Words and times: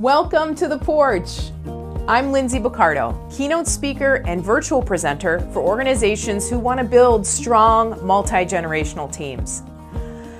Welcome 0.00 0.56
to 0.56 0.66
the 0.66 0.76
porch. 0.76 1.52
I'm 2.08 2.32
Lindsay 2.32 2.58
Boccardo, 2.58 3.14
keynote 3.32 3.68
speaker 3.68 4.24
and 4.26 4.42
virtual 4.44 4.82
presenter 4.82 5.38
for 5.52 5.60
organizations 5.60 6.50
who 6.50 6.58
want 6.58 6.80
to 6.80 6.84
build 6.84 7.24
strong 7.24 8.04
multi 8.04 8.44
generational 8.44 9.10
teams. 9.10 9.62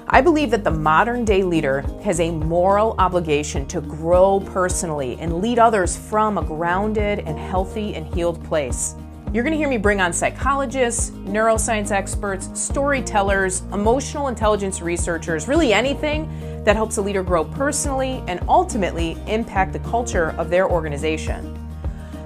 I 0.09 0.21
believe 0.22 0.51
that 0.51 0.64
the 0.64 0.72
modern 0.72 1.25
day 1.25 1.45
leader 1.45 1.82
has 2.03 2.19
a 2.19 2.32
moral 2.32 2.96
obligation 2.98 3.64
to 3.67 3.80
grow 3.80 4.40
personally 4.40 5.16
and 5.20 5.40
lead 5.40 5.61
others 5.61 5.96
from 5.96 6.36
a 6.36 6.43
grounded 6.43 7.21
and 7.21 7.39
healthy 7.39 7.95
and 7.95 8.12
healed 8.12 8.43
place. 8.46 8.96
You're 9.32 9.45
going 9.45 9.52
to 9.52 9.59
hear 9.59 9.68
me 9.68 9.79
bring 9.79 10.00
on 10.00 10.12
psychologists, 10.12 11.11
neuroscience 11.11 11.93
experts, 11.93 12.48
storytellers, 12.55 13.61
emotional 13.73 14.27
intelligence 14.27 14.80
researchers, 14.80 15.46
really 15.46 15.73
anything 15.73 16.29
that 16.64 16.76
helps 16.76 16.96
a 16.96 17.02
leader 17.02 17.22
grow 17.22 17.44
personally 17.44 18.22
and 18.26 18.40
ultimately 18.48 19.16
impact 19.26 19.72
the 19.72 19.78
culture 19.80 20.30
of 20.38 20.50
their 20.50 20.68
organization. 20.68 21.59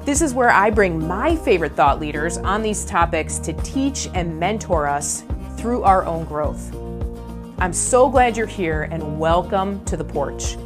This 0.04 0.22
is 0.22 0.32
where 0.32 0.50
I 0.50 0.70
bring 0.70 1.06
my 1.06 1.36
favorite 1.36 1.74
thought 1.74 2.00
leaders 2.00 2.38
on 2.38 2.62
these 2.62 2.84
topics 2.84 3.38
to 3.40 3.52
teach 3.62 4.08
and 4.14 4.38
mentor 4.38 4.86
us 4.86 5.24
through 5.56 5.82
our 5.82 6.06
own 6.06 6.24
growth. 6.24 6.74
I'm 7.58 7.72
so 7.72 8.08
glad 8.08 8.36
you're 8.36 8.46
here 8.46 8.84
and 8.84 9.18
welcome 9.18 9.84
to 9.86 9.96
the 9.96 10.04
porch. 10.04 10.56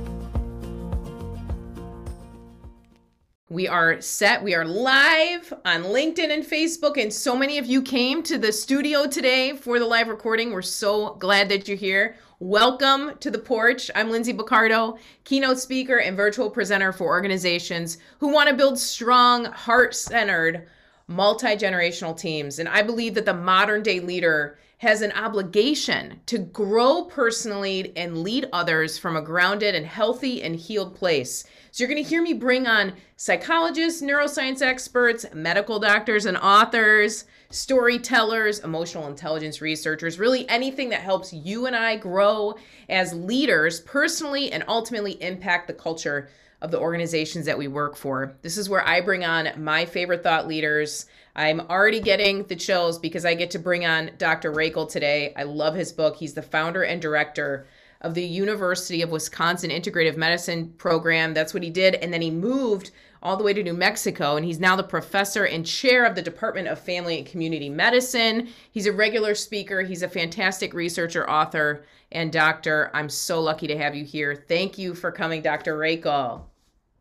We 3.49 3.69
are 3.69 4.01
set. 4.01 4.43
We 4.43 4.55
are 4.55 4.65
live 4.65 5.53
on 5.67 5.83
LinkedIn 5.83 6.31
and 6.31 6.43
Facebook, 6.43 6.97
and 6.97 7.13
so 7.13 7.37
many 7.37 7.59
of 7.59 7.67
you 7.67 7.83
came 7.83 8.23
to 8.23 8.39
the 8.39 8.51
studio 8.51 9.07
today 9.07 9.55
for 9.55 9.79
the 9.79 9.85
live 9.85 10.09
recording. 10.09 10.53
We're 10.53 10.63
so 10.63 11.17
glad 11.17 11.51
that 11.51 11.69
you're 11.69 11.77
here. 11.77 12.17
Welcome 12.45 13.19
to 13.21 13.31
the 13.31 13.39
porch. 13.39 13.89
I'm 13.95 14.11
Lindsay 14.11 14.35
Boccardo, 14.35 14.99
keynote 15.23 15.61
speaker 15.61 15.99
and 15.99 16.17
virtual 16.17 16.51
presenter 16.51 16.93
for 16.93 17.07
organizations 17.07 17.99
who 18.19 18.33
want 18.33 18.49
to 18.49 18.57
build 18.57 18.81
strong, 18.81 19.45
heart 19.45 19.95
centered, 19.95 20.67
multi 21.07 21.55
generational 21.55 22.19
teams. 22.19 22.59
And 22.59 22.69
I 22.69 22.83
believe 22.83 23.15
that 23.15 23.27
the 23.27 23.33
modern 23.33 23.85
day 23.85 24.01
leader 24.01 24.59
has 24.79 25.03
an 25.03 25.13
obligation 25.13 26.19
to 26.27 26.39
grow 26.39 27.05
personally 27.05 27.93
and 27.95 28.25
lead 28.25 28.49
others 28.53 28.99
from 28.99 29.15
a 29.15 29.23
grounded 29.23 29.77
and 29.77 29.87
healthy 29.87 30.43
and 30.43 30.57
healed 30.57 30.97
place. 30.97 31.45
So 31.71 31.85
you're 31.85 31.89
going 31.89 32.03
to 32.03 32.11
hear 32.11 32.23
me 32.23 32.33
bring 32.33 32.67
on 32.67 32.95
psychologists, 33.15 34.03
neuroscience 34.03 34.63
experts, 34.63 35.25
medical 35.33 35.79
doctors 35.79 36.27
and 36.27 36.37
authors, 36.37 37.25
storytellers, 37.55 38.61
emotional 38.61 39.07
intelligence 39.07 39.61
researchers, 39.61 40.19
really 40.19 40.49
anything 40.49 40.89
that 40.89 41.01
helps 41.01 41.33
you 41.33 41.67
and 41.67 41.77
I 41.77 41.97
grow 41.97 42.57
as 42.89 43.15
leaders 43.15 43.81
personally 43.81 44.51
and 44.53 44.65
ultimately 44.69 45.23
impact 45.23 45.67
the 45.67 45.75
culture 45.75 46.29
of 46.61 46.71
the 46.71 46.79
organizations 46.79 47.45
that 47.47 47.59
we 47.59 47.69
work 47.69 47.97
for. 47.97 48.37
This 48.43 48.57
is 48.57 48.69
where 48.69 48.87
I 48.87 49.01
bring 49.01 49.25
on 49.25 49.49
my 49.63 49.85
favorite 49.85 50.23
thought 50.23 50.47
leaders. 50.47 51.07
I'm 51.35 51.61
already 51.61 52.01
getting 52.01 52.45
the 52.45 52.57
chills 52.57 52.99
because 52.99 53.25
I 53.25 53.35
get 53.35 53.51
to 53.53 53.59
bring 53.59 53.85
on 53.85 54.13
Dr. 54.17 54.53
Rakel 54.53 54.89
today. 54.89 55.35
I 55.37 55.43
love 55.43 55.75
his 55.75 55.93
book. 55.93 56.17
He's 56.17 56.35
the 56.35 56.43
founder 56.43 56.85
and 56.85 57.03
director 57.03 57.67
of 58.01 58.15
the 58.15 58.25
University 58.25 59.03
of 59.03 59.11
Wisconsin 59.11 59.71
Integrative 59.71 60.17
Medicine 60.17 60.73
program. 60.79 61.35
That's 61.35 61.55
what 61.55 61.63
he 61.63 61.71
did. 61.71 61.97
And 61.97 62.13
then 62.13 62.23
he 62.23 62.31
moved 62.31 62.91
all 63.23 63.37
the 63.37 63.45
way 63.45 63.53
to 63.53 63.63
New 63.63 63.75
Mexico, 63.75 64.37
and 64.37 64.45
he's 64.45 64.59
now 64.59 64.77
the 64.77 64.83
professor 64.83 65.45
and 65.45 65.65
chair 65.65 66.05
of 66.05 66.15
the 66.15 66.23
Department 66.23 66.69
of 66.69 66.79
Family 66.79 67.19
and 67.19 67.27
Community 67.27 67.69
Medicine. 67.69 68.49
He's 68.73 68.87
a 68.87 68.93
regular 68.93 69.35
speaker, 69.35 69.83
he's 69.83 70.03
a 70.03 70.09
fantastic 70.09 70.75
researcher, 70.75 71.29
author, 71.29 71.85
and 72.11 72.33
doctor. 72.33 72.91
I'm 72.93 73.09
so 73.09 73.41
lucky 73.41 73.67
to 73.69 73.79
have 73.79 73.95
you 73.95 74.05
here. 74.05 74.45
Thank 74.49 74.77
you 74.77 74.95
for 74.95 75.13
coming, 75.13 75.43
Dr. 75.43 75.79
Rakel. 75.79 76.43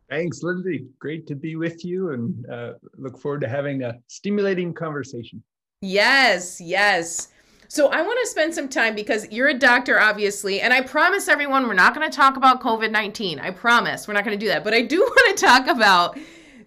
Thanks, 0.08 0.42
Lindsay. 0.42 0.86
Great 0.98 1.26
to 1.26 1.34
be 1.34 1.56
with 1.56 1.84
you 1.84 2.10
and 2.10 2.46
uh, 2.50 2.72
look 2.98 3.18
forward 3.18 3.40
to 3.40 3.48
having 3.48 3.82
a 3.82 3.98
stimulating 4.08 4.74
conversation. 4.74 5.42
Yes, 5.80 6.60
yes. 6.60 7.28
So 7.72 7.88
I 7.88 8.02
want 8.02 8.18
to 8.20 8.26
spend 8.26 8.54
some 8.54 8.68
time 8.68 8.94
because 8.94 9.26
you're 9.30 9.48
a 9.48 9.54
doctor, 9.54 9.98
obviously, 9.98 10.60
and 10.60 10.74
I 10.74 10.82
promise 10.82 11.26
everyone 11.26 11.66
we're 11.66 11.72
not 11.72 11.94
going 11.94 12.06
to 12.06 12.14
talk 12.14 12.36
about 12.36 12.60
COVID 12.60 12.90
19. 12.90 13.38
I 13.38 13.50
promise 13.50 14.06
we're 14.06 14.12
not 14.12 14.26
going 14.26 14.38
to 14.38 14.44
do 14.44 14.50
that. 14.50 14.62
But 14.62 14.74
I 14.74 14.82
do 14.82 15.00
want 15.00 15.38
to 15.38 15.42
talk 15.46 15.66
about 15.68 16.18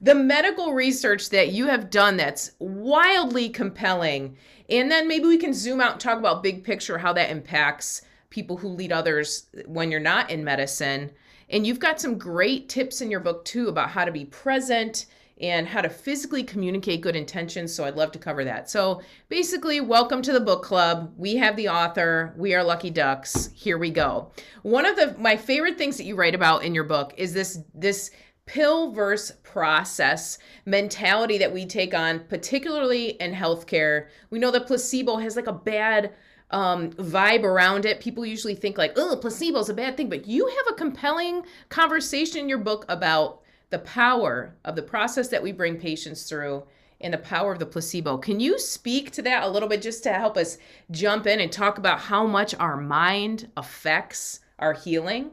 the 0.01 0.15
medical 0.15 0.73
research 0.73 1.29
that 1.29 1.49
you 1.49 1.67
have 1.67 1.91
done 1.91 2.17
that's 2.17 2.53
wildly 2.57 3.49
compelling. 3.49 4.35
And 4.67 4.89
then 4.89 5.07
maybe 5.07 5.27
we 5.27 5.37
can 5.37 5.53
zoom 5.53 5.79
out 5.79 5.91
and 5.91 6.01
talk 6.01 6.17
about 6.17 6.41
big 6.41 6.63
picture 6.63 6.97
how 6.97 7.13
that 7.13 7.29
impacts 7.29 8.01
people 8.31 8.57
who 8.57 8.69
lead 8.69 8.91
others 8.91 9.45
when 9.67 9.91
you're 9.91 9.99
not 9.99 10.31
in 10.31 10.43
medicine. 10.43 11.11
And 11.51 11.67
you've 11.67 11.77
got 11.77 12.01
some 12.01 12.17
great 12.17 12.67
tips 12.67 13.01
in 13.01 13.11
your 13.11 13.19
book 13.19 13.45
too 13.45 13.67
about 13.67 13.91
how 13.91 14.05
to 14.05 14.11
be 14.11 14.25
present 14.25 15.05
and 15.41 15.67
how 15.67 15.81
to 15.81 15.89
physically 15.89 16.43
communicate 16.43 17.01
good 17.01 17.15
intentions. 17.15 17.73
So 17.73 17.83
I'd 17.83 17.95
love 17.95 18.11
to 18.13 18.19
cover 18.19 18.43
that. 18.45 18.69
So 18.69 19.01
basically, 19.27 19.81
welcome 19.81 20.21
to 20.21 20.31
the 20.31 20.39
book 20.39 20.63
club. 20.63 21.13
We 21.17 21.35
have 21.35 21.55
the 21.55 21.69
author. 21.69 22.33
We 22.37 22.53
are 22.53 22.63
Lucky 22.63 22.89
Ducks. 22.89 23.49
Here 23.53 23.77
we 23.77 23.89
go. 23.89 24.31
One 24.63 24.85
of 24.85 24.95
the 24.95 25.15
my 25.19 25.35
favorite 25.35 25.77
things 25.77 25.97
that 25.97 26.05
you 26.05 26.15
write 26.15 26.35
about 26.35 26.63
in 26.63 26.73
your 26.73 26.85
book 26.85 27.13
is 27.17 27.33
this 27.33 27.59
this 27.73 28.11
pill 28.45 28.91
versus 28.91 29.35
process 29.43 30.37
mentality 30.65 31.37
that 31.39 31.51
we 31.51 31.65
take 31.65 31.93
on, 31.93 32.19
particularly 32.29 33.09
in 33.21 33.33
healthcare. 33.33 34.07
We 34.29 34.39
know 34.39 34.51
that 34.51 34.67
placebo 34.67 35.17
has 35.17 35.35
like 35.35 35.47
a 35.47 35.53
bad 35.53 36.13
um, 36.51 36.91
vibe 36.91 37.43
around 37.43 37.85
it. 37.85 37.99
People 37.99 38.25
usually 38.25 38.55
think 38.55 38.77
like, 38.77 38.93
oh, 38.97 39.17
placebo 39.19 39.59
is 39.59 39.69
a 39.69 39.73
bad 39.73 39.97
thing, 39.97 40.09
but 40.09 40.27
you 40.27 40.47
have 40.47 40.67
a 40.69 40.77
compelling 40.77 41.43
conversation 41.69 42.39
in 42.39 42.47
your 42.47 42.59
book 42.59 42.85
about 42.87 43.41
the 43.75 43.79
power 43.79 44.55
of 44.63 44.77
the 44.77 44.81
process 44.81 45.27
that 45.27 45.43
we 45.43 45.51
bring 45.51 45.75
patients 45.75 46.29
through 46.29 46.63
and 47.01 47.13
the 47.13 47.17
power 47.17 47.51
of 47.51 47.59
the 47.59 47.65
placebo. 47.65 48.17
Can 48.17 48.39
you 48.39 48.57
speak 48.57 49.11
to 49.11 49.21
that 49.23 49.43
a 49.43 49.49
little 49.49 49.67
bit 49.67 49.81
just 49.81 50.01
to 50.03 50.13
help 50.13 50.37
us 50.37 50.57
jump 50.91 51.27
in 51.27 51.41
and 51.41 51.51
talk 51.51 51.77
about 51.77 51.99
how 51.99 52.25
much 52.25 52.55
our 52.55 52.77
mind 52.77 53.49
affects 53.57 54.39
our 54.59 54.71
healing? 54.71 55.31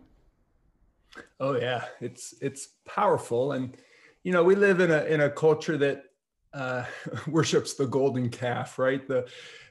Oh 1.38 1.54
yeah, 1.54 1.84
it's 2.00 2.34
it's 2.40 2.70
powerful 2.84 3.52
and 3.52 3.76
you 4.24 4.32
know, 4.32 4.42
we 4.42 4.56
live 4.56 4.80
in 4.80 4.90
a 4.90 5.04
in 5.04 5.20
a 5.20 5.30
culture 5.30 5.76
that 5.76 6.06
uh, 6.52 6.84
worships 7.28 7.74
the 7.74 7.86
golden 7.86 8.28
calf, 8.28 8.76
right? 8.76 9.06
The 9.06 9.28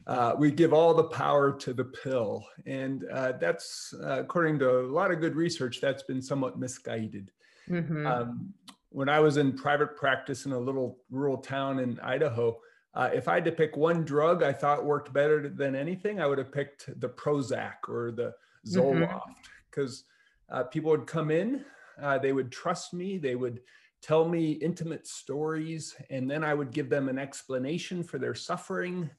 uh, 0.08 0.36
we 0.40 0.50
give 0.50 0.72
all 0.72 0.94
the 0.94 1.04
power 1.04 1.52
to 1.58 1.74
the 1.74 1.84
pill, 1.84 2.46
and 2.66 3.04
uh, 3.12 3.34
that's 3.34 3.94
uh, 4.02 4.22
according 4.22 4.60
to 4.60 4.80
a 4.80 4.88
lot 4.88 5.12
of 5.12 5.20
good 5.20 5.36
research. 5.36 5.82
That's 5.82 6.04
been 6.04 6.22
somewhat 6.22 6.58
misguided. 6.58 7.32
Mm-hmm. 7.70 8.06
Um, 8.06 8.54
when 8.90 9.10
I 9.10 9.20
was 9.20 9.38
in 9.38 9.54
private 9.54 9.96
practice 9.96 10.46
in 10.46 10.52
a 10.52 10.60
little 10.60 11.00
rural 11.10 11.38
town 11.38 11.80
in 11.80 12.00
Idaho, 12.02 12.60
uh, 12.94 13.10
if 13.14 13.28
I 13.28 13.36
had 13.36 13.46
to 13.46 13.52
pick 13.52 13.78
one 13.78 14.04
drug 14.04 14.44
I 14.44 14.52
thought 14.52 14.84
worked 14.84 15.14
better 15.14 15.48
than 15.48 15.76
anything, 15.76 16.20
I 16.20 16.28
would 16.28 16.38
have 16.38 16.52
picked 16.52 16.90
the 17.00 17.08
Prozac 17.08 17.88
or 17.88 18.12
the 18.12 18.34
Zoloft 18.68 19.22
because 19.70 20.04
mm-hmm. 20.52 20.60
uh, 20.60 20.64
people 20.66 20.92
would 20.92 21.08
come 21.08 21.32
in, 21.32 21.64
uh, 22.02 22.18
they 22.18 22.34
would 22.34 22.52
trust 22.52 22.94
me, 22.94 23.18
they 23.18 23.36
would 23.36 23.62
tell 24.02 24.28
me 24.28 24.54
intimate 24.54 25.08
stories, 25.08 25.96
and 26.10 26.30
then 26.30 26.44
I 26.44 26.54
would 26.54 26.72
give 26.72 26.90
them 26.90 27.08
an 27.08 27.20
explanation 27.20 28.04
for 28.04 28.18
their 28.18 28.36
suffering. 28.36 29.10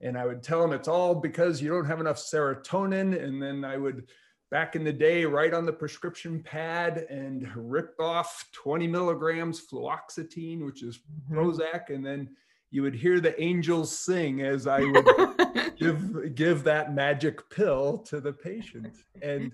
And 0.00 0.18
I 0.18 0.26
would 0.26 0.42
tell 0.42 0.60
them 0.60 0.72
it's 0.72 0.88
all 0.88 1.14
because 1.14 1.62
you 1.62 1.70
don't 1.70 1.86
have 1.86 2.00
enough 2.00 2.18
serotonin. 2.18 3.22
And 3.22 3.40
then 3.40 3.64
I 3.64 3.78
would 3.78 4.08
back 4.54 4.76
in 4.76 4.84
the 4.84 4.92
day 4.92 5.24
right 5.24 5.52
on 5.52 5.66
the 5.66 5.72
prescription 5.72 6.40
pad 6.40 7.06
and 7.10 7.50
ripped 7.56 7.98
off 7.98 8.48
20 8.52 8.86
milligrams 8.86 9.60
fluoxetine, 9.60 10.64
which 10.64 10.80
is 10.84 10.98
mm-hmm. 10.98 11.36
Prozac, 11.36 11.90
and 11.92 12.06
then 12.06 12.30
you 12.70 12.80
would 12.82 12.94
hear 12.94 13.18
the 13.18 13.42
angels 13.42 13.98
sing 13.98 14.42
as 14.42 14.68
I 14.68 14.78
would 14.84 15.76
give 15.76 16.36
give 16.36 16.62
that 16.62 16.94
magic 16.94 17.50
pill 17.50 17.98
to 18.06 18.20
the 18.20 18.32
patient. 18.32 18.94
And 19.22 19.50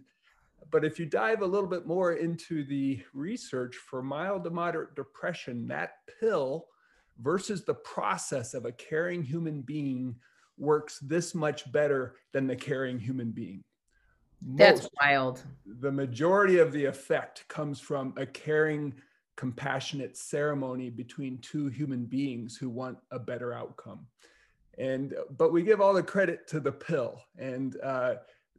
but 0.71 0.85
if 0.85 0.99
you 0.99 1.07
dive 1.07 1.41
a 1.41 1.47
little 1.47 1.71
bit 1.71 1.87
more 1.87 2.13
into 2.13 2.63
the 2.63 3.03
research 3.15 3.77
for 3.77 4.03
mild 4.03 4.45
to 4.45 4.51
moderate 4.51 4.97
depression, 4.97 5.67
that 5.69 5.93
pill 6.21 6.67
versus 7.23 7.65
the 7.65 7.73
process 7.73 8.53
of 8.53 8.67
a 8.67 8.73
caring 8.73 9.23
human 9.23 9.63
being 9.63 10.17
works 10.59 10.99
this 10.99 11.35
much 11.35 11.73
better 11.73 12.17
than 12.35 12.47
the 12.47 12.55
caring 12.55 12.99
human 12.99 13.31
being. 13.31 13.65
That's 14.43 14.89
wild. 15.01 15.43
The 15.67 15.93
majority 15.93 16.59
of 16.59 16.73
the 16.73 16.87
effect 16.87 17.47
comes 17.49 17.81
from 17.81 18.15
a 18.17 18.25
caring, 18.25 18.95
compassionate 19.37 20.17
ceremony 20.17 20.89
between 20.91 21.39
two 21.39 21.69
human 21.69 22.07
beings 22.07 22.57
who 22.57 22.71
want 22.71 22.99
a 23.11 23.19
better 23.19 23.53
outcome. 23.53 24.07
And 24.79 25.15
but 25.37 25.53
we 25.53 25.63
give 25.63 25.81
all 25.81 25.93
the 25.93 26.03
credit 26.03 26.47
to 26.49 26.61
the 26.61 26.73
pill, 26.73 27.21
and 27.39 27.77
uh, 27.83 28.15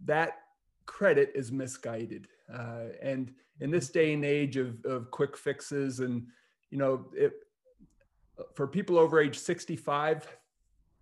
that 0.06 0.42
credit 0.86 1.32
is 1.34 1.52
misguided. 1.52 2.28
Uh, 2.54 2.90
and 3.02 3.34
in 3.60 3.72
this 3.72 3.90
day 3.90 4.14
and 4.14 4.24
age 4.24 4.58
of, 4.58 4.86
of 4.86 5.10
quick 5.10 5.36
fixes, 5.36 6.00
and 6.00 6.28
you 6.70 6.78
know, 6.78 7.08
it, 7.14 7.34
for 8.54 8.68
people 8.68 9.00
over 9.00 9.20
age 9.20 9.40
65, 9.40 10.28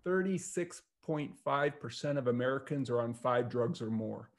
36.5% 0.06 2.16
of 2.16 2.28
Americans 2.28 2.88
are 2.88 3.00
on 3.00 3.12
five 3.12 3.48
drugs 3.48 3.82
or 3.82 3.90
more. 3.90 4.30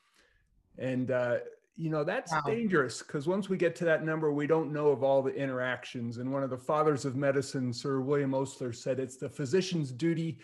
And 0.78 1.12
uh, 1.12 1.38
you 1.76 1.90
know 1.90 2.04
that's 2.04 2.32
Wow. 2.32 2.42
dangerous 2.46 3.02
because 3.02 3.28
once 3.28 3.50
we 3.50 3.58
get 3.58 3.76
to 3.78 3.86
that 3.86 4.04
number 4.04 4.32
we 4.32 4.46
don't 4.46 4.74
know 4.74 4.90
of 4.90 5.04
all 5.04 5.22
the 5.22 5.34
interactions. 5.34 6.18
And 6.18 6.32
one 6.32 6.44
of 6.44 6.50
the 6.50 6.58
fathers 6.58 7.06
of 7.06 7.16
medicine 7.16 7.74
sir 7.74 8.02
william 8.02 8.34
osler 8.34 8.74
said 8.74 9.00
it's 9.00 9.18
the 9.18 9.30
physician's 9.30 9.92
duty 9.92 10.40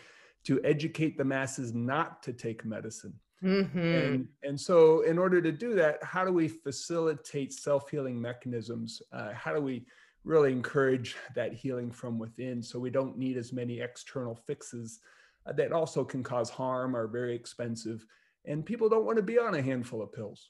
to 0.45 0.63
educate 0.63 1.17
the 1.17 1.25
masses 1.25 1.73
not 1.73 2.23
to 2.23 2.33
take 2.33 2.65
medicine. 2.65 3.13
Hmm 3.41 3.63
and 3.77 4.27
and 4.43 4.59
so 4.59 5.01
in 5.01 5.19
order 5.19 5.41
to 5.41 5.51
do 5.51 5.75
that 5.75 6.01
how 6.03 6.25
do 6.25 6.31
we 6.31 6.47
facilitate 6.47 7.53
self-healing 7.53 8.19
mechanisms? 8.19 9.01
Uh, 9.11 9.31
how 9.33 9.53
do 9.53 9.61
we 9.61 9.85
really 10.23 10.51
encourage 10.51 11.15
that 11.35 11.53
healing 11.53 11.91
from 11.91 12.17
within 12.17 12.63
so 12.63 12.79
we 12.79 12.89
don't 12.89 13.17
need 13.17 13.37
as 13.37 13.53
many 13.53 13.79
external 13.79 14.35
fixes 14.35 15.01
uh, 15.45 15.53
that 15.53 15.71
also 15.71 16.03
can 16.03 16.23
cause 16.23 16.49
harm 16.49 16.95
or 16.95 17.03
are 17.03 17.07
very 17.07 17.35
expensive 17.35 18.05
and 18.47 18.65
people 18.65 18.89
don't 18.89 19.05
want 19.05 19.17
to 19.17 19.23
be 19.23 19.37
on 19.37 19.53
a 19.55 19.61
handful 19.61 20.01
of 20.01 20.11
pills 20.11 20.49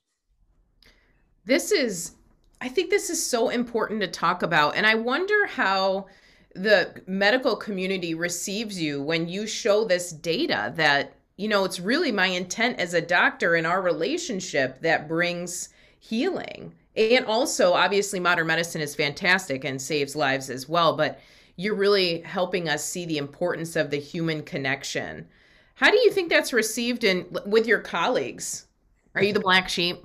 This 1.45 1.71
is, 1.71 2.13
I 2.61 2.69
think 2.69 2.89
this 2.89 3.09
is 3.09 3.25
so 3.25 3.49
important 3.49 4.01
to 4.01 4.07
talk 4.07 4.44
about. 4.44 4.75
And 4.75 4.85
I 4.85 4.95
wonder 4.95 5.47
how 5.47 6.07
the 6.55 7.01
medical 7.07 7.55
community 7.55 8.13
receives 8.15 8.81
you 8.81 9.01
when 9.01 9.27
you 9.27 9.47
show 9.47 9.83
this 9.85 10.11
data 10.11 10.73
that, 10.75 11.13
you 11.38 11.47
know, 11.47 11.65
it's 11.65 11.79
really 11.79 12.11
my 12.11 12.27
intent 12.27 12.79
as 12.79 12.94
a 12.94 13.01
doctor 13.01 13.55
in 13.55 13.65
our 13.65 13.81
relationship 13.81 14.81
that 14.81 15.07
brings 15.07 15.69
healing. 15.99 16.73
And 16.95 17.25
also, 17.25 17.73
obviously, 17.73 18.19
modern 18.19 18.47
medicine 18.47 18.81
is 18.81 18.95
fantastic 18.95 19.63
and 19.63 19.81
saves 19.81 20.15
lives 20.15 20.49
as 20.49 20.67
well. 20.67 20.97
But 20.97 21.19
you're 21.57 21.75
really 21.75 22.21
helping 22.21 22.69
us 22.69 22.83
see 22.83 23.05
the 23.05 23.19
importance 23.19 23.75
of 23.75 23.89
the 23.91 23.97
human 23.99 24.44
connection. 24.44 25.27
How 25.77 25.89
do 25.89 25.97
you 25.97 26.12
think 26.12 26.29
that's 26.29 26.53
received 26.53 27.03
in 27.03 27.25
with 27.45 27.65
your 27.65 27.79
colleagues? 27.79 28.68
Are 29.15 29.24
you 29.24 29.33
the 29.33 29.39
black 29.39 29.69
sheep? 29.69 30.03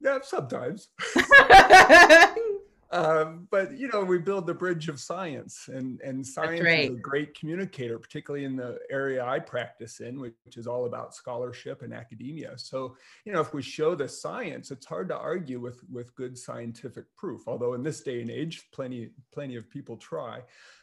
yeah 0.00 0.18
sometimes 0.22 0.88
um, 2.90 3.46
but 3.50 3.76
you 3.76 3.88
know 3.88 4.02
we 4.02 4.18
build 4.18 4.46
the 4.46 4.54
bridge 4.54 4.88
of 4.88 4.98
science 4.98 5.68
and 5.68 6.00
and 6.00 6.26
science 6.26 6.64
right. 6.64 6.90
is 6.90 6.96
a 6.96 7.00
great 7.00 7.38
communicator 7.38 7.98
particularly 7.98 8.44
in 8.44 8.56
the 8.56 8.78
area 8.90 9.24
i 9.24 9.38
practice 9.38 10.00
in 10.00 10.18
which, 10.18 10.34
is 10.56 10.66
all 10.66 10.86
about 10.86 11.14
scholarship 11.14 11.82
and 11.82 11.94
academia 11.94 12.52
so 12.56 12.96
you 13.24 13.32
know 13.32 13.40
if 13.40 13.54
we 13.54 13.62
show 13.62 13.94
the 13.94 14.08
science 14.08 14.70
it's 14.70 14.86
hard 14.86 15.08
to 15.08 15.16
argue 15.16 15.60
with 15.60 15.80
with 15.90 16.14
good 16.16 16.36
scientific 16.36 17.04
proof 17.16 17.42
although 17.46 17.74
in 17.74 17.82
this 17.82 18.00
day 18.00 18.20
and 18.20 18.30
age 18.30 18.68
plenty 18.72 19.10
plenty 19.32 19.56
of 19.56 19.70
people 19.70 19.96
try 19.96 20.40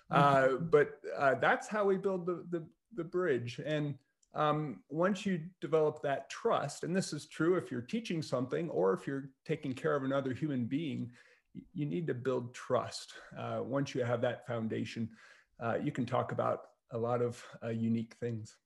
uh, 0.09 0.53
but 0.71 1.01
uh, 1.17 1.35
that's 1.35 1.67
how 1.67 1.83
we 1.83 1.97
build 1.97 2.25
the, 2.25 2.45
the 2.49 2.65
the 2.95 3.03
bridge 3.03 3.59
and 3.65 3.93
um, 4.37 4.81
once 4.89 5.25
you 5.25 5.41
develop 5.61 6.01
that 6.03 6.29
trust, 6.29 6.83
and 6.83 6.95
this 6.95 7.11
is 7.11 7.25
true 7.25 7.55
if 7.55 7.71
you're 7.71 7.81
teaching 7.81 8.21
something 8.21 8.69
or 8.69 8.93
if 8.93 9.07
you're 9.07 9.31
taking 9.45 9.73
care 9.73 9.95
of 9.95 10.03
another 10.03 10.31
human 10.31 10.65
being, 10.65 11.09
you 11.73 11.87
need 11.87 12.05
to 12.05 12.13
build 12.13 12.53
trust. 12.53 13.13
Uh, 13.37 13.61
once 13.63 13.95
you 13.95 14.03
have 14.03 14.21
that 14.21 14.45
foundation, 14.45 15.09
uh, 15.59 15.77
you 15.83 15.91
can 15.91 16.05
talk 16.05 16.31
about 16.31 16.59
a 16.91 16.97
lot 16.97 17.23
of 17.23 17.43
uh, 17.63 17.69
unique 17.69 18.15
things. 18.19 18.57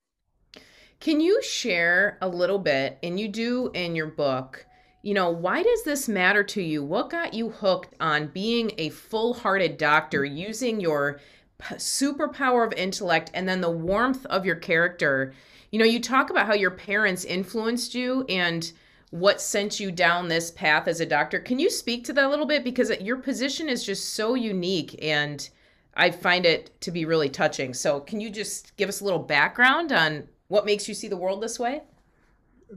Can 0.99 1.21
you 1.21 1.41
share 1.41 2.17
a 2.21 2.27
little 2.27 2.59
bit, 2.59 2.99
and 3.01 3.17
you 3.17 3.29
do 3.29 3.71
in 3.73 3.95
your 3.95 4.07
book, 4.07 4.65
you 5.03 5.13
know, 5.13 5.31
why 5.31 5.63
does 5.63 5.83
this 5.83 6.09
matter 6.09 6.43
to 6.43 6.61
you? 6.61 6.83
What 6.83 7.09
got 7.09 7.33
you 7.33 7.49
hooked 7.49 7.95
on 8.01 8.27
being 8.27 8.73
a 8.77 8.89
full 8.89 9.33
hearted 9.33 9.77
doctor 9.77 10.25
using 10.25 10.81
your 10.81 11.21
superpower 11.61 12.67
of 12.67 12.73
intellect 12.73 13.31
and 13.33 13.47
then 13.47 13.61
the 13.61 13.71
warmth 13.71 14.25
of 14.25 14.45
your 14.45 14.57
character? 14.57 15.33
You 15.71 15.79
know, 15.79 15.85
you 15.85 15.99
talk 15.99 16.29
about 16.29 16.45
how 16.45 16.53
your 16.53 16.71
parents 16.71 17.23
influenced 17.23 17.95
you 17.95 18.25
and 18.27 18.71
what 19.11 19.41
sent 19.41 19.79
you 19.79 19.91
down 19.91 20.27
this 20.27 20.51
path 20.51 20.87
as 20.87 20.99
a 20.99 21.05
doctor. 21.05 21.39
Can 21.39 21.59
you 21.59 21.69
speak 21.69 22.03
to 22.05 22.13
that 22.13 22.25
a 22.25 22.29
little 22.29 22.45
bit? 22.45 22.63
Because 22.63 22.91
your 23.01 23.17
position 23.17 23.69
is 23.69 23.83
just 23.83 24.13
so 24.13 24.35
unique 24.35 24.97
and 25.01 25.49
I 25.95 26.11
find 26.11 26.45
it 26.45 26.79
to 26.81 26.91
be 26.91 27.05
really 27.05 27.29
touching. 27.29 27.73
So, 27.73 27.99
can 27.99 28.21
you 28.21 28.29
just 28.29 28.75
give 28.77 28.87
us 28.87 29.01
a 29.01 29.03
little 29.03 29.19
background 29.19 29.91
on 29.91 30.27
what 30.47 30.65
makes 30.65 30.87
you 30.87 30.93
see 30.93 31.07
the 31.07 31.17
world 31.17 31.41
this 31.41 31.59
way? 31.59 31.81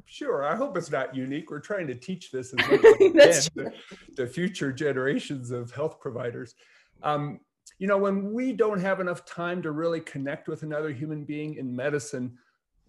Sure, 0.07 0.45
I 0.45 0.57
hope 0.57 0.77
it's 0.77 0.91
not 0.91 1.15
unique. 1.15 1.51
We're 1.51 1.61
trying 1.61 1.87
to 1.87 1.95
teach 1.95 2.33
this 2.33 2.53
as 2.53 2.69
much 2.71 2.85
as 2.85 2.95
we 2.99 3.13
That's 3.13 3.49
to, 3.51 3.73
to 4.17 4.27
future 4.27 4.73
generations 4.73 5.53
of 5.53 5.71
health 5.71 6.01
providers. 6.01 6.57
Um, 7.03 7.39
you 7.79 7.87
know, 7.87 7.99
when 7.99 8.33
we 8.33 8.53
don't 8.53 8.81
have 8.81 9.01
enough 9.01 9.25
time 9.25 9.63
to 9.63 9.71
really 9.71 10.01
connect 10.01 10.49
with 10.49 10.65
another 10.65 10.91
human 10.91 11.25
being 11.25 11.55
in 11.55 11.75
medicine, 11.75 12.37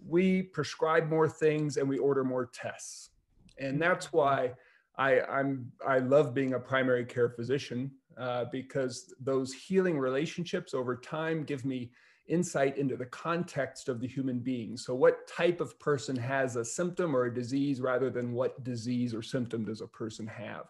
we 0.07 0.43
prescribe 0.43 1.09
more 1.09 1.27
things 1.27 1.77
and 1.77 1.87
we 1.87 1.97
order 1.97 2.23
more 2.23 2.49
tests. 2.53 3.09
And 3.57 3.81
that's 3.81 4.11
why 4.13 4.53
I, 4.97 5.21
I'm 5.21 5.71
I 5.85 5.99
love 5.99 6.33
being 6.33 6.53
a 6.53 6.59
primary 6.59 7.05
care 7.05 7.29
physician 7.29 7.91
uh, 8.17 8.45
because 8.51 9.13
those 9.19 9.53
healing 9.53 9.97
relationships 9.97 10.73
over 10.73 10.95
time 10.95 11.43
give 11.43 11.65
me 11.65 11.91
insight 12.27 12.77
into 12.77 12.95
the 12.95 13.05
context 13.05 13.87
of 13.87 13.99
the 13.99 14.07
human 14.07 14.39
being. 14.39 14.77
So, 14.77 14.95
what 14.95 15.27
type 15.27 15.61
of 15.61 15.77
person 15.79 16.15
has 16.15 16.55
a 16.55 16.65
symptom 16.65 17.15
or 17.15 17.25
a 17.25 17.33
disease 17.33 17.81
rather 17.81 18.09
than 18.09 18.33
what 18.33 18.63
disease 18.63 19.13
or 19.13 19.21
symptom 19.21 19.65
does 19.65 19.81
a 19.81 19.87
person 19.87 20.27
have? 20.27 20.65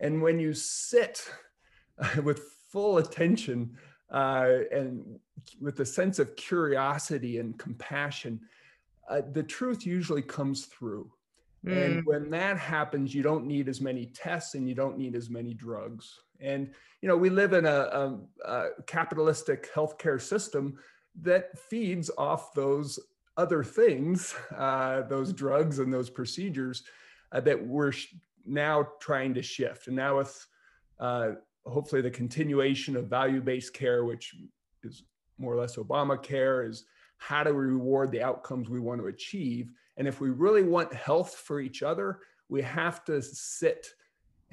And 0.00 0.20
when 0.22 0.38
you 0.38 0.52
sit 0.52 1.28
with 2.22 2.40
full 2.70 2.98
attention 2.98 3.76
uh, 4.10 4.58
and 4.70 5.18
with 5.60 5.80
a 5.80 5.86
sense 5.86 6.18
of 6.18 6.36
curiosity 6.36 7.38
and 7.38 7.58
compassion, 7.58 8.40
uh, 9.08 9.22
the 9.32 9.42
truth 9.42 9.86
usually 9.86 10.22
comes 10.22 10.66
through. 10.66 11.10
Mm. 11.64 11.84
And 11.84 12.06
when 12.06 12.30
that 12.30 12.58
happens, 12.58 13.14
you 13.14 13.22
don't 13.22 13.46
need 13.46 13.68
as 13.68 13.80
many 13.80 14.06
tests 14.06 14.54
and 14.54 14.68
you 14.68 14.74
don't 14.74 14.98
need 14.98 15.14
as 15.14 15.30
many 15.30 15.54
drugs. 15.54 16.20
And 16.40 16.70
you 17.00 17.08
know, 17.08 17.16
we 17.16 17.30
live 17.30 17.52
in 17.52 17.66
a, 17.66 17.70
a, 17.70 18.18
a 18.44 18.68
capitalistic 18.86 19.72
healthcare 19.72 20.20
system 20.20 20.78
that 21.22 21.58
feeds 21.58 22.10
off 22.18 22.52
those 22.54 22.98
other 23.36 23.62
things, 23.64 24.34
uh, 24.56 25.02
those 25.02 25.32
drugs 25.32 25.78
and 25.78 25.92
those 25.92 26.10
procedures 26.10 26.82
uh, 27.32 27.40
that 27.40 27.64
we're 27.64 27.92
sh- 27.92 28.14
now 28.44 28.86
trying 29.00 29.34
to 29.34 29.42
shift. 29.42 29.86
And 29.88 29.96
now 29.96 30.18
with 30.18 30.46
uh, 31.00 31.32
hopefully 31.64 32.00
the 32.00 32.10
continuation 32.10 32.96
of 32.96 33.08
value-based 33.08 33.74
care, 33.74 34.04
which 34.04 34.34
is 34.82 35.04
more 35.38 35.52
or 35.52 35.60
less 35.60 35.76
Obamacare, 35.76 36.68
is 36.68 36.84
how 37.18 37.42
do 37.42 37.50
we 37.50 37.64
reward 37.64 38.10
the 38.10 38.22
outcomes 38.22 38.68
we 38.68 38.80
want 38.80 39.00
to 39.00 39.08
achieve? 39.08 39.72
And 39.96 40.06
if 40.06 40.20
we 40.20 40.30
really 40.30 40.62
want 40.62 40.92
health 40.92 41.34
for 41.34 41.60
each 41.60 41.82
other, 41.82 42.20
we 42.48 42.62
have 42.62 43.04
to 43.06 43.22
sit 43.22 43.88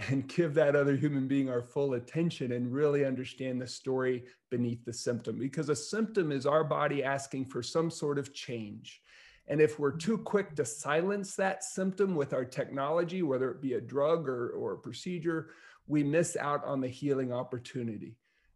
and 0.09 0.27
give 0.27 0.53
that 0.55 0.75
other 0.75 0.95
human 0.95 1.27
being 1.27 1.49
our 1.49 1.61
full 1.61 1.93
attention 1.93 2.53
and 2.53 2.73
really 2.73 3.05
understand 3.05 3.61
the 3.61 3.67
story 3.67 4.23
beneath 4.49 4.83
the 4.85 4.93
symptom. 4.93 5.37
Because 5.37 5.69
a 5.69 5.75
symptom 5.75 6.31
is 6.31 6.45
our 6.45 6.63
body 6.63 7.03
asking 7.03 7.45
for 7.45 7.61
some 7.61 7.91
sort 7.91 8.17
of 8.17 8.33
change. 8.33 9.01
And 9.47 9.59
if 9.61 9.77
we're 9.77 9.95
too 9.95 10.17
quick 10.17 10.55
to 10.55 10.65
silence 10.65 11.35
that 11.35 11.63
symptom 11.63 12.15
with 12.15 12.33
our 12.33 12.45
technology, 12.45 13.21
whether 13.23 13.51
it 13.51 13.61
be 13.61 13.73
a 13.73 13.81
drug 13.81 14.27
or, 14.27 14.49
or 14.51 14.73
a 14.73 14.77
procedure, 14.79 15.49
we 15.85 16.01
miss 16.01 16.37
out 16.37 16.63
on 16.65 16.79
the 16.79 16.87
healing 16.87 17.33
opportunity. 17.33 18.15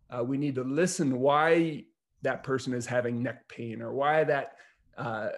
Uh, 0.10 0.24
we 0.24 0.38
need 0.38 0.56
to 0.56 0.64
listen 0.64 1.20
why 1.20 1.84
that 2.22 2.44
person 2.44 2.74
is 2.74 2.86
having 2.86 3.22
neck 3.22 3.48
pain 3.48 3.82
or 3.82 3.94
why 3.94 4.24
that 4.24 4.58
uh, 4.98 5.30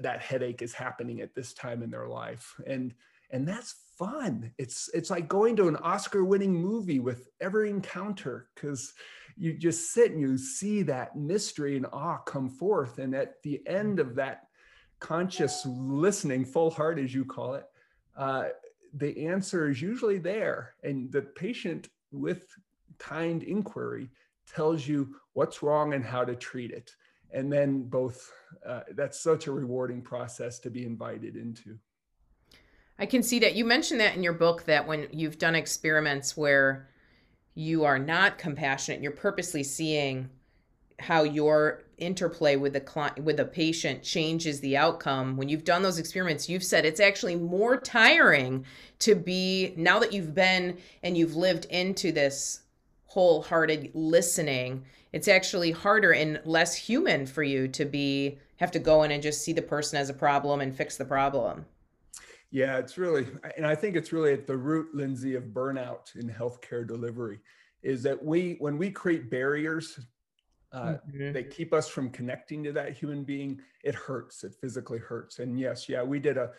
that 0.00 0.20
headache 0.20 0.62
is 0.62 0.72
happening 0.72 1.20
at 1.20 1.34
this 1.34 1.52
time 1.52 1.82
in 1.82 1.90
their 1.90 2.08
life. 2.08 2.54
And 2.66 2.94
and 3.30 3.46
that's 3.46 3.74
fun. 3.98 4.52
It's 4.58 4.90
it's 4.94 5.10
like 5.10 5.28
going 5.28 5.56
to 5.56 5.68
an 5.68 5.76
oscar 5.76 6.24
winning 6.24 6.54
movie 6.54 7.00
with 7.00 7.28
every 7.40 7.70
encounter 7.70 8.48
because 8.54 8.94
you 9.36 9.54
just 9.54 9.92
sit 9.92 10.12
and 10.12 10.20
you 10.20 10.38
see 10.38 10.82
that 10.82 11.16
mystery 11.16 11.76
and 11.76 11.86
awe 11.92 12.18
come 12.18 12.48
forth. 12.48 12.98
And 12.98 13.14
at 13.14 13.42
the 13.42 13.66
end 13.66 14.00
of 14.00 14.14
that 14.16 14.48
conscious 14.98 15.64
listening 15.66 16.44
full 16.44 16.70
heart 16.70 16.98
as 16.98 17.14
you 17.14 17.24
call 17.24 17.54
it 17.54 17.66
uh, 18.16 18.44
the 18.94 19.26
answer 19.26 19.68
is 19.68 19.82
usually 19.82 20.18
there. 20.18 20.74
And 20.82 21.12
the 21.12 21.22
patient 21.22 21.88
with 22.12 22.46
kind 22.98 23.42
inquiry 23.42 24.08
tells 24.46 24.86
you 24.86 25.14
what's 25.32 25.62
wrong 25.62 25.94
and 25.94 26.04
how 26.04 26.24
to 26.24 26.34
treat 26.34 26.70
it 26.70 26.92
and 27.32 27.52
then 27.52 27.82
both 27.82 28.32
uh, 28.66 28.80
that's 28.94 29.20
such 29.20 29.46
a 29.46 29.52
rewarding 29.52 30.00
process 30.00 30.58
to 30.58 30.70
be 30.70 30.84
invited 30.84 31.36
into 31.36 31.78
I 32.98 33.06
can 33.06 33.22
see 33.22 33.38
that. 33.40 33.54
You 33.54 33.64
mentioned 33.64 34.00
that 34.00 34.16
in 34.16 34.22
your 34.22 34.32
book 34.32 34.64
that 34.64 34.86
when 34.86 35.08
you've 35.12 35.38
done 35.38 35.54
experiments 35.54 36.36
where 36.36 36.88
you 37.54 37.84
are 37.84 37.98
not 37.98 38.38
compassionate, 38.38 39.02
you're 39.02 39.12
purposely 39.12 39.62
seeing 39.62 40.30
how 40.98 41.22
your 41.22 41.82
interplay 41.98 42.56
with 42.56 42.72
the 42.72 42.80
client 42.80 43.22
with 43.22 43.36
the 43.36 43.44
patient 43.44 44.02
changes 44.02 44.60
the 44.60 44.78
outcome. 44.78 45.36
When 45.36 45.48
you've 45.48 45.64
done 45.64 45.82
those 45.82 45.98
experiments, 45.98 46.48
you've 46.48 46.64
said 46.64 46.86
it's 46.86 47.00
actually 47.00 47.36
more 47.36 47.78
tiring 47.78 48.64
to 49.00 49.14
be 49.14 49.74
now 49.76 49.98
that 49.98 50.12
you've 50.14 50.34
been 50.34 50.78
and 51.02 51.18
you've 51.18 51.36
lived 51.36 51.66
into 51.66 52.12
this 52.12 52.60
wholehearted 53.16 53.90
listening. 53.94 54.84
It's 55.14 55.26
actually 55.26 55.70
harder 55.70 56.12
and 56.12 56.38
less 56.44 56.74
human 56.74 57.24
for 57.24 57.42
you 57.42 57.66
to 57.68 57.86
be 57.86 58.38
have 58.56 58.70
to 58.72 58.78
go 58.78 59.04
in 59.04 59.10
and 59.10 59.22
just 59.22 59.42
see 59.42 59.54
the 59.54 59.62
person 59.62 59.98
as 59.98 60.10
a 60.10 60.14
problem 60.14 60.60
and 60.60 60.76
fix 60.76 60.98
the 60.98 61.04
problem. 61.06 61.64
Yeah, 62.50 62.76
it's 62.76 62.98
really, 62.98 63.26
and 63.56 63.66
I 63.66 63.74
think 63.74 63.96
it's 63.96 64.12
really 64.12 64.34
at 64.34 64.46
the 64.46 64.58
root, 64.58 64.94
Lindsay, 64.94 65.34
of 65.34 65.44
burnout 65.44 66.14
in 66.14 66.28
healthcare 66.28 66.86
delivery 66.86 67.40
is 67.82 68.02
that 68.02 68.22
we, 68.22 68.56
when 68.58 68.76
we 68.76 68.90
create 68.90 69.30
barriers, 69.30 69.98
uh, 70.72 70.96
mm-hmm. 71.08 71.32
they 71.32 71.44
keep 71.44 71.72
us 71.72 71.88
from 71.88 72.10
connecting 72.10 72.62
to 72.64 72.72
that 72.72 72.92
human 72.92 73.24
being. 73.24 73.62
It 73.82 73.94
hurts. 73.94 74.44
It 74.44 74.54
physically 74.60 74.98
hurts. 74.98 75.38
And 75.38 75.58
yes, 75.58 75.88
yeah, 75.88 76.02
we 76.02 76.18
did 76.18 76.36
a, 76.36 76.50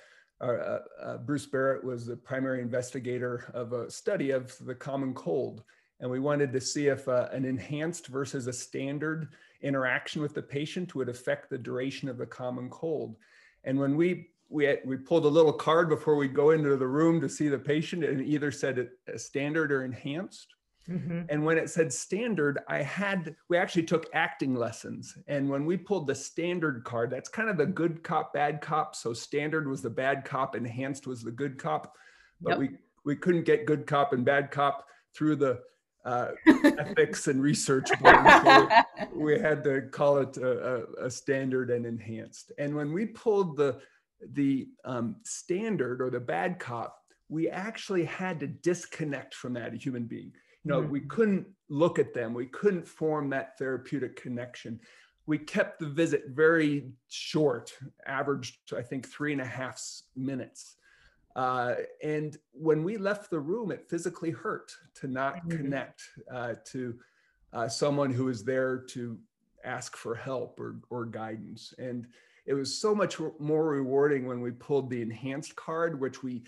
a, 0.42 0.80
a 1.04 1.18
Bruce 1.20 1.46
Barrett 1.46 1.84
was 1.84 2.08
the 2.08 2.16
primary 2.16 2.62
investigator 2.62 3.52
of 3.54 3.74
a 3.74 3.92
study 3.92 4.32
of 4.32 4.56
the 4.66 4.74
common 4.74 5.14
cold. 5.14 5.64
And 6.00 6.10
we 6.12 6.20
wanted 6.20 6.54
to 6.54 6.62
see 6.62 6.88
if 6.88 7.08
uh, 7.08 7.28
an 7.32 7.44
enhanced 7.46 8.08
versus 8.08 8.48
a 8.48 8.54
standard 8.54 9.30
interaction 9.62 10.22
with 10.22 10.34
the 10.34 10.42
patient 10.42 10.94
would 10.96 11.10
affect 11.10 11.50
the 11.50 11.58
duration 11.58 12.08
of 12.08 12.18
the 12.18 12.26
common 12.26 12.70
cold. 12.70 13.16
And 13.64 13.80
when 13.80 13.98
we 13.98 14.30
we 14.50 14.66
had, 14.66 14.80
we 14.86 14.96
pulled 14.96 15.26
a 15.26 15.30
little 15.30 15.52
card 15.52 15.90
before 15.90 16.16
we 16.16 16.28
go 16.28 16.52
into 16.52 16.78
the 16.78 16.88
room 16.88 17.20
to 17.20 17.28
see 17.28 17.50
the 17.50 17.60
patient, 17.60 18.06
and 18.06 18.22
either 18.26 18.52
said 18.52 18.90
a 19.08 19.20
standard 19.20 19.72
or 19.72 19.84
enhanced. 19.84 20.54
Mm-hmm. 20.90 21.24
And 21.28 21.44
when 21.44 21.58
it 21.58 21.70
said 21.70 21.92
standard, 21.92 22.60
I 22.70 22.82
had, 22.82 23.36
we 23.50 23.58
actually 23.58 23.84
took 23.84 24.06
acting 24.14 24.56
lessons. 24.56 25.18
And 25.28 25.50
when 25.50 25.66
we 25.66 25.76
pulled 25.76 26.08
the 26.08 26.16
standard 26.16 26.86
card, 26.86 27.10
that's 27.10 27.28
kind 27.28 27.50
of 27.50 27.58
the 27.58 27.66
good 27.66 28.04
cop, 28.04 28.34
bad 28.34 28.62
cop. 28.62 28.96
So 28.96 29.12
standard 29.12 29.68
was 29.68 29.82
the 29.82 29.90
bad 29.90 30.24
cop, 30.24 30.56
enhanced 30.56 31.06
was 31.06 31.24
the 31.24 31.32
good 31.32 31.58
cop. 31.58 31.94
But 32.40 32.52
yep. 32.52 32.60
we, 32.60 32.70
we 33.04 33.16
couldn't 33.18 33.44
get 33.44 33.66
good 33.66 33.86
cop 33.86 34.14
and 34.14 34.24
bad 34.24 34.50
cop 34.50 34.88
through 35.14 35.36
the 35.36 35.60
uh, 36.08 36.32
ethics 36.64 37.28
and 37.28 37.42
research 37.42 37.90
board. 38.00 38.16
So 38.44 38.70
we 39.14 39.40
had 39.40 39.64
to 39.66 39.82
call 39.92 40.18
it 40.18 40.38
a, 40.38 40.76
a, 41.02 41.06
a, 41.06 41.12
standard 41.12 41.70
and 41.70 41.86
enhanced. 41.86 42.52
And 42.58 42.76
when 42.76 42.94
we 42.94 43.08
pulled 43.08 43.58
the, 43.58 43.80
the 44.34 44.70
um, 44.86 45.18
standard 45.24 46.02
or 46.02 46.10
the 46.10 46.20
bad 46.20 46.60
cop, 46.60 46.98
we 47.30 47.50
actually 47.50 48.06
had 48.06 48.40
to 48.40 48.48
disconnect 48.48 49.36
from 49.36 49.54
that 49.54 49.74
human 49.74 50.06
being 50.06 50.32
you 50.68 50.74
know, 50.74 50.82
mm-hmm. 50.82 50.92
we 50.92 51.00
couldn't 51.02 51.48
look 51.70 51.98
at 51.98 52.14
them. 52.14 52.34
We 52.34 52.48
couldn't 52.48 52.86
form 52.86 53.30
that 53.30 53.58
therapeutic 53.58 54.22
connection. 54.22 54.82
We 55.26 55.38
kept 55.38 55.80
the 55.80 55.88
visit 55.88 56.24
very 56.30 56.92
short, 57.08 57.72
averaged, 58.06 58.74
I 58.76 58.82
think, 58.82 59.08
three 59.08 59.32
and 59.32 59.40
a 59.40 59.46
half 59.46 59.82
minutes. 60.18 60.76
Uh, 61.38 61.76
and 62.04 62.38
when 62.52 62.84
we 62.84 62.98
left 62.98 63.30
the 63.30 63.40
room, 63.40 63.72
it 63.72 63.88
physically 63.88 64.32
hurt 64.32 64.72
to 64.96 65.08
not 65.08 65.36
mm-hmm. 65.36 65.58
connect 65.58 66.02
uh, 66.34 66.56
to 66.66 66.96
uh, 67.54 67.68
someone 67.68 68.12
who 68.12 68.26
was 68.26 68.44
there 68.44 68.80
to 68.80 69.18
ask 69.64 69.96
for 69.96 70.16
help 70.16 70.60
or, 70.60 70.78
or 70.90 71.06
guidance. 71.06 71.76
And 71.78 72.08
it 72.48 72.56
was 72.56 72.76
so 72.76 72.96
much 72.96 73.20
more 73.40 73.68
rewarding 73.68 74.26
when 74.26 74.42
we 74.42 74.50
pulled 74.50 74.90
the 74.90 75.02
enhanced 75.02 75.56
card, 75.56 76.00
which 76.00 76.24
we 76.24 76.44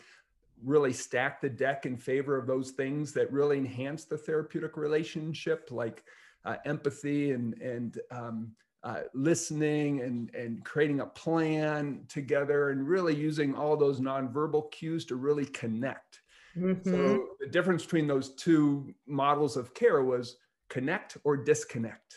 really 0.65 0.91
stacked 0.91 1.43
the 1.43 1.49
deck 1.49 1.85
in 1.85 1.95
favor 1.95 2.35
of 2.35 2.47
those 2.47 2.71
things 2.71 3.13
that 3.13 3.31
really 3.31 3.57
enhance 3.57 4.05
the 4.05 4.17
therapeutic 4.17 4.75
relationship, 4.75 5.69
like 5.71 6.03
uh, 6.45 6.55
empathy 6.65 7.31
and 7.31 7.53
and 7.61 7.99
um, 8.11 8.51
uh, 8.83 9.01
listening 9.13 10.01
and 10.01 10.33
and 10.33 10.63
creating 10.63 11.01
a 11.01 11.05
plan 11.05 12.05
together, 12.07 12.69
and 12.69 12.87
really 12.87 13.15
using 13.15 13.55
all 13.55 13.75
those 13.75 13.99
nonverbal 13.99 14.71
cues 14.71 15.05
to 15.05 15.15
really 15.15 15.45
connect. 15.45 16.21
Mm-hmm. 16.57 16.89
So 16.89 17.27
the 17.39 17.47
difference 17.47 17.83
between 17.83 18.07
those 18.07 18.35
two 18.35 18.93
models 19.07 19.57
of 19.57 19.73
care 19.73 20.03
was 20.03 20.37
connect 20.69 21.17
or 21.23 21.37
disconnect. 21.37 22.15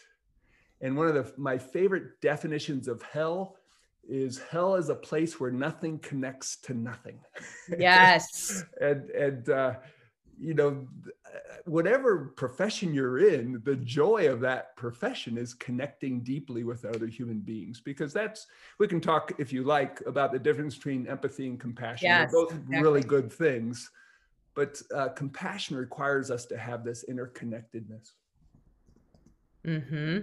And 0.81 0.97
one 0.97 1.07
of 1.07 1.15
the, 1.15 1.33
my 1.37 1.59
favorite 1.59 2.21
definitions 2.21 2.89
of 2.89 3.03
hell 3.03 3.57
is 4.09 4.41
hell 4.51 4.75
is 4.75 4.89
a 4.89 4.95
place 4.95 5.39
where 5.39 5.53
nothing 5.53 5.99
connects 6.01 6.57
to 6.63 6.75
nothing. 6.75 7.21
Yes. 7.79 8.65
and 8.81 9.11
and 9.11 9.49
uh, 9.49 9.75
you 10.43 10.55
know, 10.55 10.87
whatever 11.67 12.33
profession 12.37 12.93
you're 12.93 13.29
in, 13.29 13.63
the 13.65 13.77
joy 13.77 14.29
of 14.29 14.41
that 14.41 14.75
profession 14.77 15.39
is 15.39 15.55
connecting 15.55 16.21
deeply 16.21 16.65
with 16.65 16.85
other 16.85 17.07
human 17.07 17.39
beings 17.39 17.81
because 17.81 18.13
that's 18.13 18.49
we 18.81 18.89
can 18.89 19.01
talk 19.01 19.33
if 19.39 19.53
you 19.53 19.63
like 19.63 20.03
about 20.05 20.33
the 20.33 20.39
difference 20.39 20.75
between 20.75 21.07
empathy 21.07 21.47
and 21.47 21.61
compassion. 21.61 22.09
Yes, 22.09 22.33
They're 22.33 22.41
both 22.41 22.53
exactly. 22.53 22.83
really 22.83 23.01
good 23.03 23.33
things, 23.33 23.89
but 24.55 24.83
uh, 24.93 25.11
compassion 25.11 25.77
requires 25.77 26.31
us 26.31 26.45
to 26.47 26.59
have 26.59 26.85
this 26.85 27.05
interconnectedness. 27.09 28.11
Hmm. 29.65 30.19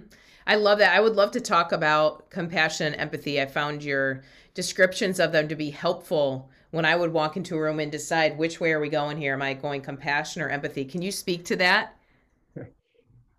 I 0.46 0.56
love 0.56 0.78
that. 0.80 0.94
I 0.94 1.00
would 1.00 1.16
love 1.16 1.30
to 1.30 1.40
talk 1.40 1.72
about 1.72 2.28
compassion 2.28 2.88
and 2.88 3.00
empathy. 3.00 3.40
I 3.40 3.46
found 3.46 3.82
your 3.82 4.22
descriptions 4.52 5.18
of 5.18 5.32
them 5.32 5.48
to 5.48 5.56
be 5.56 5.70
helpful 5.70 6.50
when 6.70 6.84
I 6.84 6.94
would 6.94 7.12
walk 7.12 7.36
into 7.36 7.56
a 7.56 7.60
room 7.60 7.80
and 7.80 7.90
decide 7.90 8.38
which 8.38 8.60
way 8.60 8.72
are 8.72 8.80
we 8.80 8.88
going 8.88 9.16
here. 9.16 9.34
Am 9.34 9.42
I 9.42 9.54
going 9.54 9.82
compassion 9.82 10.42
or 10.42 10.48
empathy? 10.48 10.84
Can 10.84 11.02
you 11.02 11.12
speak 11.12 11.44
to 11.46 11.56
that? 11.56 11.96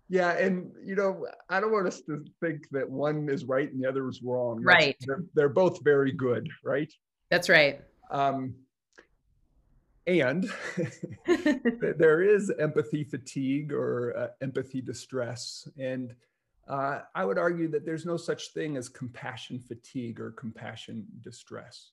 Yeah, 0.08 0.32
and 0.32 0.70
you 0.84 0.94
know, 0.94 1.26
I 1.48 1.58
don't 1.58 1.72
want 1.72 1.86
us 1.86 2.02
to 2.02 2.22
think 2.38 2.68
that 2.70 2.86
one 2.90 3.30
is 3.30 3.46
right 3.46 3.72
and 3.72 3.82
the 3.82 3.88
other 3.88 4.06
is 4.10 4.22
wrong. 4.22 4.62
Right. 4.62 4.94
They're, 5.06 5.24
they're 5.32 5.48
both 5.48 5.82
very 5.82 6.12
good, 6.12 6.46
right? 6.62 6.92
That's 7.30 7.48
right. 7.48 7.80
Um, 8.10 8.54
and 10.06 10.50
there 11.26 12.22
is 12.22 12.52
empathy 12.58 13.04
fatigue 13.04 13.72
or 13.72 14.16
uh, 14.16 14.28
empathy 14.42 14.80
distress. 14.80 15.66
And 15.78 16.14
uh, 16.68 17.00
I 17.14 17.24
would 17.24 17.38
argue 17.38 17.68
that 17.68 17.84
there's 17.86 18.04
no 18.04 18.16
such 18.16 18.52
thing 18.52 18.76
as 18.76 18.88
compassion 18.88 19.60
fatigue 19.60 20.20
or 20.20 20.32
compassion 20.32 21.06
distress. 21.22 21.92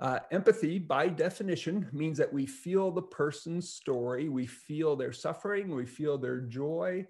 Uh, 0.00 0.18
empathy, 0.32 0.78
by 0.78 1.08
definition, 1.08 1.88
means 1.92 2.18
that 2.18 2.32
we 2.32 2.46
feel 2.46 2.90
the 2.90 3.02
person's 3.02 3.70
story, 3.70 4.28
we 4.28 4.44
feel 4.44 4.96
their 4.96 5.12
suffering, 5.12 5.74
we 5.74 5.86
feel 5.86 6.18
their 6.18 6.40
joy, 6.40 7.06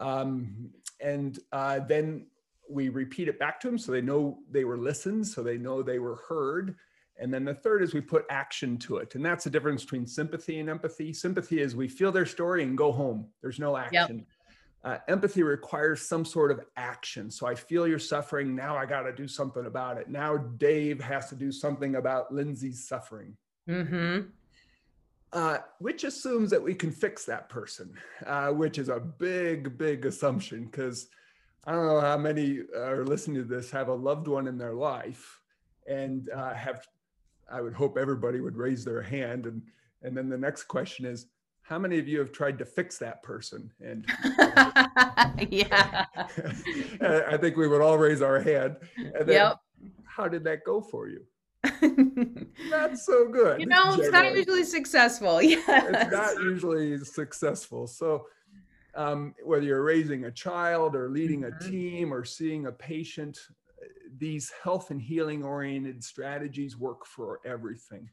um, 0.00 0.70
and 1.00 1.38
uh, 1.52 1.78
then 1.78 2.26
we 2.68 2.88
repeat 2.88 3.28
it 3.28 3.38
back 3.38 3.60
to 3.60 3.68
them 3.68 3.78
so 3.78 3.92
they 3.92 4.00
know 4.00 4.38
they 4.50 4.64
were 4.64 4.76
listened, 4.76 5.26
so 5.26 5.42
they 5.42 5.58
know 5.58 5.80
they 5.80 6.00
were 6.00 6.16
heard, 6.28 6.74
and 7.20 7.32
then 7.32 7.44
the 7.44 7.54
third 7.54 7.82
is 7.82 7.94
we 7.94 8.00
put 8.00 8.24
action 8.30 8.76
to 8.78 8.96
it. 8.96 9.14
And 9.14 9.24
that's 9.24 9.44
the 9.44 9.50
difference 9.50 9.82
between 9.84 10.06
sympathy 10.06 10.58
and 10.60 10.68
empathy. 10.68 11.12
Sympathy 11.12 11.60
is 11.60 11.74
we 11.74 11.88
feel 11.88 12.12
their 12.12 12.26
story 12.26 12.62
and 12.62 12.76
go 12.76 12.92
home, 12.92 13.28
there's 13.42 13.58
no 13.60 13.76
action. 13.76 14.18
Yep. 14.18 14.26
Uh, 14.84 14.98
empathy 15.08 15.42
requires 15.42 16.00
some 16.00 16.24
sort 16.24 16.50
of 16.50 16.60
action. 16.76 17.30
So 17.30 17.46
I 17.46 17.54
feel 17.54 17.86
you're 17.86 17.98
suffering. 17.98 18.54
Now 18.54 18.76
I 18.76 18.86
got 18.86 19.02
to 19.02 19.12
do 19.12 19.26
something 19.26 19.66
about 19.66 19.98
it. 19.98 20.08
Now 20.08 20.36
Dave 20.36 21.00
has 21.00 21.28
to 21.30 21.34
do 21.34 21.50
something 21.50 21.96
about 21.96 22.32
Lindsay's 22.32 22.86
suffering. 22.86 23.36
Mm-hmm. 23.68 24.28
Uh, 25.32 25.58
which 25.78 26.04
assumes 26.04 26.48
that 26.50 26.62
we 26.62 26.74
can 26.74 26.90
fix 26.90 27.26
that 27.26 27.50
person, 27.50 27.92
uh, 28.24 28.48
which 28.48 28.78
is 28.78 28.88
a 28.88 28.98
big, 28.98 29.76
big 29.76 30.06
assumption 30.06 30.64
because 30.64 31.08
I 31.66 31.72
don't 31.72 31.86
know 31.86 32.00
how 32.00 32.16
many 32.16 32.60
are 32.74 33.04
listening 33.04 33.42
to 33.42 33.44
this 33.44 33.70
have 33.72 33.88
a 33.88 33.94
loved 33.94 34.26
one 34.26 34.46
in 34.46 34.56
their 34.56 34.72
life 34.72 35.38
and 35.86 36.30
uh, 36.30 36.54
have 36.54 36.86
I 37.50 37.60
would 37.60 37.74
hope 37.74 37.96
everybody 37.96 38.40
would 38.40 38.56
raise 38.56 38.84
their 38.84 39.02
hand. 39.02 39.46
And, 39.46 39.62
and 40.02 40.16
then 40.16 40.28
the 40.28 40.38
next 40.38 40.64
question 40.64 41.06
is, 41.06 41.26
how 41.68 41.78
many 41.78 41.98
of 41.98 42.08
you 42.08 42.18
have 42.18 42.32
tried 42.32 42.58
to 42.58 42.64
fix 42.64 42.96
that 42.98 43.22
person? 43.22 43.70
And 43.84 44.06
yeah, 45.50 46.06
I 47.28 47.36
think 47.36 47.56
we 47.56 47.68
would 47.68 47.82
all 47.82 47.98
raise 47.98 48.22
our 48.22 48.40
hand. 48.40 48.76
And 48.96 49.28
then, 49.28 49.28
yep. 49.28 49.56
how 50.06 50.28
did 50.28 50.44
that 50.44 50.64
go 50.64 50.80
for 50.80 51.08
you? 51.08 51.20
not 52.70 52.96
so 52.96 53.28
good. 53.28 53.60
You 53.60 53.66
know, 53.66 53.82
generally. 53.82 54.02
it's 54.02 54.12
not 54.12 54.34
usually 54.34 54.64
successful. 54.64 55.42
Yeah, 55.42 55.58
it's 55.66 56.10
not 56.10 56.42
usually 56.42 56.96
successful. 57.04 57.86
So, 57.86 58.26
um, 58.94 59.34
whether 59.44 59.64
you're 59.64 59.82
raising 59.82 60.24
a 60.24 60.30
child 60.30 60.96
or 60.96 61.10
leading 61.10 61.42
mm-hmm. 61.42 61.66
a 61.66 61.70
team 61.70 62.14
or 62.14 62.24
seeing 62.24 62.66
a 62.66 62.72
patient, 62.72 63.38
these 64.16 64.50
health 64.62 64.90
and 64.90 65.02
healing 65.02 65.44
oriented 65.44 66.02
strategies 66.02 66.78
work 66.78 67.04
for 67.04 67.40
everything. 67.44 68.08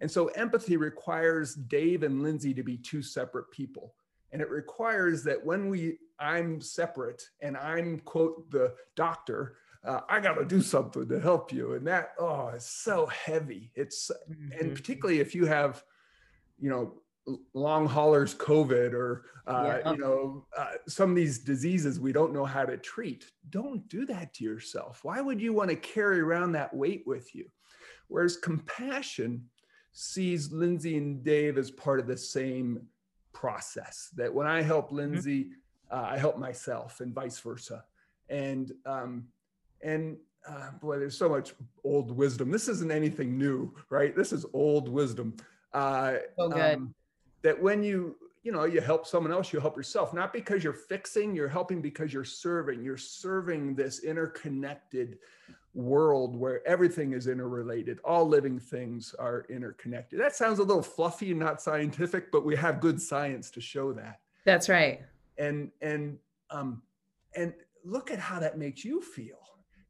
And 0.00 0.10
so 0.10 0.26
empathy 0.28 0.76
requires 0.76 1.54
Dave 1.54 2.02
and 2.02 2.22
Lindsay 2.22 2.54
to 2.54 2.62
be 2.62 2.76
two 2.76 3.02
separate 3.02 3.50
people. 3.50 3.94
And 4.32 4.40
it 4.40 4.48
requires 4.48 5.22
that 5.24 5.44
when 5.44 5.68
we, 5.68 5.98
I'm 6.18 6.60
separate 6.60 7.22
and 7.40 7.56
I'm, 7.56 7.98
quote, 8.00 8.50
the 8.50 8.74
doctor, 8.94 9.56
uh, 9.84 10.00
I 10.08 10.20
got 10.20 10.34
to 10.34 10.44
do 10.44 10.62
something 10.62 11.08
to 11.08 11.20
help 11.20 11.52
you. 11.52 11.74
And 11.74 11.86
that, 11.86 12.12
oh, 12.18 12.52
it's 12.54 12.70
so 12.70 13.06
heavy. 13.06 13.70
It's, 13.74 14.10
mm-hmm. 14.30 14.52
and 14.58 14.74
particularly 14.74 15.20
if 15.20 15.34
you 15.34 15.46
have, 15.46 15.82
you 16.58 16.70
know, 16.70 16.94
long 17.54 17.86
haulers 17.86 18.34
covid 18.34 18.92
or 18.92 19.24
uh, 19.46 19.80
yeah. 19.84 19.92
you 19.92 19.98
know 19.98 20.46
uh, 20.56 20.72
some 20.88 21.10
of 21.10 21.16
these 21.16 21.38
diseases 21.38 22.00
we 22.00 22.12
don't 22.12 22.32
know 22.32 22.44
how 22.44 22.64
to 22.64 22.76
treat 22.78 23.26
don't 23.50 23.86
do 23.88 24.06
that 24.06 24.32
to 24.32 24.42
yourself 24.42 25.00
why 25.02 25.20
would 25.20 25.40
you 25.40 25.52
want 25.52 25.68
to 25.68 25.76
carry 25.76 26.20
around 26.20 26.52
that 26.52 26.74
weight 26.74 27.02
with 27.06 27.34
you 27.34 27.44
whereas 28.08 28.36
compassion 28.36 29.44
sees 29.92 30.52
lindsay 30.52 30.96
and 30.96 31.24
dave 31.24 31.58
as 31.58 31.70
part 31.70 32.00
of 32.00 32.06
the 32.06 32.16
same 32.16 32.80
process 33.32 34.10
that 34.16 34.32
when 34.32 34.46
i 34.46 34.62
help 34.62 34.86
mm-hmm. 34.86 34.96
lindsay 34.96 35.44
mm-hmm. 35.44 35.98
uh, 35.98 36.08
i 36.10 36.18
help 36.18 36.38
myself 36.38 37.00
and 37.00 37.14
vice 37.14 37.38
versa 37.38 37.84
and 38.28 38.72
um, 38.86 39.24
and 39.82 40.16
uh, 40.48 40.70
boy, 40.80 40.98
there's 40.98 41.16
so 41.16 41.28
much 41.28 41.54
old 41.84 42.10
wisdom. 42.12 42.50
This 42.50 42.68
isn't 42.68 42.90
anything 42.90 43.36
new, 43.36 43.74
right? 43.90 44.14
This 44.16 44.32
is 44.32 44.46
old 44.52 44.88
wisdom. 44.88 45.36
Uh, 45.72 46.14
so 46.38 46.48
good. 46.48 46.76
Um, 46.76 46.94
that 47.42 47.60
when 47.60 47.82
you 47.82 48.16
you 48.42 48.52
know 48.52 48.64
you 48.64 48.80
help 48.80 49.06
someone 49.06 49.32
else 49.32 49.52
you 49.52 49.60
help 49.60 49.76
yourself 49.76 50.14
not 50.14 50.32
because 50.32 50.64
you're 50.64 50.72
fixing 50.72 51.34
you're 51.34 51.48
helping 51.48 51.82
because 51.82 52.12
you're 52.12 52.24
serving 52.24 52.82
you're 52.82 52.96
serving 52.96 53.74
this 53.74 54.00
interconnected 54.00 55.18
world 55.72 56.34
where 56.36 56.66
everything 56.66 57.12
is 57.12 57.28
interrelated 57.28 57.98
all 58.04 58.26
living 58.26 58.58
things 58.58 59.14
are 59.18 59.46
interconnected 59.48 60.18
that 60.18 60.34
sounds 60.34 60.58
a 60.58 60.62
little 60.62 60.82
fluffy 60.82 61.30
and 61.30 61.38
not 61.38 61.62
scientific 61.62 62.32
but 62.32 62.44
we 62.44 62.56
have 62.56 62.80
good 62.80 63.00
science 63.00 63.50
to 63.52 63.60
show 63.60 63.92
that 63.92 64.20
that's 64.44 64.68
right 64.68 65.02
and 65.38 65.70
and 65.80 66.18
um 66.50 66.82
and 67.36 67.54
look 67.84 68.10
at 68.10 68.18
how 68.18 68.40
that 68.40 68.58
makes 68.58 68.84
you 68.84 69.00
feel 69.00 69.38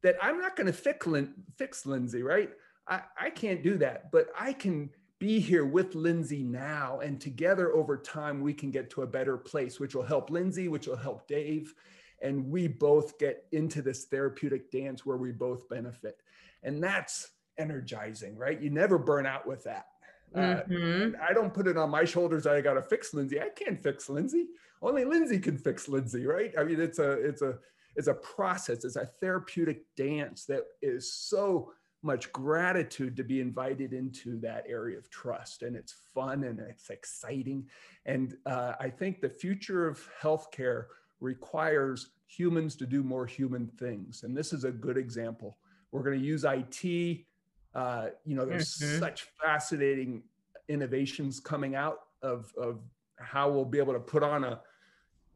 that 0.03 0.15
i'm 0.21 0.39
not 0.39 0.55
going 0.55 0.67
to 0.67 0.73
fix 0.73 1.07
Lin- 1.07 1.33
fix 1.57 1.85
lindsay 1.85 2.21
right 2.21 2.51
I, 2.87 3.01
I 3.19 3.29
can't 3.31 3.63
do 3.63 3.77
that 3.79 4.11
but 4.11 4.27
i 4.39 4.53
can 4.53 4.91
be 5.21 5.39
here 5.39 5.65
with 5.65 5.93
Lindsay 5.93 6.41
now. 6.41 6.99
And 6.99 7.21
together 7.21 7.73
over 7.73 7.95
time, 7.95 8.41
we 8.41 8.55
can 8.55 8.71
get 8.71 8.89
to 8.89 9.03
a 9.03 9.07
better 9.07 9.37
place, 9.37 9.79
which 9.79 9.93
will 9.93 10.01
help 10.01 10.31
Lindsay, 10.31 10.67
which 10.67 10.87
will 10.87 10.95
help 10.95 11.27
Dave. 11.27 11.75
And 12.21 12.49
we 12.49 12.67
both 12.67 13.17
get 13.17 13.45
into 13.51 13.81
this 13.81 14.05
therapeutic 14.05 14.71
dance 14.71 15.05
where 15.05 15.17
we 15.17 15.31
both 15.31 15.67
benefit. 15.69 16.17
And 16.63 16.83
that's 16.83 17.29
energizing, 17.57 18.37
right? 18.37 18.61
You 18.61 18.69
never 18.69 18.97
burn 18.97 19.25
out 19.25 19.47
with 19.47 19.63
that. 19.63 19.87
Uh, 20.33 20.61
mm-hmm. 20.69 21.15
Uh, 21.15 21.25
I 21.27 21.33
don't 21.33 21.53
put 21.53 21.67
it 21.67 21.77
on 21.77 21.89
my 21.89 22.05
shoulders. 22.05 22.47
I 22.47 22.61
got 22.61 22.75
to 22.75 22.81
fix 22.81 23.13
Lindsay. 23.13 23.41
I 23.41 23.49
can't 23.49 23.81
fix 23.81 24.09
Lindsay. 24.09 24.47
Only 24.81 25.03
Lindsay 25.03 25.39
can 25.39 25.57
fix 25.57 25.87
Lindsay, 25.87 26.25
right? 26.25 26.53
I 26.57 26.63
mean, 26.63 26.79
it's 26.79 26.99
a, 26.99 27.11
it's 27.11 27.41
a, 27.41 27.57
it's 27.95 28.07
a 28.07 28.13
process. 28.13 28.85
It's 28.85 28.95
a 28.95 29.05
therapeutic 29.05 29.83
dance 29.97 30.45
that 30.45 30.63
is 30.81 31.13
so 31.13 31.73
much 32.03 32.31
gratitude 32.31 33.15
to 33.15 33.23
be 33.23 33.41
invited 33.41 33.93
into 33.93 34.39
that 34.39 34.65
area 34.67 34.97
of 34.97 35.09
trust. 35.09 35.61
And 35.61 35.75
it's 35.75 35.93
fun 36.13 36.45
and 36.45 36.59
it's 36.59 36.89
exciting. 36.89 37.67
And 38.05 38.35
uh, 38.45 38.73
I 38.79 38.89
think 38.89 39.21
the 39.21 39.29
future 39.29 39.87
of 39.87 40.01
healthcare 40.21 40.85
requires 41.21 42.09
humans 42.27 42.75
to 42.75 42.85
do 42.85 43.03
more 43.03 43.25
human 43.25 43.67
things. 43.79 44.23
And 44.23 44.35
this 44.35 44.51
is 44.53 44.63
a 44.63 44.71
good 44.71 44.97
example. 44.97 45.57
We're 45.91 46.03
going 46.03 46.19
to 46.19 46.25
use 46.25 46.43
IT. 46.45 47.25
Uh, 47.73 48.07
you 48.25 48.35
know, 48.35 48.45
there's 48.45 48.77
mm-hmm. 48.77 48.99
such 48.99 49.27
fascinating 49.41 50.23
innovations 50.67 51.39
coming 51.39 51.75
out 51.75 51.99
of, 52.21 52.51
of 52.57 52.79
how 53.17 53.49
we'll 53.49 53.65
be 53.65 53.77
able 53.77 53.93
to 53.93 53.99
put 53.99 54.23
on 54.23 54.43
a, 54.43 54.59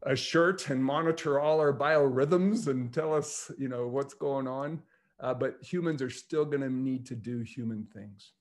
a 0.03 0.15
shirt 0.15 0.69
and 0.69 0.83
monitor 0.83 1.39
all 1.39 1.59
our 1.59 1.73
biorhythms 1.73 2.67
and 2.67 2.93
tell 2.93 3.13
us, 3.13 3.51
you 3.57 3.69
know, 3.69 3.87
what's 3.87 4.13
going 4.13 4.47
on 4.47 4.81
uh, 5.19 5.33
but 5.33 5.57
humans 5.61 6.01
are 6.01 6.09
still 6.09 6.45
going 6.45 6.61
to 6.61 6.69
need 6.69 7.05
to 7.07 7.15
do 7.15 7.39
human 7.39 7.87
things. 7.93 8.33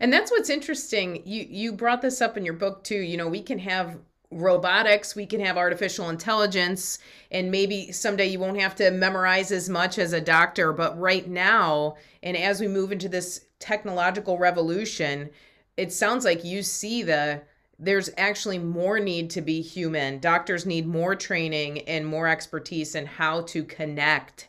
And 0.00 0.12
that's 0.12 0.30
what's 0.30 0.50
interesting. 0.50 1.22
You 1.24 1.46
you 1.48 1.72
brought 1.72 2.02
this 2.02 2.20
up 2.20 2.36
in 2.36 2.44
your 2.44 2.54
book 2.54 2.82
too. 2.82 2.98
You 2.98 3.16
know, 3.16 3.28
we 3.28 3.42
can 3.42 3.58
have 3.58 3.98
robotics, 4.30 5.14
we 5.14 5.26
can 5.26 5.40
have 5.40 5.56
artificial 5.56 6.08
intelligence, 6.08 6.98
and 7.30 7.50
maybe 7.50 7.92
someday 7.92 8.26
you 8.26 8.38
won't 8.38 8.60
have 8.60 8.74
to 8.76 8.90
memorize 8.90 9.52
as 9.52 9.68
much 9.68 9.98
as 9.98 10.12
a 10.12 10.20
doctor. 10.20 10.72
But 10.72 10.98
right 10.98 11.28
now, 11.28 11.96
and 12.22 12.36
as 12.36 12.60
we 12.60 12.68
move 12.68 12.92
into 12.92 13.08
this 13.08 13.46
technological 13.58 14.38
revolution, 14.38 15.30
it 15.76 15.92
sounds 15.92 16.24
like 16.24 16.44
you 16.44 16.62
see 16.62 17.02
the 17.02 17.42
there's 17.78 18.08
actually 18.16 18.58
more 18.58 18.98
need 18.98 19.28
to 19.28 19.42
be 19.42 19.60
human. 19.60 20.18
Doctors 20.18 20.64
need 20.64 20.86
more 20.86 21.14
training 21.14 21.80
and 21.80 22.06
more 22.06 22.26
expertise 22.26 22.94
in 22.94 23.04
how 23.04 23.42
to 23.42 23.64
connect 23.64 24.48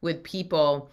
with 0.00 0.22
people 0.22 0.88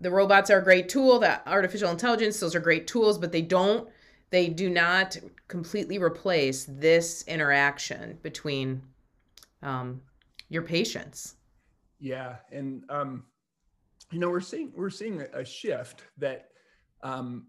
the 0.00 0.10
robots 0.10 0.50
are 0.50 0.58
a 0.58 0.64
great 0.64 0.88
tool 0.88 1.18
the 1.18 1.48
artificial 1.48 1.90
intelligence 1.90 2.40
those 2.40 2.54
are 2.54 2.60
great 2.60 2.86
tools 2.86 3.18
but 3.18 3.32
they 3.32 3.42
don't 3.42 3.88
they 4.30 4.48
do 4.48 4.70
not 4.70 5.16
completely 5.48 5.98
replace 5.98 6.64
this 6.68 7.24
interaction 7.26 8.18
between 8.22 8.82
um, 9.62 10.00
your 10.48 10.62
patients 10.62 11.36
yeah 11.98 12.36
and 12.50 12.84
um, 12.88 13.24
you 14.10 14.18
know 14.18 14.30
we're 14.30 14.40
seeing 14.40 14.72
we're 14.74 14.90
seeing 14.90 15.20
a 15.20 15.44
shift 15.44 16.02
that 16.18 16.48
um, 17.02 17.46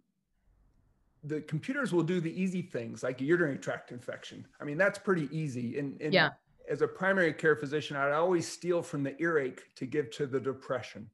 the 1.23 1.41
computers 1.41 1.93
will 1.93 2.03
do 2.03 2.19
the 2.19 2.41
easy 2.41 2.61
things 2.61 3.03
like 3.03 3.21
a 3.21 3.23
urinary 3.23 3.57
tract 3.57 3.91
infection 3.91 4.45
i 4.59 4.63
mean 4.63 4.77
that's 4.77 4.97
pretty 4.97 5.29
easy 5.31 5.77
and, 5.77 6.01
and 6.01 6.13
yeah 6.13 6.29
as 6.69 6.81
a 6.81 6.87
primary 6.87 7.33
care 7.33 7.55
physician 7.55 7.95
i'd 7.95 8.11
always 8.11 8.47
steal 8.47 8.81
from 8.81 9.03
the 9.03 9.19
earache 9.21 9.63
to 9.75 9.85
give 9.85 10.09
to 10.11 10.25
the 10.25 10.39
depression 10.39 11.09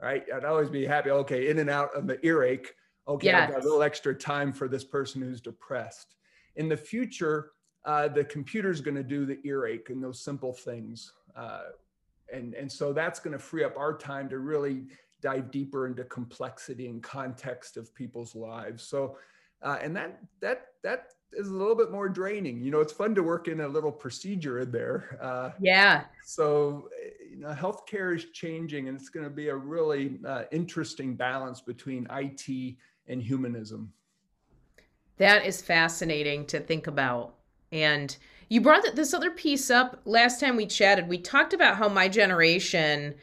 right? 0.00 0.24
I'd 0.34 0.44
always 0.44 0.70
be 0.70 0.84
happy. 0.84 1.10
Okay, 1.10 1.48
in 1.48 1.58
and 1.58 1.70
out 1.70 1.94
of 1.94 2.06
the 2.06 2.24
earache. 2.24 2.74
Okay, 3.08 3.28
yes. 3.28 3.48
I've 3.48 3.54
got 3.54 3.62
a 3.62 3.64
little 3.64 3.82
extra 3.82 4.14
time 4.14 4.52
for 4.52 4.68
this 4.68 4.84
person 4.84 5.22
who's 5.22 5.40
depressed. 5.40 6.14
In 6.56 6.68
the 6.68 6.76
future, 6.76 7.52
uh, 7.84 8.08
the 8.08 8.24
computer's 8.24 8.80
going 8.80 8.96
to 8.96 9.04
do 9.04 9.24
the 9.26 9.38
earache 9.44 9.90
and 9.90 10.02
those 10.02 10.20
simple 10.20 10.52
things, 10.52 11.12
uh, 11.36 11.62
and 12.32 12.54
and 12.54 12.70
so 12.70 12.92
that's 12.92 13.20
going 13.20 13.32
to 13.32 13.38
free 13.38 13.62
up 13.62 13.76
our 13.76 13.96
time 13.96 14.28
to 14.30 14.38
really 14.38 14.86
dive 15.20 15.50
deeper 15.50 15.86
into 15.86 16.04
complexity 16.04 16.88
and 16.88 17.02
context 17.02 17.76
of 17.76 17.94
people's 17.94 18.34
lives. 18.34 18.82
So, 18.82 19.18
uh, 19.62 19.78
and 19.80 19.94
that 19.94 20.20
that 20.40 20.66
that 20.82 21.12
is 21.32 21.48
a 21.48 21.54
little 21.54 21.74
bit 21.76 21.92
more 21.92 22.08
draining. 22.08 22.60
You 22.60 22.70
know, 22.70 22.80
it's 22.80 22.92
fun 22.92 23.14
to 23.14 23.22
work 23.22 23.48
in 23.48 23.60
a 23.60 23.68
little 23.68 23.92
procedure 23.92 24.60
in 24.60 24.72
there. 24.72 25.18
Uh, 25.20 25.50
yeah. 25.60 26.04
So, 26.24 26.88
you 27.30 27.38
know, 27.38 27.48
healthcare 27.48 28.16
is 28.16 28.26
changing, 28.32 28.88
and 28.88 28.98
it's 28.98 29.08
going 29.08 29.24
to 29.24 29.30
be 29.30 29.48
a 29.48 29.56
really 29.56 30.18
uh, 30.26 30.44
interesting 30.50 31.14
balance 31.14 31.60
between 31.60 32.06
IT 32.10 32.76
and 33.08 33.22
humanism. 33.22 33.92
That 35.18 35.46
is 35.46 35.62
fascinating 35.62 36.46
to 36.46 36.60
think 36.60 36.86
about. 36.86 37.34
And 37.72 38.16
you 38.48 38.60
brought 38.60 38.94
this 38.94 39.14
other 39.14 39.30
piece 39.30 39.70
up 39.70 40.00
last 40.04 40.40
time 40.40 40.56
we 40.56 40.66
chatted. 40.66 41.08
We 41.08 41.18
talked 41.18 41.52
about 41.52 41.76
how 41.76 41.88
my 41.88 42.08
generation 42.08 43.14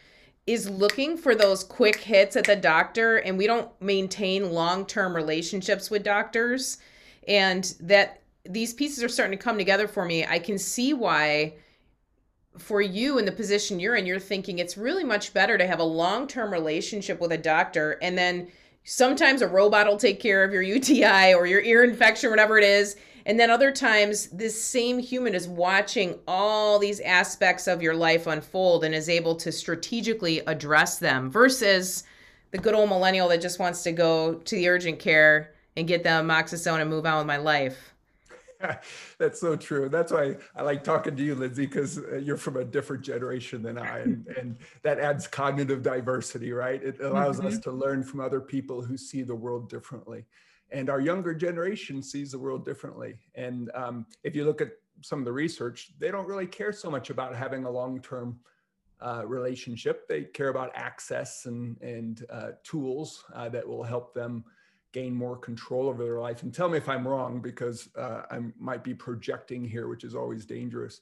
is 0.45 0.69
looking 0.69 1.15
for 1.15 1.35
those 1.35 1.63
quick 1.63 1.97
hits 1.97 2.35
at 2.35 2.45
the 2.45 2.55
doctor, 2.55 3.17
and 3.17 3.37
we 3.37 3.47
don't 3.47 3.69
maintain 3.81 4.51
long 4.51 4.85
term 4.85 5.15
relationships 5.15 5.89
with 5.89 6.03
doctors 6.03 6.79
and 7.27 7.75
that 7.79 8.21
these 8.45 8.73
pieces 8.73 9.01
are 9.03 9.09
starting 9.09 9.37
to 9.37 9.43
come 9.43 9.57
together 9.57 9.87
for 9.87 10.03
me. 10.03 10.25
I 10.25 10.39
can 10.39 10.57
see 10.57 10.93
why 10.93 11.53
for 12.57 12.81
you 12.81 13.17
in 13.17 13.25
the 13.25 13.31
position 13.31 13.79
you're 13.79 13.95
in, 13.95 14.05
you're 14.05 14.19
thinking 14.19 14.59
it's 14.59 14.77
really 14.77 15.03
much 15.03 15.33
better 15.33 15.57
to 15.57 15.65
have 15.65 15.79
a 15.79 15.83
long-term 15.83 16.51
relationship 16.51 17.19
with 17.19 17.31
a 17.31 17.37
doctor 17.37 17.97
and 18.01 18.17
then 18.17 18.47
sometimes 18.83 19.41
a 19.41 19.47
robot 19.47 19.87
will 19.87 19.97
take 19.97 20.19
care 20.19 20.43
of 20.43 20.51
your 20.51 20.61
UTI 20.61 21.33
or 21.33 21.45
your 21.45 21.61
ear 21.61 21.83
infection, 21.83 22.29
whatever 22.29 22.57
it 22.57 22.63
is. 22.63 22.95
And 23.25 23.39
then 23.39 23.49
other 23.49 23.71
times, 23.71 24.27
this 24.27 24.61
same 24.61 24.99
human 24.99 25.33
is 25.33 25.47
watching 25.47 26.19
all 26.27 26.77
these 26.77 26.99
aspects 26.99 27.67
of 27.67 27.81
your 27.81 27.95
life 27.95 28.27
unfold 28.27 28.83
and 28.83 28.93
is 28.93 29.07
able 29.07 29.35
to 29.35 29.51
strategically 29.51 30.39
address 30.39 30.99
them 30.99 31.31
versus 31.31 32.03
the 32.51 32.57
good 32.57 32.75
old 32.75 32.89
millennial 32.89 33.29
that 33.29 33.41
just 33.41 33.59
wants 33.59 33.81
to 33.83 33.93
go 33.93 34.35
to 34.35 34.55
the 34.55 34.67
urgent 34.67 34.99
care 34.99 35.53
and 35.77 35.87
get 35.87 36.03
the 36.03 36.09
amoxicillin 36.09 36.81
and 36.81 36.89
move 36.89 37.05
on 37.05 37.17
with 37.17 37.27
my 37.27 37.37
life. 37.37 37.92
That's 39.17 39.39
so 39.39 39.55
true. 39.55 39.89
That's 39.89 40.11
why 40.11 40.37
I 40.55 40.61
like 40.61 40.83
talking 40.83 41.15
to 41.15 41.23
you, 41.23 41.35
Lindsay, 41.35 41.65
because 41.65 41.97
uh, 41.97 42.17
you're 42.17 42.37
from 42.37 42.57
a 42.57 42.65
different 42.65 43.03
generation 43.03 43.61
than 43.61 43.77
I, 43.77 43.99
and, 43.99 44.27
and 44.37 44.57
that 44.81 44.99
adds 44.99 45.27
cognitive 45.27 45.81
diversity, 45.81 46.51
right? 46.51 46.81
It 46.81 46.99
allows 47.01 47.37
mm-hmm. 47.37 47.47
us 47.47 47.59
to 47.59 47.71
learn 47.71 48.03
from 48.03 48.19
other 48.19 48.41
people 48.41 48.81
who 48.81 48.97
see 48.97 49.23
the 49.23 49.35
world 49.35 49.69
differently. 49.69 50.25
And 50.71 50.89
our 50.89 50.99
younger 50.99 51.35
generation 51.35 52.01
sees 52.01 52.31
the 52.31 52.39
world 52.39 52.65
differently. 52.65 53.15
And 53.35 53.69
um, 53.75 54.05
if 54.23 54.35
you 54.35 54.43
look 54.45 54.61
at 54.61 54.71
some 55.01 55.19
of 55.19 55.25
the 55.25 55.31
research, 55.31 55.91
they 55.99 56.09
don't 56.09 56.27
really 56.27 56.47
care 56.47 56.71
so 56.71 56.89
much 56.89 57.09
about 57.09 57.35
having 57.35 57.65
a 57.65 57.69
long 57.69 58.01
term 58.01 58.39
uh, 58.99 59.23
relationship. 59.25 60.07
They 60.07 60.23
care 60.23 60.49
about 60.49 60.71
access 60.73 61.45
and, 61.45 61.79
and 61.81 62.25
uh, 62.29 62.51
tools 62.63 63.23
uh, 63.35 63.49
that 63.49 63.67
will 63.67 63.83
help 63.83 64.13
them 64.13 64.45
gain 64.93 65.13
more 65.13 65.35
control 65.35 65.89
over 65.89 66.03
their 66.03 66.19
life. 66.19 66.43
And 66.43 66.53
tell 66.53 66.69
me 66.69 66.77
if 66.77 66.87
I'm 66.87 67.05
wrong, 67.07 67.41
because 67.41 67.89
uh, 67.97 68.21
I 68.31 68.39
might 68.57 68.83
be 68.83 68.93
projecting 68.93 69.65
here, 69.65 69.87
which 69.87 70.03
is 70.03 70.15
always 70.15 70.45
dangerous. 70.45 71.01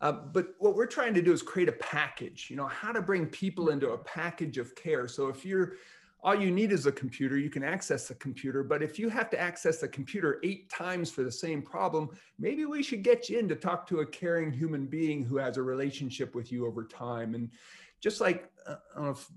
Uh, 0.00 0.12
but 0.12 0.54
what 0.58 0.74
we're 0.76 0.86
trying 0.86 1.14
to 1.14 1.22
do 1.22 1.32
is 1.32 1.42
create 1.42 1.68
a 1.68 1.72
package, 1.72 2.48
you 2.48 2.56
know, 2.56 2.66
how 2.66 2.92
to 2.92 3.02
bring 3.02 3.26
people 3.26 3.70
into 3.70 3.90
a 3.90 3.98
package 3.98 4.56
of 4.56 4.74
care. 4.74 5.08
So 5.08 5.28
if 5.28 5.44
you're 5.44 5.74
all 6.22 6.34
you 6.34 6.50
need 6.50 6.70
is 6.70 6.86
a 6.86 6.92
computer, 6.92 7.38
you 7.38 7.48
can 7.48 7.64
access 7.64 8.08
the 8.08 8.14
computer. 8.14 8.62
But 8.62 8.82
if 8.82 8.98
you 8.98 9.08
have 9.08 9.30
to 9.30 9.40
access 9.40 9.78
the 9.78 9.88
computer 9.88 10.38
eight 10.42 10.68
times 10.68 11.10
for 11.10 11.22
the 11.22 11.32
same 11.32 11.62
problem, 11.62 12.10
maybe 12.38 12.66
we 12.66 12.82
should 12.82 13.02
get 13.02 13.30
you 13.30 13.38
in 13.38 13.48
to 13.48 13.56
talk 13.56 13.86
to 13.88 14.00
a 14.00 14.06
caring 14.06 14.52
human 14.52 14.86
being 14.86 15.24
who 15.24 15.38
has 15.38 15.56
a 15.56 15.62
relationship 15.62 16.34
with 16.34 16.52
you 16.52 16.66
over 16.66 16.84
time. 16.84 17.34
And 17.34 17.50
just 18.00 18.20
like, 18.20 18.50
uh, 18.66 18.76
I 18.92 18.96
don't 18.96 19.04
know 19.04 19.10
if 19.12 19.30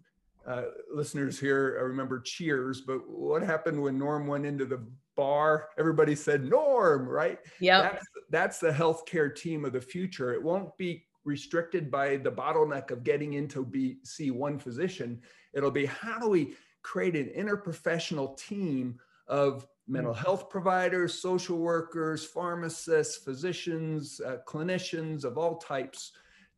uh, 0.46 0.64
listeners 0.94 1.40
here 1.40 1.78
I 1.80 1.84
remember 1.84 2.20
Cheers, 2.20 2.82
but 2.82 3.10
what 3.10 3.42
happened 3.42 3.82
when 3.82 3.98
Norm 3.98 4.28
went 4.28 4.46
into 4.46 4.66
the 4.66 4.86
bar? 5.16 5.70
Everybody 5.78 6.16
said 6.16 6.44
Norm, 6.44 7.08
right? 7.08 7.40
Yeah. 7.60 7.82
That's, 7.82 8.06
that's 8.30 8.60
the 8.60 8.72
healthcare 8.72 9.34
team 9.34 9.66
of 9.66 9.74
the 9.74 9.82
future. 9.82 10.34
It 10.34 10.42
won't 10.42 10.76
be 10.78 11.06
restricted 11.26 11.90
by 11.90 12.18
the 12.18 12.32
bottleneck 12.32 12.92
of 12.92 13.04
getting 13.04 13.34
into 13.34 13.64
be 13.66 13.98
see 14.04 14.32
one 14.32 14.60
physician. 14.60 15.22
It'll 15.54 15.72
be 15.72 15.86
how 15.86 16.20
do 16.20 16.30
we 16.30 16.56
create 16.82 17.16
an 17.16 17.32
interprofessional 17.38 18.38
team 18.38 19.00
of 19.28 19.66
mental 19.88 20.14
health 20.14 20.50
providers, 20.50 21.14
social 21.14 21.58
workers, 21.58 22.26
pharmacists, 22.26 23.18
physicians, 23.24 24.20
uh, 24.26 24.38
clinicians 24.48 25.24
of 25.24 25.38
all 25.38 25.58
types 25.58 26.12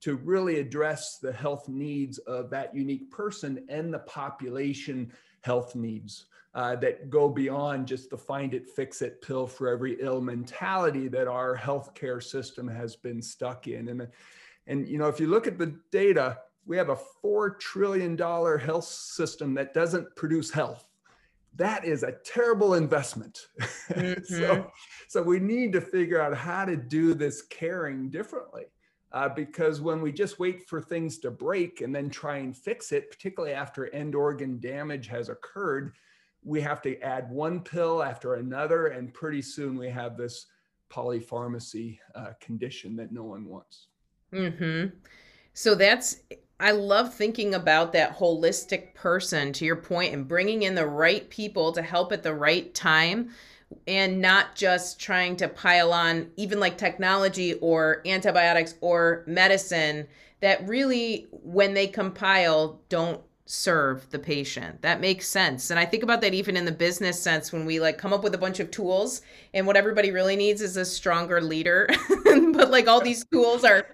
to 0.06 0.18
really 0.18 0.60
address 0.60 1.18
the 1.18 1.34
health 1.34 1.68
needs 1.68 2.20
of 2.20 2.52
that 2.52 2.76
unique 2.76 3.10
person 3.10 3.65
and 3.70 3.91
the 3.91 3.98
population 3.98 5.12
health 5.41 5.74
needs 5.76 6.28
uh, 6.54 6.76
that 6.76 7.10
go 7.10 7.28
beyond 7.28 7.88
just 7.88 8.12
the 8.12 8.18
find 8.18 8.54
it, 8.54 8.70
fix 8.70 9.02
it 9.02 9.20
pill 9.24 9.48
for 9.48 9.68
every 9.68 9.98
ill 10.00 10.22
mentality 10.22 11.08
that 11.08 11.28
our 11.28 11.58
healthcare 11.58 12.22
system 12.22 12.68
has 12.68 12.96
been 12.96 13.20
stuck 13.20 13.68
in. 13.68 13.88
And, 13.88 14.08
and 14.68 14.88
you 14.88 15.00
know, 15.00 15.08
if 15.08 15.20
you 15.20 15.26
look 15.26 15.48
at 15.48 15.58
the 15.58 15.76
data, 15.91 16.38
we 16.68 16.78
have 16.78 16.89
a 16.89 17.00
$4 17.24 17.60
trillion 17.60 18.15
health 18.15 18.86
system 18.86 19.56
that 19.56 19.74
doesn't 19.74 20.15
produce 20.15 20.52
health 20.52 20.86
that 21.58 21.86
is 21.86 22.04
a 22.04 22.15
terrible 22.24 22.76
investment. 22.76 23.39
Mm-hmm. 23.86 24.24
so, 24.24 24.72
so 25.08 25.22
we 25.22 25.39
need 25.39 25.72
to 25.74 25.80
figure 25.80 26.20
out 26.20 26.36
how 26.36 26.65
to 26.65 26.76
do 26.76 27.13
this 27.13 27.44
caring 27.44 28.10
differently. 28.10 28.63
Uh, 29.15 29.30
because 29.30 29.80
when 29.80 30.01
we 30.01 30.12
just 30.12 30.39
wait 30.39 30.67
for 30.67 30.82
things 30.82 31.19
to 31.19 31.32
break 31.32 31.80
and 31.80 31.95
then 31.95 32.10
try 32.10 32.38
and 32.39 32.56
fix 32.56 32.91
it, 32.91 33.10
particularly 33.10 33.56
after 33.56 33.91
end 33.95 34.13
organ 34.13 34.60
damage 34.60 35.08
has 35.08 35.30
occurred, 35.30 35.93
we 36.43 36.60
have 36.60 36.82
to 36.82 36.99
add 36.99 37.32
one 37.32 37.62
pill 37.62 38.04
after 38.04 38.36
another, 38.36 38.88
and 38.88 39.13
pretty 39.13 39.41
soon 39.41 39.78
we 39.78 39.89
have 39.89 40.17
this 40.17 40.47
polypharmacy 40.91 41.97
uh, 42.13 42.32
condition 42.41 42.97
that 42.97 43.13
no 43.13 43.23
one 43.23 43.45
wants. 43.45 43.88
Mm-hmm. 44.34 44.95
So 45.54 45.75
that's 45.75 46.17
I 46.60 46.71
love 46.71 47.13
thinking 47.13 47.56
about 47.56 47.93
that 47.93 48.17
holistic 48.17 48.95
person 48.95 49.54
to 49.54 49.65
your 49.65 49.78
point 49.78 50.13
and 50.13 50.28
bringing 50.28 50.63
in 50.63 50.75
the 50.75 50.88
right 50.88 51.30
people 51.30 51.71
to 51.71 51.82
help 51.82 52.12
at 52.12 52.21
the 52.21 52.34
right 52.34 52.73
time 52.73 53.32
and 53.88 54.21
not 54.21 54.56
just 54.56 54.99
trying 54.99 55.36
to 55.38 55.47
pile 55.47 55.93
on 55.93 56.30
even 56.38 56.60
like 56.60 56.78
technology 56.78 57.54
or 57.56 58.01
antibiotics 58.06 58.75
or 58.82 59.23
medicine 59.28 60.08
that 60.41 60.67
really 60.67 61.28
when 61.32 61.73
they 61.73 61.88
compile 61.88 62.80
don't 62.89 63.21
serve 63.48 64.10
the 64.10 64.18
patient. 64.18 64.82
That 64.82 65.00
makes 65.00 65.28
sense. 65.28 65.70
And 65.70 65.80
I 65.80 65.86
think 65.86 66.02
about 66.02 66.22
that 66.22 66.34
even 66.34 66.58
in 66.58 66.66
the 66.66 66.72
business 66.72 67.22
sense 67.22 67.52
when 67.52 67.64
we 67.66 67.80
like 67.80 68.00
come 68.00 68.12
up 68.12 68.24
with 68.24 68.34
a 68.34 68.40
bunch 68.40 68.60
of 68.60 68.72
tools 68.72 69.22
and 69.54 69.68
what 69.68 69.78
everybody 69.78 70.10
really 70.10 70.36
needs 70.36 70.62
is 70.62 70.78
a 70.78 70.86
stronger 70.86 71.40
leader. 71.40 71.88
but 72.54 72.72
like 72.72 72.88
all 72.88 73.02
these 73.02 73.24
tools 73.26 73.64
are 73.64 73.86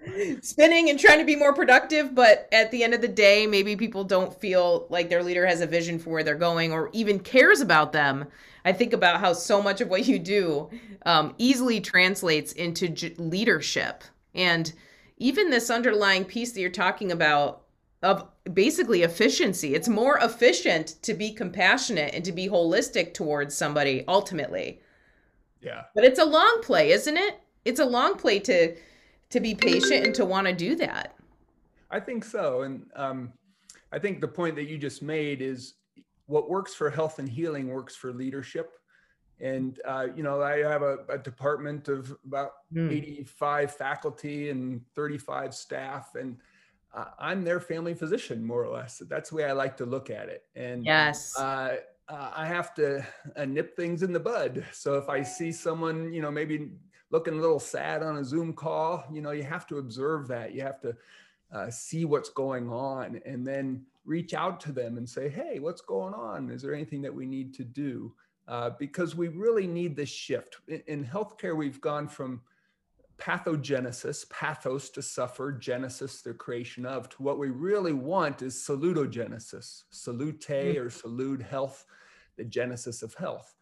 spinning 0.41 0.89
and 0.89 0.97
trying 0.97 1.19
to 1.19 1.25
be 1.25 1.35
more 1.35 1.53
productive, 1.53 2.15
but 2.15 2.47
at 2.53 2.71
the 2.71 2.81
end 2.81 2.93
of 2.93 3.01
the 3.01 3.09
day, 3.09 3.45
maybe 3.45 3.75
people 3.75 4.05
don't 4.05 4.33
feel 4.39 4.87
like 4.89 5.09
their 5.09 5.23
leader 5.23 5.45
has 5.45 5.59
a 5.59 5.67
vision 5.67 5.99
for 5.99 6.11
where 6.11 6.23
they're 6.23 6.35
going 6.35 6.71
or 6.71 6.89
even 6.93 7.19
cares 7.19 7.59
about 7.59 7.91
them. 7.91 8.27
I 8.63 8.71
think 8.71 8.93
about 8.93 9.19
how 9.19 9.33
so 9.33 9.61
much 9.61 9.81
of 9.81 9.89
what 9.89 10.07
you 10.07 10.17
do 10.17 10.69
um, 11.05 11.33
easily 11.37 11.81
translates 11.81 12.53
into 12.53 12.87
j- 12.87 13.15
leadership. 13.17 14.03
And 14.33 14.71
even 15.17 15.49
this 15.49 15.69
underlying 15.69 16.23
piece 16.23 16.53
that 16.53 16.61
you're 16.61 16.69
talking 16.69 17.11
about 17.11 17.60
of 18.03 18.27
basically 18.53 19.03
efficiency. 19.03 19.75
It's 19.75 19.87
more 19.87 20.17
efficient 20.17 20.95
to 21.03 21.13
be 21.13 21.31
compassionate 21.31 22.13
and 22.13 22.25
to 22.25 22.31
be 22.31 22.47
holistic 22.47 23.13
towards 23.13 23.55
somebody 23.55 24.03
ultimately. 24.07 24.81
Yeah. 25.61 25.83
But 25.93 26.03
it's 26.03 26.19
a 26.19 26.25
long 26.25 26.61
play, 26.63 26.91
isn't 26.91 27.17
it? 27.17 27.39
It's 27.65 27.79
a 27.79 27.85
long 27.85 28.15
play 28.15 28.39
to 28.39 28.75
to 29.29 29.39
be 29.39 29.55
patient 29.55 30.05
and 30.05 30.15
to 30.15 30.25
want 30.25 30.47
to 30.47 30.53
do 30.53 30.75
that. 30.75 31.15
I 31.89 31.99
think 31.99 32.25
so. 32.25 32.63
And 32.63 32.85
um, 32.95 33.31
I 33.91 33.99
think 33.99 34.19
the 34.19 34.27
point 34.27 34.55
that 34.57 34.65
you 34.65 34.77
just 34.77 35.01
made 35.01 35.41
is 35.41 35.75
what 36.25 36.49
works 36.49 36.73
for 36.73 36.89
health 36.89 37.19
and 37.19 37.29
healing 37.29 37.69
works 37.69 37.95
for 37.95 38.11
leadership. 38.11 38.73
And, 39.39 39.79
uh, 39.85 40.07
you 40.15 40.21
know, 40.21 40.41
I 40.41 40.59
have 40.59 40.81
a, 40.81 40.99
a 41.09 41.17
department 41.17 41.87
of 41.87 42.15
about 42.25 42.51
mm. 42.73 42.91
85 42.91 43.73
faculty 43.73 44.49
and 44.49 44.81
35 44.95 45.53
staff. 45.53 46.15
And 46.15 46.37
I'm 47.19 47.43
their 47.43 47.59
family 47.59 47.93
physician, 47.93 48.45
more 48.45 48.63
or 48.63 48.73
less. 48.73 49.01
That's 49.09 49.29
the 49.29 49.37
way 49.37 49.45
I 49.45 49.53
like 49.53 49.77
to 49.77 49.85
look 49.85 50.09
at 50.09 50.29
it. 50.29 50.43
And 50.55 50.85
yes, 50.85 51.37
uh, 51.37 51.77
uh, 52.09 52.31
I 52.35 52.45
have 52.45 52.73
to 52.75 53.05
uh, 53.37 53.45
nip 53.45 53.75
things 53.75 54.03
in 54.03 54.11
the 54.11 54.19
bud. 54.19 54.65
So 54.73 54.95
if 54.95 55.07
I 55.07 55.21
see 55.23 55.51
someone, 55.51 56.11
you 56.11 56.21
know, 56.21 56.31
maybe 56.31 56.71
looking 57.09 57.35
a 57.35 57.41
little 57.41 57.59
sad 57.59 58.03
on 58.03 58.17
a 58.17 58.25
Zoom 58.25 58.53
call, 58.53 59.05
you 59.11 59.21
know, 59.21 59.31
you 59.31 59.43
have 59.43 59.65
to 59.67 59.77
observe 59.77 60.27
that. 60.27 60.53
You 60.53 60.61
have 60.63 60.81
to 60.81 60.95
uh, 61.53 61.69
see 61.69 62.05
what's 62.05 62.29
going 62.29 62.69
on, 62.69 63.21
and 63.25 63.47
then 63.47 63.85
reach 64.05 64.33
out 64.33 64.59
to 64.61 64.71
them 64.71 64.97
and 64.97 65.07
say, 65.07 65.29
"Hey, 65.29 65.59
what's 65.59 65.81
going 65.81 66.13
on? 66.13 66.49
Is 66.49 66.61
there 66.61 66.73
anything 66.73 67.01
that 67.03 67.13
we 67.13 67.25
need 67.25 67.53
to 67.55 67.63
do?" 67.63 68.13
Uh, 68.47 68.71
because 68.79 69.15
we 69.15 69.29
really 69.29 69.67
need 69.67 69.95
this 69.95 70.09
shift 70.09 70.57
in, 70.67 70.81
in 70.87 71.05
healthcare. 71.05 71.55
We've 71.55 71.79
gone 71.79 72.07
from 72.07 72.41
pathogenesis, 73.21 74.27
pathos 74.29 74.89
to 74.89 75.01
suffer, 75.01 75.51
genesis, 75.51 76.21
the 76.21 76.33
creation 76.33 76.85
of, 76.85 77.07
to 77.09 77.21
what 77.21 77.37
we 77.37 77.49
really 77.49 77.93
want 77.93 78.41
is 78.41 78.55
salutogenesis, 78.55 79.83
salute 79.91 80.41
mm. 80.41 80.77
or 80.77 80.89
salute 80.89 81.41
health, 81.41 81.85
the 82.37 82.43
genesis 82.43 83.03
of 83.03 83.13
health. 83.13 83.55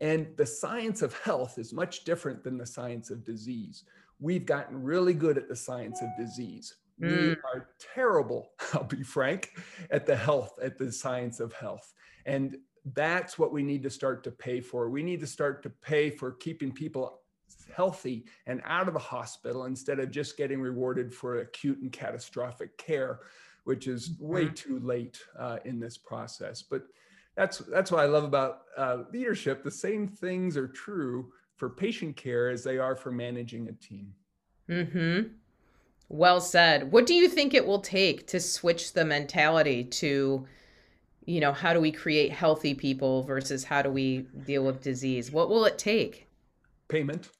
And 0.00 0.26
the 0.36 0.44
science 0.44 1.02
of 1.02 1.16
health 1.20 1.56
is 1.56 1.72
much 1.72 2.04
different 2.04 2.42
than 2.42 2.58
the 2.58 2.66
science 2.66 3.10
of 3.10 3.24
disease. 3.24 3.84
We've 4.18 4.44
gotten 4.44 4.82
really 4.82 5.14
good 5.14 5.38
at 5.38 5.48
the 5.48 5.56
science 5.56 6.02
of 6.02 6.08
disease. 6.18 6.74
Mm. 7.00 7.20
We 7.20 7.28
are 7.54 7.68
terrible, 7.94 8.50
I'll 8.74 8.84
be 8.84 9.04
frank, 9.04 9.52
at 9.90 10.04
the 10.04 10.16
health, 10.16 10.58
at 10.60 10.78
the 10.78 10.90
science 10.90 11.38
of 11.38 11.52
health. 11.52 11.94
And 12.26 12.56
that's 12.94 13.38
what 13.38 13.52
we 13.52 13.62
need 13.62 13.84
to 13.84 13.90
start 13.90 14.24
to 14.24 14.32
pay 14.32 14.60
for. 14.60 14.90
We 14.90 15.04
need 15.04 15.20
to 15.20 15.26
start 15.28 15.62
to 15.62 15.70
pay 15.70 16.10
for 16.10 16.32
keeping 16.32 16.72
people 16.72 17.20
healthy 17.74 18.24
and 18.46 18.62
out 18.64 18.88
of 18.88 18.94
the 18.94 19.00
hospital 19.00 19.64
instead 19.64 19.98
of 19.98 20.10
just 20.10 20.36
getting 20.36 20.60
rewarded 20.60 21.12
for 21.12 21.40
acute 21.40 21.78
and 21.78 21.92
catastrophic 21.92 22.76
care, 22.78 23.20
which 23.64 23.86
is 23.86 24.12
way 24.18 24.44
mm-hmm. 24.44 24.54
too 24.54 24.78
late 24.80 25.20
uh, 25.38 25.58
in 25.64 25.78
this 25.78 25.98
process. 25.98 26.62
But 26.62 26.82
that's 27.36 27.58
that's 27.58 27.90
what 27.90 28.00
I 28.00 28.06
love 28.06 28.24
about 28.24 28.62
uh, 28.76 28.98
leadership. 29.12 29.62
The 29.62 29.70
same 29.70 30.08
things 30.08 30.56
are 30.56 30.68
true 30.68 31.30
for 31.56 31.68
patient 31.68 32.16
care 32.16 32.48
as 32.48 32.64
they 32.64 32.78
are 32.78 32.96
for 32.96 33.12
managing 33.12 33.68
a 33.68 33.72
team. 33.72 34.12
Hmm. 34.68 35.20
Well 36.08 36.40
said. 36.40 36.92
What 36.92 37.06
do 37.06 37.14
you 37.14 37.28
think 37.28 37.52
it 37.52 37.66
will 37.66 37.80
take 37.80 38.26
to 38.28 38.40
switch 38.40 38.92
the 38.92 39.04
mentality 39.04 39.84
to, 39.84 40.46
you 41.24 41.40
know, 41.40 41.52
how 41.52 41.72
do 41.72 41.80
we 41.80 41.90
create 41.90 42.32
healthy 42.32 42.74
people 42.74 43.22
versus 43.24 43.64
how 43.64 43.82
do 43.82 43.90
we 43.90 44.26
deal 44.44 44.64
with 44.64 44.82
disease? 44.82 45.32
What 45.32 45.48
will 45.48 45.64
it 45.64 45.78
take? 45.78 46.25
Payment. 46.88 47.30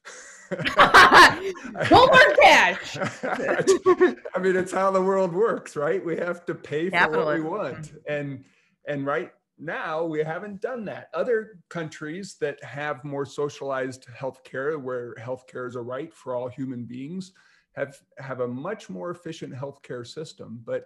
Gold 0.51 2.11
cash. 2.43 2.97
I 3.25 4.39
mean, 4.41 4.57
it's 4.57 4.73
how 4.73 4.91
the 4.91 5.03
world 5.03 5.33
works, 5.33 5.77
right? 5.77 6.05
We 6.05 6.17
have 6.17 6.45
to 6.47 6.55
pay 6.55 6.91
for 6.91 7.09
what 7.11 7.35
we 7.35 7.41
want, 7.41 7.93
and 8.09 8.45
and 8.87 9.05
right 9.05 9.33
now 9.59 10.05
we 10.05 10.23
haven't 10.23 10.61
done 10.61 10.85
that. 10.85 11.09
Other 11.15 11.59
countries 11.69 12.37
that 12.41 12.63
have 12.63 13.05
more 13.05 13.27
socialized 13.27 14.07
healthcare, 14.07 14.81
where 14.81 15.15
healthcare 15.15 15.67
is 15.67 15.75
a 15.75 15.81
right 15.81 16.15
for 16.15 16.37
all 16.37 16.49
human 16.49 16.85
beings, 16.85 17.33
have 17.73 17.99
have 18.19 18.41
a 18.41 18.49
much 18.49 18.89
more 18.89 19.11
efficient 19.11 19.53
healthcare 19.53 20.07
system. 20.07 20.61
But 20.65 20.85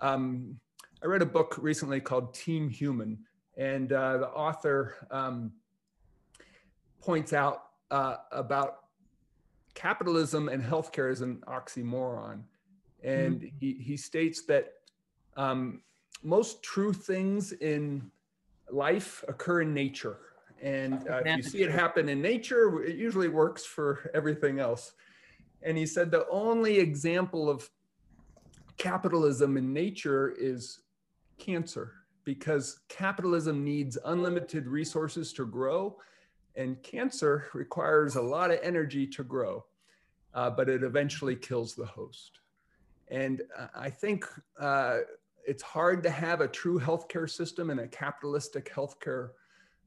um, 0.00 0.58
I 1.02 1.06
read 1.06 1.22
a 1.22 1.26
book 1.26 1.56
recently 1.58 2.00
called 2.00 2.34
Team 2.34 2.68
Human, 2.68 3.18
and 3.56 3.92
uh, 3.92 4.18
the 4.18 4.28
author 4.28 4.94
um, 5.10 5.52
points 7.00 7.32
out 7.32 7.69
uh, 7.90 8.16
about 8.32 8.80
capitalism 9.74 10.48
and 10.48 10.62
healthcare 10.62 11.10
is 11.10 11.20
an 11.20 11.42
oxymoron. 11.46 12.42
And 13.02 13.40
mm-hmm. 13.40 13.56
he, 13.58 13.72
he 13.74 13.96
states 13.96 14.42
that 14.42 14.72
um, 15.36 15.82
most 16.22 16.62
true 16.62 16.92
things 16.92 17.52
in 17.52 18.10
life 18.70 19.24
occur 19.28 19.62
in 19.62 19.72
nature. 19.72 20.18
And 20.62 21.08
uh, 21.08 21.22
if 21.24 21.36
you 21.38 21.42
see 21.42 21.62
it 21.62 21.70
happen 21.70 22.08
in 22.08 22.20
nature, 22.20 22.82
it 22.82 22.96
usually 22.96 23.28
works 23.28 23.64
for 23.64 24.10
everything 24.12 24.58
else. 24.58 24.92
And 25.62 25.76
he 25.76 25.86
said 25.86 26.10
the 26.10 26.26
only 26.28 26.78
example 26.78 27.48
of 27.48 27.68
capitalism 28.76 29.56
in 29.56 29.72
nature 29.72 30.34
is 30.38 30.80
cancer 31.38 31.92
because 32.24 32.80
capitalism 32.88 33.64
needs 33.64 33.96
unlimited 34.04 34.66
resources 34.66 35.32
to 35.32 35.46
grow 35.46 35.96
and 36.60 36.82
cancer 36.82 37.46
requires 37.54 38.16
a 38.16 38.22
lot 38.22 38.50
of 38.50 38.60
energy 38.62 39.06
to 39.06 39.24
grow, 39.24 39.64
uh, 40.34 40.50
but 40.50 40.68
it 40.68 40.82
eventually 40.82 41.34
kills 41.34 41.74
the 41.74 41.86
host. 41.86 42.38
And 43.08 43.42
uh, 43.58 43.66
I 43.74 43.90
think 43.90 44.24
uh, 44.58 44.98
it's 45.44 45.62
hard 45.62 46.02
to 46.04 46.10
have 46.10 46.40
a 46.40 46.48
true 46.48 46.78
healthcare 46.78 47.28
system 47.28 47.70
and 47.70 47.80
a 47.80 47.88
capitalistic 47.88 48.72
healthcare 48.72 49.30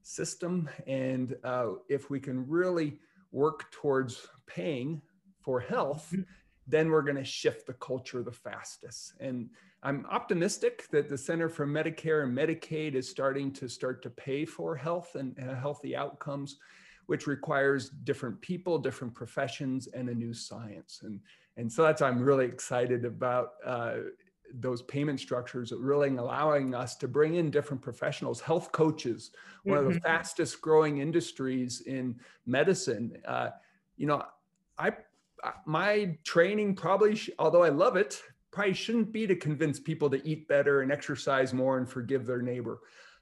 system. 0.02 0.68
And 0.86 1.36
uh, 1.44 1.68
if 1.88 2.10
we 2.10 2.20
can 2.20 2.46
really 2.46 2.98
work 3.32 3.70
towards 3.70 4.26
paying 4.46 5.00
for 5.40 5.60
health 5.60 6.14
then 6.66 6.90
we're 6.90 7.02
going 7.02 7.16
to 7.16 7.24
shift 7.24 7.66
the 7.66 7.74
culture 7.74 8.22
the 8.22 8.32
fastest. 8.32 9.14
And 9.20 9.50
I'm 9.82 10.06
optimistic 10.10 10.88
that 10.90 11.08
the 11.08 11.18
Center 11.18 11.48
for 11.48 11.66
Medicare 11.66 12.24
and 12.24 12.36
Medicaid 12.36 12.94
is 12.94 13.08
starting 13.08 13.52
to 13.52 13.68
start 13.68 14.02
to 14.02 14.10
pay 14.10 14.44
for 14.44 14.74
health 14.74 15.14
and, 15.14 15.36
and 15.36 15.56
healthy 15.56 15.94
outcomes, 15.94 16.56
which 17.06 17.26
requires 17.26 17.90
different 17.90 18.40
people, 18.40 18.78
different 18.78 19.14
professions, 19.14 19.88
and 19.88 20.08
a 20.08 20.14
new 20.14 20.32
science. 20.32 21.00
And, 21.02 21.20
and 21.56 21.70
so 21.70 21.82
that's 21.82 22.00
I'm 22.00 22.20
really 22.20 22.46
excited 22.46 23.04
about 23.04 23.52
uh, 23.64 23.96
those 24.52 24.82
payment 24.82 25.20
structures 25.20 25.72
really 25.72 26.16
allowing 26.16 26.74
us 26.74 26.96
to 26.96 27.08
bring 27.08 27.34
in 27.34 27.50
different 27.50 27.82
professionals 27.82 28.40
health 28.40 28.70
coaches 28.72 29.30
one 29.64 29.78
mm-hmm. 29.78 29.86
of 29.86 29.94
the 29.94 30.00
mm-hmm. 30.00 30.06
fastest 30.06 30.60
growing 30.60 30.98
industries 30.98 31.80
in 31.82 32.14
medicine 32.46 33.16
uh, 33.26 33.48
you 33.96 34.06
know 34.06 34.22
i 34.78 34.92
my 35.66 36.16
training 36.24 36.74
probably 36.74 37.18
although 37.38 37.62
i 37.62 37.68
love 37.68 37.96
it 37.96 38.22
probably 38.52 38.72
shouldn't 38.72 39.12
be 39.12 39.26
to 39.26 39.34
convince 39.34 39.80
people 39.80 40.08
to 40.08 40.26
eat 40.26 40.46
better 40.48 40.82
and 40.82 40.92
exercise 40.92 41.52
more 41.52 41.78
and 41.78 41.88
forgive 41.88 42.26
their 42.26 42.42
neighbor 42.42 42.80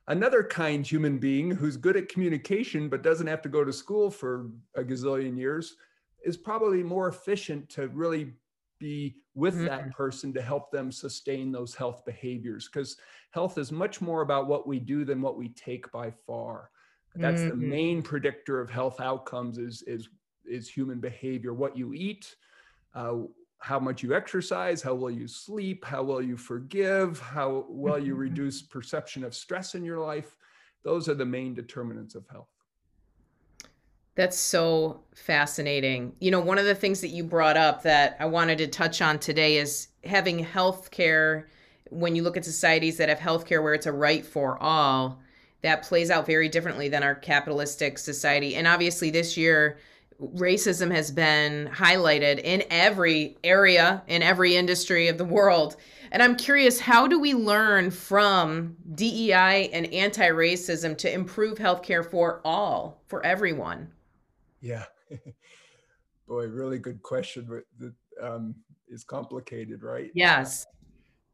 another 0.09 0.43
kind 0.43 0.87
human 0.87 1.19
being 1.19 1.51
who's 1.51 1.77
good 1.77 1.97
at 1.97 2.09
communication 2.09 2.89
but 2.89 3.03
doesn't 3.03 3.27
have 3.27 3.43
to 3.43 3.49
go 3.49 3.65
to 3.65 3.73
school 3.73 4.11
for 4.11 4.51
a 4.77 4.83
gazillion 4.83 5.37
years 5.37 5.77
is 6.25 6.37
probably 6.37 6.83
more 6.83 7.09
efficient 7.09 7.69
to 7.69 7.89
really 7.89 8.33
be 8.79 9.17
with 9.35 9.55
mm-hmm. 9.55 9.67
that 9.67 9.91
person 9.93 10.33
to 10.33 10.43
help 10.43 10.71
them 10.71 10.91
sustain 10.91 11.53
those 11.53 11.75
health 11.75 12.05
behaviors 12.05 12.69
because 12.69 12.97
health 13.31 13.57
is 13.57 13.73
much 13.73 14.01
more 14.01 14.23
about 14.23 14.49
what 14.49 14.67
we 14.67 14.79
do 14.79 15.05
than 15.05 15.23
what 15.23 15.39
we 15.39 15.49
take 15.51 15.91
by 15.93 16.13
far 16.27 16.69
that's 17.17 17.43
mm-hmm. 17.43 17.61
the 17.61 17.67
main 17.67 18.03
predictor 18.03 18.61
of 18.61 18.71
health 18.71 19.01
outcomes 19.01 19.59
is 19.59 19.83
is 19.83 20.09
is 20.47 20.69
human 20.69 21.01
behavior 21.01 21.53
what 21.53 21.77
you 21.77 21.95
eat 21.95 22.37
uh, 22.95 23.17
how 23.59 23.79
much 23.79 24.03
you 24.03 24.15
exercise 24.15 24.83
how 24.83 24.95
well 24.95 25.11
you 25.11 25.27
sleep 25.27 25.85
how 25.85 26.03
well 26.03 26.23
you 26.23 26.37
forgive 26.37 27.21
how 27.21 27.65
well 27.69 27.99
you 27.99 28.15
reduce 28.27 28.63
perception 28.63 29.25
of 29.25 29.35
stress 29.35 29.75
in 29.75 29.85
your 29.85 29.99
life 29.99 30.37
those 30.85 31.09
are 31.09 31.15
the 31.15 31.25
main 31.25 31.55
determinants 31.55 32.15
of 32.15 32.27
health 32.29 32.49
that's 34.15 34.39
so 34.39 35.01
fascinating. 35.15 36.13
You 36.21 36.31
know, 36.31 36.41
one 36.41 36.59
of 36.59 36.67
the 36.67 36.75
things 36.75 37.01
that 37.01 37.09
you 37.09 37.25
brought 37.25 37.57
up 37.57 37.83
that 37.85 38.17
I 38.21 38.27
wanted 38.27 38.59
to 38.59 38.67
touch 38.67 39.01
on 39.01 39.19
today 39.19 39.57
is 39.57 39.89
having 40.05 40.45
healthcare. 40.45 41.45
When 41.91 42.15
you 42.15 42.23
look 42.23 42.37
at 42.37 42.45
societies 42.45 42.99
that 42.99 43.09
have 43.09 43.19
healthcare 43.19 43.63
where 43.63 43.75
it's 43.75 43.87
a 43.87 43.93
right 43.93 44.25
for 44.25 44.63
all, 44.63 45.21
that 45.63 45.83
plays 45.83 46.11
out 46.11 46.27
very 46.27 46.49
differently 46.49 46.89
than 46.89 47.03
our 47.03 47.15
capitalistic 47.15 47.97
society. 47.97 48.57
And 48.57 48.67
obviously, 48.67 49.11
this 49.11 49.37
year, 49.37 49.79
racism 50.35 50.93
has 50.93 51.11
been 51.11 51.69
highlighted 51.73 52.41
in 52.41 52.63
every 52.71 53.37
area, 53.43 54.03
in 54.07 54.23
every 54.23 54.57
industry 54.57 55.09
of 55.09 55.19
the 55.19 55.25
world. 55.25 55.77
And 56.13 56.23
I'm 56.23 56.37
curious, 56.37 56.79
how 56.79 57.07
do 57.07 57.19
we 57.19 57.35
learn 57.35 57.91
from 57.91 58.77
DEI 58.95 59.71
and 59.73 59.87
anti 59.93 60.29
racism 60.29 60.97
to 60.99 61.13
improve 61.13 61.59
healthcare 61.59 62.09
for 62.09 62.41
all, 62.45 63.03
for 63.07 63.25
everyone? 63.25 63.91
Yeah. 64.61 64.85
Boy, 66.29 66.47
really 66.47 66.79
good 66.79 67.03
question, 67.03 67.47
but 67.49 67.65
that 67.79 67.95
um, 68.23 68.55
is 68.89 69.05
complicated, 69.05 69.83
right? 69.83 70.11
Yes. 70.15 70.67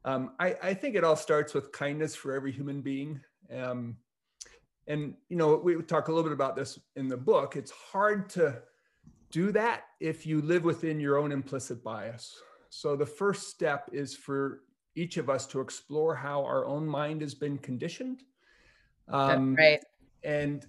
Um, 0.04 0.32
I, 0.38 0.54
I 0.62 0.74
think 0.74 0.94
it 0.94 1.04
all 1.04 1.16
starts 1.16 1.54
with 1.54 1.72
kindness 1.72 2.14
for 2.14 2.32
every 2.32 2.52
human 2.52 2.80
being. 2.80 3.20
Um, 3.54 3.96
and, 4.86 5.14
you 5.28 5.36
know, 5.36 5.56
we 5.56 5.82
talk 5.82 6.08
a 6.08 6.12
little 6.12 6.24
bit 6.24 6.32
about 6.32 6.56
this 6.56 6.78
in 6.96 7.08
the 7.08 7.16
book. 7.16 7.56
It's 7.56 7.70
hard 7.70 8.30
to 8.30 8.62
do 9.30 9.52
that 9.52 9.84
if 10.00 10.26
you 10.26 10.40
live 10.40 10.64
within 10.64 11.00
your 11.00 11.18
own 11.18 11.32
implicit 11.32 11.82
bias. 11.82 12.40
So 12.70 12.96
the 12.96 13.06
first 13.06 13.48
step 13.48 13.88
is 13.92 14.14
for 14.14 14.60
each 14.94 15.16
of 15.16 15.30
us 15.30 15.46
to 15.46 15.60
explore 15.60 16.14
how 16.14 16.44
our 16.44 16.66
own 16.66 16.86
mind 16.86 17.22
has 17.22 17.34
been 17.34 17.58
conditioned. 17.58 18.22
Um, 19.08 19.54
right. 19.54 19.82
And 20.24 20.66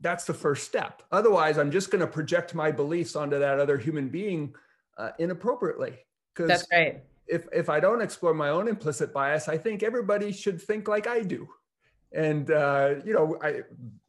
that's 0.00 0.24
the 0.24 0.34
first 0.34 0.64
step. 0.64 1.02
Otherwise, 1.10 1.58
I'm 1.58 1.70
just 1.70 1.90
going 1.90 2.00
to 2.00 2.06
project 2.06 2.54
my 2.54 2.70
beliefs 2.70 3.16
onto 3.16 3.38
that 3.38 3.58
other 3.58 3.78
human 3.78 4.08
being 4.08 4.54
uh, 4.98 5.10
inappropriately. 5.18 5.98
Because 6.32 6.48
that's 6.48 6.66
right. 6.72 7.02
If 7.26 7.46
if 7.52 7.70
I 7.70 7.80
don't 7.80 8.02
explore 8.02 8.34
my 8.34 8.50
own 8.50 8.68
implicit 8.68 9.12
bias, 9.12 9.48
I 9.48 9.56
think 9.56 9.82
everybody 9.82 10.30
should 10.30 10.60
think 10.60 10.88
like 10.88 11.06
I 11.06 11.22
do, 11.22 11.48
and 12.12 12.50
uh, 12.50 12.96
you 13.04 13.14
know, 13.14 13.38
I, 13.40 13.62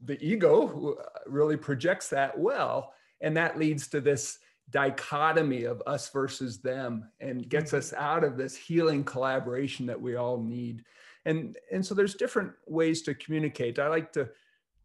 the 0.04 0.22
ego 0.22 0.98
really 1.26 1.56
projects 1.56 2.10
that 2.10 2.38
well, 2.38 2.94
and 3.26 3.36
that 3.36 3.58
leads 3.58 3.88
to 3.90 4.00
this 4.00 4.38
dichotomy 4.70 5.64
of 5.64 5.82
us 5.86 6.10
versus 6.10 6.60
them, 6.60 7.10
and 7.20 7.50
gets 7.50 7.70
mm-hmm. 7.70 7.80
us 7.80 7.94
out 7.94 8.24
of 8.24 8.38
this 8.38 8.56
healing 8.56 9.04
collaboration 9.04 9.88
that 9.88 10.00
we 10.00 10.16
all 10.16 10.42
need. 10.42 10.84
And 11.26 11.58
and 11.72 11.86
so 11.86 11.96
there's 11.96 12.14
different 12.14 12.54
ways 12.68 13.02
to 13.02 13.16
communicate. 13.16 13.80
I 13.80 13.88
like 13.88 14.14
to 14.14 14.30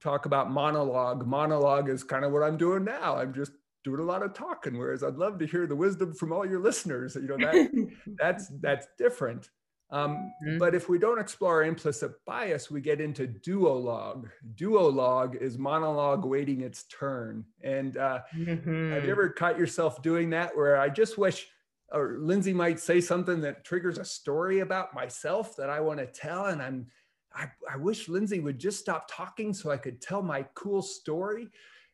talk 0.01 0.25
about 0.25 0.51
monologue. 0.51 1.27
Monologue 1.27 1.91
is 1.91 2.03
kind 2.03 2.25
of 2.25 2.33
what 2.33 2.43
I'm 2.43 2.57
doing 2.57 2.83
now. 2.83 3.17
I'm 3.17 3.35
just 3.35 3.53
doing 3.85 4.01
a 4.01 4.05
lot 4.05 4.23
of 4.23 4.33
talking, 4.33 4.79
whereas 4.79 5.05
I'd 5.05 5.17
love 5.17 5.39
to 5.39 5.47
hear 5.47 5.67
the 5.67 5.77
wisdom 5.77 6.15
from 6.15 6.33
all 6.33 6.47
your 6.47 6.61
listeners. 6.61 7.15
You 7.15 7.29
know, 7.29 7.37
that, 7.37 7.91
that's 8.19 8.49
that's 8.61 8.87
different. 8.99 9.51
Um, 9.93 10.33
mm-hmm. 10.45 10.59
But 10.59 10.75
if 10.75 10.89
we 10.89 10.99
don't 10.99 11.19
explore 11.19 11.57
our 11.57 11.65
implicit 11.65 12.13
bias, 12.25 12.71
we 12.71 12.81
get 12.81 13.01
into 13.01 13.27
duologue. 13.27 14.31
Duologue 14.55 15.41
is 15.41 15.59
monologue 15.59 16.25
waiting 16.25 16.61
its 16.61 16.85
turn. 16.85 17.45
And 17.63 17.97
uh, 17.97 18.21
mm-hmm. 18.35 18.93
have 18.93 19.05
you 19.05 19.11
ever 19.11 19.29
caught 19.31 19.59
yourself 19.59 20.01
doing 20.01 20.31
that 20.31 20.57
where 20.57 20.77
I 20.77 20.89
just 20.89 21.19
wish, 21.19 21.49
or 21.93 22.19
Lindsay 22.21 22.53
might 22.53 22.79
say 22.79 23.01
something 23.01 23.41
that 23.41 23.65
triggers 23.65 23.99
a 23.99 24.05
story 24.05 24.61
about 24.61 24.95
myself 24.95 25.57
that 25.57 25.71
I 25.71 25.81
want 25.81 25.99
to 25.99 26.07
tell, 26.07 26.47
and 26.47 26.63
I'm 26.63 26.87
I, 27.35 27.49
I 27.71 27.77
wish 27.77 28.09
Lindsay 28.09 28.41
would 28.41 28.59
just 28.59 28.81
stop 28.81 29.09
talking 29.11 29.55
so 29.55 29.71
I 29.71 29.77
could 29.77 30.01
tell 30.01 30.23
my 30.23 30.45
cool 30.55 30.83
story. 30.83 31.49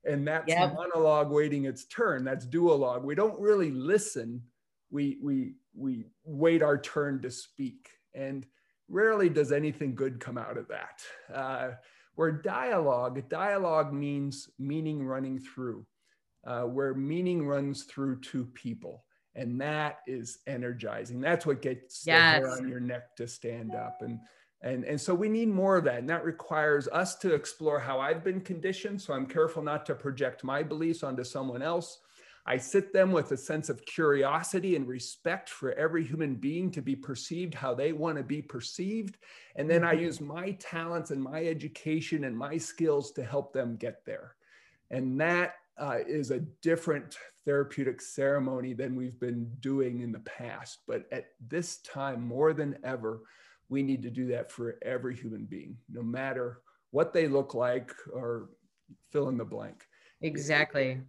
And 0.05 0.27
that's 0.27 0.49
yep. 0.49 0.75
monologue 0.75 1.31
waiting 1.31 1.65
its 1.65 1.85
turn. 1.87 2.25
That's 2.25 2.47
duologue. 2.47 3.03
We 3.03 3.15
don't 3.15 3.39
really 3.41 3.71
listen. 3.71 4.43
We 4.90 5.18
we 5.22 5.55
we 5.75 6.07
wait 6.25 6.62
our 6.62 6.79
turn 6.79 7.22
to 7.22 7.31
speak. 7.31 7.90
And 8.14 8.46
rarely 8.88 9.29
does 9.29 9.53
anything 9.53 9.94
good 9.94 10.20
come 10.20 10.38
out 10.38 10.57
of 10.57 10.68
that. 10.68 11.03
Uh, 11.33 11.70
where 12.14 12.33
dialogue, 12.33 13.29
dialogue 13.29 13.92
means 13.92 14.49
meaning 14.59 15.05
running 15.05 15.38
through, 15.38 15.87
uh, 16.46 16.62
where 16.62 16.94
meaning 16.94 17.46
runs 17.46 17.85
through 17.85 18.20
two 18.20 18.46
people. 18.46 19.05
And 19.35 19.61
that 19.61 19.99
is 20.07 20.38
energizing. 20.46 21.20
That's 21.20 21.44
what 21.44 21.61
gets 21.61 22.07
yes. 22.07 22.40
the 22.40 22.49
hair 22.49 22.51
on 22.57 22.68
your 22.68 22.81
neck 22.81 23.16
to 23.16 23.29
stand 23.29 23.75
up. 23.75 23.99
And 24.01 24.18
and, 24.62 24.85
and 24.85 24.99
so 24.99 25.14
we 25.14 25.29
need 25.29 25.49
more 25.49 25.77
of 25.77 25.85
that. 25.85 25.99
And 25.99 26.09
that 26.09 26.25
requires 26.25 26.88
us 26.88 27.16
to 27.16 27.35
explore 27.35 27.79
how 27.79 28.01
I've 28.01 28.25
been 28.25 28.40
conditioned. 28.40 29.01
So 29.01 29.12
I'm 29.12 29.27
careful 29.27 29.62
not 29.62 29.85
to 29.87 29.94
project 29.94 30.42
my 30.42 30.62
beliefs 30.62 31.03
onto 31.03 31.25
someone 31.25 31.61
else. 31.61 31.99
I 32.49 32.57
sit 32.59 32.93
them 32.93 33.11
with 33.11 33.33
a 33.33 33.37
sense 33.37 33.69
of 33.69 33.85
curiosity 33.85 34.77
and 34.77 34.87
respect 34.87 35.51
for 35.51 35.73
every 35.73 36.05
human 36.05 36.37
being 36.37 36.71
to 36.73 36.81
be 36.81 36.95
perceived 36.95 37.55
how 37.55 37.75
they 37.75 37.93
want 37.93 38.19
to 38.19 38.23
be 38.23 38.41
perceived. 38.41 39.19
And 39.57 39.69
then 39.69 39.83
I 39.83 39.95
mm-hmm. 39.95 40.05
use 40.05 40.21
my 40.21 40.53
talents 40.53 41.11
and 41.11 41.21
my 41.21 41.45
education 41.45 42.25
and 42.25 42.39
my 42.39 42.57
skills 42.57 43.11
to 43.13 43.25
help 43.25 43.53
them 43.53 43.77
get 43.77 44.05
there. 44.07 44.37
And 44.93 45.21
that 45.21 45.55
uh, 45.77 45.99
is 46.07 46.31
a 46.31 46.45
different 46.63 47.17
therapeutic 47.45 48.01
ceremony 48.01 48.75
than 48.75 48.95
we've 48.95 49.19
been 49.19 49.51
doing 49.59 50.01
in 50.01 50.13
the 50.13 50.21
past. 50.21 50.79
But 50.87 51.07
at 51.11 51.27
this 51.49 51.79
time, 51.79 52.23
more 52.23 52.53
than 52.53 52.79
ever, 52.85 53.23
we 53.69 53.83
need 53.83 54.03
to 54.05 54.11
do 54.11 54.29
that 54.29 54.53
for 54.53 54.79
every 54.83 55.17
human 55.17 55.47
being, 55.47 55.77
no 55.91 56.03
matter 56.03 56.61
what 56.93 57.13
they 57.13 57.27
look 57.27 57.55
like 57.55 57.93
or 58.13 58.51
fill 59.11 59.29
in 59.29 59.37
the 59.37 59.45
blank. 59.45 59.85
Exactly. 60.23 61.01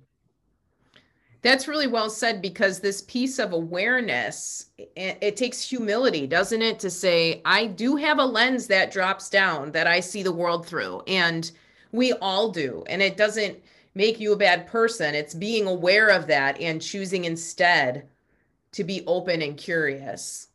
That's 1.41 1.67
really 1.67 1.87
well 1.87 2.09
said 2.09 2.41
because 2.41 2.79
this 2.79 3.03
piece 3.03 3.39
of 3.39 3.53
awareness, 3.53 4.67
it, 4.77 5.17
it, 5.21 5.37
takes 5.37 5.61
humility, 5.61 6.25
doesn't 6.25 6.61
it? 6.61 6.79
To 6.79 6.89
say, 6.89 7.41
I 7.45 7.67
do 7.67 7.95
have 7.95 8.19
a 8.19 8.25
lens 8.25 8.67
that 8.67 8.91
drops 8.91 9.29
down 9.29 9.71
that 9.71 9.87
I 9.87 9.99
see 9.99 10.23
the 10.23 10.31
world 10.31 10.65
through. 10.65 11.03
And 11.07 11.49
we 11.91 12.13
all 12.13 12.51
do. 12.51 12.83
And 12.89 13.01
it 13.01 13.17
doesn't 13.17 13.59
make 13.93 14.19
you 14.19 14.33
a 14.33 14.37
bad 14.37 14.67
person. 14.67 15.15
It's 15.15 15.33
being 15.33 15.67
aware 15.67 16.09
of 16.09 16.27
that 16.27 16.59
and 16.59 16.81
choosing 16.81 17.25
instead 17.25 18.07
to 18.73 18.83
be 18.83 19.03
open 19.07 19.41
and 19.41 19.57
curious. 19.57 20.47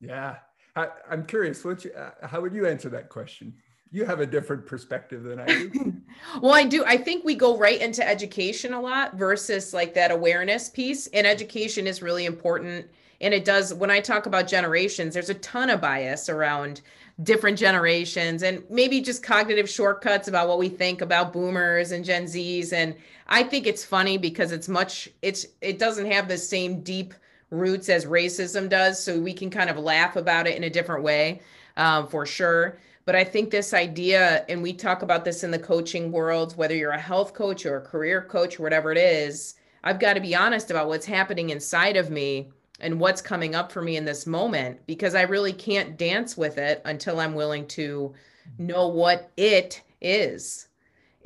Yeah. 0.00 0.36
I, 0.76 0.88
am 1.10 1.24
curious, 1.24 1.64
you, 1.64 1.92
uh, 1.96 2.26
how 2.26 2.40
would 2.40 2.52
you 2.52 2.66
answer 2.66 2.88
that 2.90 3.08
question? 3.08 3.54
You 3.94 4.04
have 4.06 4.18
a 4.18 4.26
different 4.26 4.66
perspective 4.66 5.22
than 5.22 5.38
I 5.38 5.46
do. 5.46 5.94
well, 6.42 6.52
I 6.52 6.64
do. 6.64 6.84
I 6.84 6.96
think 6.96 7.24
we 7.24 7.36
go 7.36 7.56
right 7.56 7.80
into 7.80 8.04
education 8.04 8.74
a 8.74 8.80
lot 8.80 9.14
versus 9.14 9.72
like 9.72 9.94
that 9.94 10.10
awareness 10.10 10.68
piece. 10.68 11.06
And 11.14 11.24
education 11.24 11.86
is 11.86 12.02
really 12.02 12.24
important. 12.24 12.86
And 13.20 13.32
it 13.32 13.44
does, 13.44 13.72
when 13.72 13.92
I 13.92 14.00
talk 14.00 14.26
about 14.26 14.48
generations, 14.48 15.14
there's 15.14 15.30
a 15.30 15.34
ton 15.34 15.70
of 15.70 15.80
bias 15.80 16.28
around 16.28 16.80
different 17.22 17.56
generations 17.56 18.42
and 18.42 18.64
maybe 18.68 19.00
just 19.00 19.22
cognitive 19.22 19.70
shortcuts 19.70 20.26
about 20.26 20.48
what 20.48 20.58
we 20.58 20.68
think 20.68 21.00
about 21.00 21.32
boomers 21.32 21.92
and 21.92 22.04
Gen 22.04 22.24
Zs. 22.24 22.72
And 22.72 22.96
I 23.28 23.44
think 23.44 23.64
it's 23.64 23.84
funny 23.84 24.18
because 24.18 24.50
it's 24.50 24.68
much, 24.68 25.08
it's, 25.22 25.46
it 25.60 25.78
doesn't 25.78 26.10
have 26.10 26.26
the 26.26 26.36
same 26.36 26.80
deep 26.80 27.14
roots 27.50 27.88
as 27.88 28.06
racism 28.06 28.68
does. 28.68 29.00
So 29.00 29.20
we 29.20 29.32
can 29.32 29.50
kind 29.50 29.70
of 29.70 29.78
laugh 29.78 30.16
about 30.16 30.48
it 30.48 30.56
in 30.56 30.64
a 30.64 30.70
different 30.70 31.04
way 31.04 31.42
um, 31.76 32.08
for 32.08 32.26
sure. 32.26 32.76
But 33.06 33.16
I 33.16 33.24
think 33.24 33.50
this 33.50 33.74
idea, 33.74 34.44
and 34.48 34.62
we 34.62 34.72
talk 34.72 35.02
about 35.02 35.24
this 35.24 35.44
in 35.44 35.50
the 35.50 35.58
coaching 35.58 36.10
world, 36.10 36.56
whether 36.56 36.74
you're 36.74 36.92
a 36.92 37.00
health 37.00 37.34
coach 37.34 37.66
or 37.66 37.76
a 37.76 37.82
career 37.82 38.22
coach 38.22 38.58
or 38.58 38.62
whatever 38.62 38.92
it 38.92 38.98
is, 38.98 39.54
I've 39.82 40.00
got 40.00 40.14
to 40.14 40.20
be 40.20 40.34
honest 40.34 40.70
about 40.70 40.88
what's 40.88 41.04
happening 41.04 41.50
inside 41.50 41.96
of 41.96 42.10
me 42.10 42.50
and 42.80 42.98
what's 42.98 43.20
coming 43.20 43.54
up 43.54 43.70
for 43.70 43.82
me 43.82 43.96
in 43.96 44.06
this 44.06 44.26
moment 44.26 44.80
because 44.86 45.14
I 45.14 45.22
really 45.22 45.52
can't 45.52 45.98
dance 45.98 46.36
with 46.36 46.56
it 46.56 46.80
until 46.86 47.20
I'm 47.20 47.34
willing 47.34 47.66
to 47.68 48.14
know 48.58 48.88
what 48.88 49.30
it 49.36 49.82
is. 50.00 50.68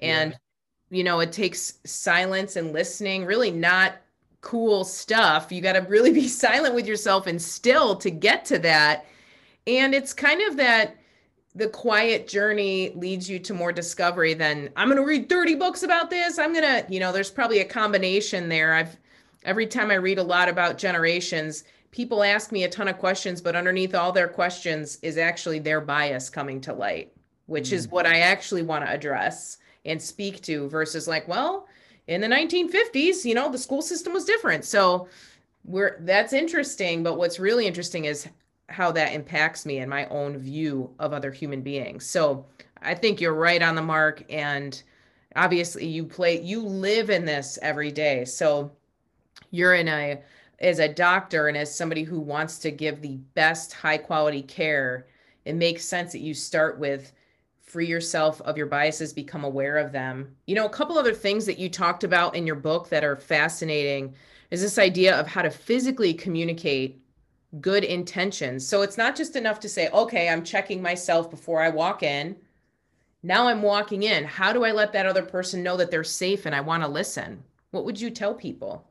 And, 0.01 0.33
yeah. 0.33 0.97
you 0.99 1.05
know, 1.05 1.21
it 1.21 1.33
takes 1.33 1.75
silence 1.85 2.57
and 2.57 2.73
listening, 2.73 3.25
really 3.25 3.53
not 3.53 3.95
cool 4.41 4.85
stuff. 4.85 5.53
You 5.53 5.61
got 5.61 5.75
to 5.75 5.81
really 5.81 6.13
be 6.13 6.29
silent 6.29 6.75
with 6.75 6.87
yourself 6.87 7.29
and 7.29 7.41
still 7.41 7.95
to 7.97 8.11
get 8.11 8.45
to 8.47 8.59
that. 8.59 9.07
And 9.69 9.95
it's 9.95 10.13
kind 10.13 10.43
of 10.43 10.57
that 10.57 10.97
the 11.59 11.69
quiet 11.69 12.29
journey 12.29 12.93
leads 12.95 13.29
you 13.29 13.41
to 13.41 13.53
more 13.53 13.73
discovery 13.73 14.33
than 14.33 14.71
I'm 14.77 14.87
going 14.87 14.97
to 14.97 15.05
read 15.05 15.29
30 15.29 15.57
books 15.57 15.83
about 15.83 16.09
this. 16.09 16.39
I'm 16.39 16.53
going 16.53 16.65
to, 16.65 16.87
you 16.89 17.01
know, 17.01 17.11
there's 17.11 17.33
probably 17.33 17.59
a 17.59 17.65
combination 17.65 18.49
there. 18.49 18.75
I've, 18.75 18.97
every 19.43 19.67
time 19.67 19.91
I 19.91 19.95
read 19.95 20.19
a 20.19 20.23
lot 20.23 20.49
about 20.49 20.79
generations, 20.79 21.65
people 21.91 22.23
ask 22.23 22.53
me 22.53 22.63
a 22.63 22.69
ton 22.69 22.87
of 22.87 22.99
questions, 22.99 23.41
but 23.41 23.57
underneath 23.57 23.93
all 23.93 24.13
their 24.13 24.29
questions 24.29 25.01
is 25.03 25.19
actually 25.19 25.59
their 25.59 25.81
bias 25.81 26.31
coming 26.31 26.61
to 26.61 26.73
light, 26.73 27.13
which 27.47 27.71
mm. 27.71 27.73
is 27.73 27.89
what 27.89 28.07
I 28.07 28.21
actually 28.21 28.63
want 28.63 28.85
to 28.85 28.91
address 28.93 29.59
and 29.85 30.01
speak 30.01 30.41
to 30.43 30.69
versus 30.69 31.09
like, 31.09 31.27
well, 31.27 31.67
in 32.07 32.21
the 32.21 32.29
1950s, 32.29 33.25
you 33.25 33.35
know, 33.35 33.51
the 33.51 33.59
school 33.59 33.83
system 33.83 34.13
was 34.13 34.25
different. 34.25 34.65
So 34.65 35.09
we're 35.65 35.97
that's 36.03 36.33
interesting, 36.33 37.03
but 37.03 37.19
what's 37.19 37.41
really 37.41 37.67
interesting 37.67 38.05
is 38.05 38.29
how 38.69 38.93
that 38.93 39.13
impacts 39.13 39.65
me 39.65 39.79
and 39.79 39.91
my 39.91 40.07
own 40.07 40.39
view 40.39 40.91
of 40.99 41.13
other 41.13 41.33
human 41.33 41.63
beings. 41.63 42.05
So 42.05 42.47
I 42.83 42.95
think 42.95 43.21
you're 43.21 43.35
right 43.35 43.63
on 43.63 43.75
the 43.75 43.83
mark 43.83 44.25
and 44.31 44.81
obviously 45.37 45.87
you 45.87 46.05
play 46.05 46.41
you 46.41 46.61
live 46.61 47.11
in 47.11 47.25
this 47.25 47.59
every 47.63 47.91
day. 47.91 48.25
So 48.25 48.71
you're 49.51 49.75
in 49.75 49.89
a 49.89 50.21
as 50.61 50.81
a 50.81 50.93
doctor 50.93 51.49
and 51.49 51.57
as 51.57 51.75
somebody 51.75 52.03
who 52.03 52.21
wants 52.21 52.59
to 52.59 52.71
give 52.71 53.01
the 53.01 53.17
best 53.35 53.73
high 53.73 53.99
quality 53.99 54.43
care, 54.43 55.07
it 55.45 55.55
makes 55.55 55.85
sense 55.85 56.13
that 56.13 56.21
you 56.21 56.35
start 56.35 56.79
with 56.79 57.13
free 57.63 57.87
yourself 57.87 58.41
of 58.43 58.57
your 58.57 58.67
biases, 58.67 59.13
become 59.13 59.45
aware 59.45 59.77
of 59.77 59.93
them. 59.93 60.35
You 60.47 60.55
know, 60.55 60.67
a 60.67 60.71
couple 60.71 60.99
other 60.99 61.15
things 61.15 61.47
that 61.47 61.59
you 61.59 61.69
talked 61.69 62.03
about 62.03 62.35
in 62.35 62.47
your 62.47 62.57
book 62.57 62.89
that 62.89 63.05
are 63.05 63.17
fascinating 63.17 64.15
is 64.51 64.63
this 64.63 64.79
idea 64.79 65.15
of 65.15 65.27
how 65.27 65.43
to 65.43 65.51
physically 65.51 66.15
communicate 66.15 67.01
good 67.61 67.85
intentions. 67.85 68.67
So 68.67 68.83
it's 68.83 68.99
not 68.99 69.17
just 69.17 69.37
enough 69.37 69.61
to 69.61 69.69
say, 69.69 69.89
okay, 69.89 70.29
I'm 70.29 70.45
checking 70.45 70.83
myself 70.83 71.31
before 71.31 71.63
I 71.63 71.71
walk 71.71 72.03
in. 72.03 72.37
Now 73.23 73.49
I'm 73.49 73.63
walking 73.63 74.03
in. 74.03 74.25
How 74.25 74.53
do 74.53 74.65
I 74.65 74.73
let 74.73 74.93
that 74.93 75.07
other 75.07 75.23
person 75.23 75.63
know 75.63 75.77
that 75.77 75.91
they're 75.91 76.05
safe 76.05 76.47
and 76.47 76.55
I 76.55 76.61
want 76.61 76.83
to 76.83 76.89
listen? 76.89 77.43
What 77.71 77.85
would 77.85 78.01
you 78.01 78.11
tell 78.11 78.35
people? 78.35 78.87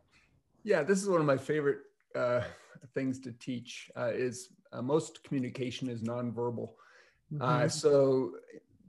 Yeah, 0.63 0.83
this 0.83 1.01
is 1.01 1.07
one 1.07 1.21
of 1.21 1.25
my 1.25 1.37
favorite 1.37 1.79
uh, 2.15 2.41
things 2.93 3.19
to 3.21 3.31
teach. 3.33 3.89
Uh, 3.95 4.11
is 4.13 4.49
uh, 4.73 4.81
most 4.81 5.23
communication 5.23 5.87
is 5.89 6.01
nonverbal. 6.01 6.71
Uh, 7.39 7.59
mm-hmm. 7.59 7.67
so 7.69 8.33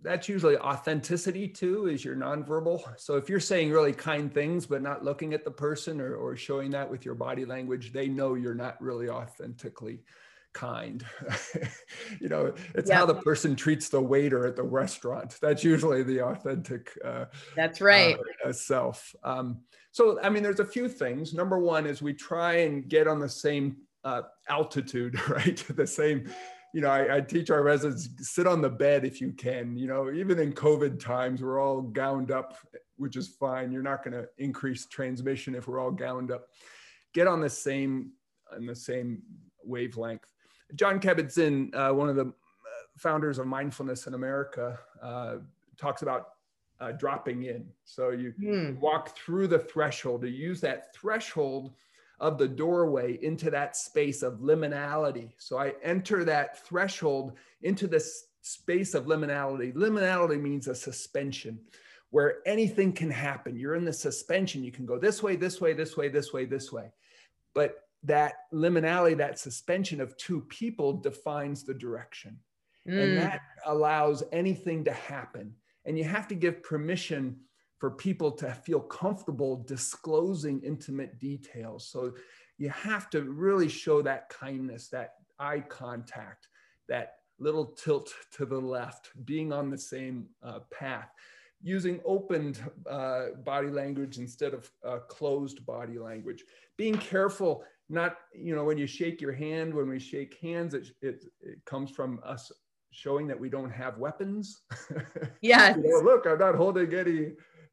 that's 0.02 0.28
usually 0.28 0.56
authenticity 0.58 1.48
too 1.48 1.86
is 1.88 2.04
your 2.04 2.16
nonverbal 2.16 2.80
so 2.96 3.16
if 3.16 3.28
you're 3.28 3.40
saying 3.40 3.70
really 3.70 3.92
kind 3.92 4.32
things 4.32 4.66
but 4.66 4.82
not 4.82 5.04
looking 5.04 5.34
at 5.34 5.44
the 5.44 5.50
person 5.50 6.00
or, 6.00 6.14
or 6.14 6.36
showing 6.36 6.70
that 6.70 6.88
with 6.88 7.04
your 7.04 7.14
body 7.14 7.44
language 7.44 7.92
they 7.92 8.08
know 8.08 8.34
you're 8.34 8.54
not 8.54 8.80
really 8.80 9.08
authentically 9.08 10.00
kind 10.54 11.04
you 12.20 12.28
know 12.28 12.52
it's 12.74 12.88
yeah. 12.88 12.96
how 12.96 13.06
the 13.06 13.14
person 13.14 13.54
treats 13.54 13.88
the 13.88 14.00
waiter 14.00 14.46
at 14.46 14.56
the 14.56 14.62
restaurant 14.62 15.36
that's 15.42 15.62
usually 15.62 16.02
the 16.02 16.20
authentic 16.20 16.96
uh, 17.04 17.26
that's 17.54 17.80
right 17.80 18.16
uh, 18.44 18.52
self 18.52 19.14
um, 19.24 19.60
so, 19.98 20.20
I 20.22 20.28
mean, 20.28 20.44
there's 20.44 20.60
a 20.60 20.64
few 20.64 20.88
things. 20.88 21.34
Number 21.34 21.58
one 21.58 21.84
is 21.84 22.00
we 22.00 22.14
try 22.14 22.58
and 22.58 22.88
get 22.88 23.08
on 23.08 23.18
the 23.18 23.28
same 23.28 23.78
uh, 24.04 24.22
altitude, 24.48 25.20
right? 25.28 25.56
the 25.70 25.86
same, 25.88 26.30
you 26.74 26.80
know, 26.80 26.90
I, 26.90 27.16
I, 27.16 27.20
teach 27.20 27.50
our 27.50 27.62
residents 27.62 28.08
sit 28.20 28.46
on 28.46 28.60
the 28.60 28.68
bed 28.68 29.04
if 29.04 29.20
you 29.20 29.32
can. 29.32 29.76
You 29.76 29.86
know, 29.86 30.10
even 30.10 30.38
in 30.38 30.52
COVID 30.52 31.00
times, 31.00 31.42
we're 31.42 31.60
all 31.60 31.80
gowned 31.80 32.30
up, 32.30 32.58
which 32.96 33.16
is 33.16 33.28
fine. 33.28 33.72
You're 33.72 33.82
not 33.82 34.04
going 34.04 34.12
to 34.12 34.28
increase 34.38 34.86
transmission 34.86 35.54
if 35.54 35.66
we're 35.66 35.80
all 35.80 35.90
gowned 35.90 36.30
up. 36.30 36.48
Get 37.14 37.26
on 37.26 37.40
the 37.40 37.48
same, 37.48 38.12
on 38.54 38.66
the 38.66 38.76
same 38.76 39.22
wavelength. 39.64 40.26
Jon 40.74 41.00
Kabat-Zinn, 41.00 41.70
uh, 41.74 41.90
one 41.90 42.10
of 42.10 42.16
the 42.16 42.26
uh, 42.26 42.32
founders 42.98 43.38
of 43.38 43.46
mindfulness 43.46 44.06
in 44.06 44.12
America, 44.12 44.78
uh, 45.02 45.36
talks 45.78 46.02
about 46.02 46.28
uh, 46.80 46.92
dropping 46.92 47.44
in. 47.44 47.66
So 47.84 48.10
you 48.10 48.34
mm. 48.40 48.78
walk 48.78 49.16
through 49.16 49.48
the 49.48 49.58
threshold 49.58 50.20
to 50.22 50.28
use 50.28 50.60
that 50.60 50.94
threshold 50.94 51.72
of 52.20 52.38
the 52.38 52.48
doorway 52.48 53.18
into 53.22 53.50
that 53.50 53.76
space 53.76 54.22
of 54.22 54.34
liminality. 54.40 55.32
So 55.38 55.58
I 55.58 55.74
enter 55.82 56.24
that 56.24 56.66
threshold 56.66 57.34
into 57.62 57.86
this 57.86 58.26
space 58.42 58.94
of 58.94 59.06
liminality. 59.06 59.72
Liminality 59.74 60.40
means 60.40 60.68
a 60.68 60.74
suspension 60.74 61.60
where 62.10 62.38
anything 62.46 62.92
can 62.92 63.10
happen. 63.10 63.56
You're 63.56 63.74
in 63.74 63.84
the 63.84 63.92
suspension. 63.92 64.64
You 64.64 64.72
can 64.72 64.86
go 64.86 64.98
this 64.98 65.22
way, 65.22 65.36
this 65.36 65.60
way, 65.60 65.74
this 65.74 65.96
way, 65.96 66.08
this 66.08 66.32
way, 66.32 66.44
this 66.44 66.72
way. 66.72 66.90
But 67.54 67.76
that 68.04 68.34
liminality, 68.52 69.16
that 69.18 69.38
suspension 69.38 70.00
of 70.00 70.16
two 70.16 70.40
people 70.42 70.94
defines 70.94 71.64
the 71.64 71.74
direction. 71.74 72.38
Mm. 72.88 73.02
And 73.02 73.18
that 73.18 73.40
allows 73.66 74.22
anything 74.32 74.84
to 74.84 74.92
happen. 74.92 75.54
And 75.84 75.98
you 75.98 76.04
have 76.04 76.28
to 76.28 76.34
give 76.34 76.62
permission 76.62 77.36
for 77.78 77.90
people 77.90 78.32
to 78.32 78.52
feel 78.52 78.80
comfortable 78.80 79.64
disclosing 79.66 80.60
intimate 80.62 81.18
details. 81.18 81.88
So 81.88 82.12
you 82.58 82.70
have 82.70 83.08
to 83.10 83.22
really 83.22 83.68
show 83.68 84.02
that 84.02 84.28
kindness, 84.28 84.88
that 84.88 85.14
eye 85.38 85.60
contact, 85.60 86.48
that 86.88 87.14
little 87.38 87.66
tilt 87.66 88.12
to 88.32 88.44
the 88.44 88.58
left, 88.58 89.10
being 89.24 89.52
on 89.52 89.70
the 89.70 89.78
same 89.78 90.26
uh, 90.42 90.60
path, 90.76 91.10
using 91.62 92.00
opened 92.04 92.60
uh, 92.88 93.26
body 93.44 93.68
language 93.68 94.18
instead 94.18 94.54
of 94.54 94.70
uh, 94.84 94.98
closed 95.08 95.64
body 95.64 95.98
language, 95.98 96.44
being 96.76 96.96
careful. 96.96 97.64
Not, 97.88 98.16
you 98.34 98.54
know, 98.54 98.64
when 98.64 98.76
you 98.76 98.86
shake 98.86 99.20
your 99.20 99.32
hand, 99.32 99.72
when 99.72 99.88
we 99.88 99.98
shake 99.98 100.38
hands, 100.42 100.74
it, 100.74 100.88
it, 101.00 101.24
it 101.40 101.64
comes 101.64 101.90
from 101.90 102.20
us 102.22 102.52
showing 102.90 103.26
that 103.28 103.38
we 103.38 103.48
don't 103.48 103.70
have 103.70 103.98
weapons. 103.98 104.62
Yeah. 105.40 105.76
you 105.76 105.84
know, 105.84 106.00
look, 106.00 106.26
I'm 106.26 106.38
not 106.38 106.56
holding 106.56 106.92
any 106.92 107.30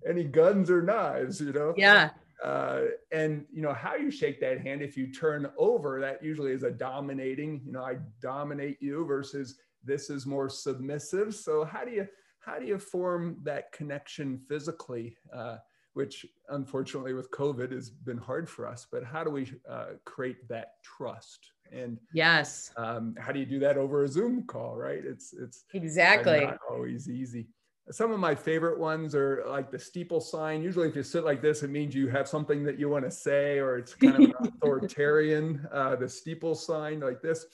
any 0.08 0.24
guns 0.24 0.70
or 0.70 0.82
knives, 0.82 1.42
you 1.42 1.52
know? 1.54 1.74
Yeah. 1.76 2.12
Uh, 2.44 2.82
and 3.12 3.46
you 3.52 3.62
know 3.62 3.74
how 3.74 3.96
you 3.96 4.12
shake 4.12 4.42
that 4.42 4.60
hand 4.60 4.82
if 4.82 4.98
you 4.98 5.12
turn 5.12 5.50
over 5.58 6.02
that 6.02 6.22
usually 6.22 6.52
is 6.52 6.64
a 6.64 6.70
dominating 6.70 7.62
you 7.66 7.72
know 7.72 7.82
i 7.82 7.96
dominate 8.22 8.78
you 8.82 9.06
versus 9.06 9.56
this 9.86 10.10
is 10.10 10.26
more 10.26 10.50
submissive. 10.50 11.34
So 11.34 11.64
how 11.64 11.86
do 11.86 11.92
you 11.92 12.08
how 12.40 12.60
do 12.60 12.66
you 12.66 12.78
form 12.78 13.38
that 13.44 13.72
connection 13.72 14.40
physically 14.50 15.16
uh, 15.34 15.58
which 15.94 16.26
unfortunately 16.50 17.14
with 17.14 17.32
covid 17.32 17.72
has 17.72 17.90
been 17.90 18.18
hard 18.18 18.50
for 18.50 18.68
us 18.68 18.86
but 18.92 19.04
how 19.04 19.24
do 19.24 19.32
we 19.32 19.52
uh, 19.70 19.94
create 20.04 20.48
that 20.50 20.74
trust? 20.84 21.52
And 21.72 22.00
yes. 22.14 22.72
um, 22.78 23.16
how 23.20 23.32
do 23.32 23.40
you 23.40 23.46
do 23.46 23.60
that 23.60 23.78
over 23.78 24.04
a 24.04 24.08
zoom 24.08 24.44
call 24.44 24.76
right? 24.76 25.04
It's 25.04 25.34
it's 25.34 25.66
exactly. 25.74 26.42
not 26.42 26.60
always 26.70 27.10
easy 27.10 27.48
some 27.92 28.12
of 28.12 28.20
my 28.20 28.34
favorite 28.34 28.80
ones 28.80 29.14
are 29.14 29.44
like 29.48 29.72
the 29.72 29.80
steeple 29.80 30.20
sign. 30.20 30.64
Usually 30.64 30.88
if 30.88 30.96
you 30.96 31.04
sit 31.04 31.24
like 31.24 31.42
this 31.42 31.64
it 31.64 31.70
means 31.70 31.94
you 31.94 32.08
have 32.08 32.28
something 32.28 32.64
that 32.64 32.80
you 32.80 32.90
want 32.90 33.06
to 33.06 33.12
say 33.12 33.60
or 33.60 33.78
it's 33.78 33.94
kind 33.94 34.24
of 34.24 34.34
authoritarian 34.48 35.68
uh, 35.72 35.96
the 35.96 36.10
steeple 36.10 36.56
sign 36.56 37.00
like 37.00 37.22
this. 37.22 37.46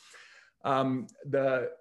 Um, 0.64 1.08
the 1.26 1.72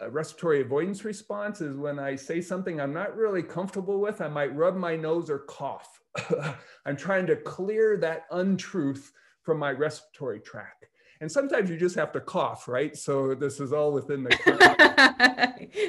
uh, 0.00 0.10
respiratory 0.10 0.62
avoidance 0.62 1.04
response 1.04 1.60
is 1.60 1.76
when 1.76 1.98
i 1.98 2.16
say 2.16 2.40
something 2.40 2.80
i'm 2.80 2.94
not 2.94 3.14
really 3.14 3.42
comfortable 3.42 4.00
with 4.00 4.22
i 4.22 4.28
might 4.28 4.56
rub 4.56 4.74
my 4.74 4.96
nose 4.96 5.28
or 5.28 5.40
cough. 5.40 6.00
I'm 6.86 6.96
trying 6.96 7.26
to 7.26 7.36
clear 7.36 7.96
that 7.98 8.26
untruth 8.30 9.12
from 9.42 9.58
my 9.58 9.70
respiratory 9.72 10.40
tract. 10.40 10.86
And 11.20 11.30
sometimes 11.30 11.68
you 11.68 11.76
just 11.76 11.96
have 11.96 12.12
to 12.12 12.20
cough, 12.20 12.66
right? 12.66 12.96
So 12.96 13.34
this 13.34 13.60
is 13.60 13.72
all 13.72 13.92
within 13.92 14.24
the 14.24 14.30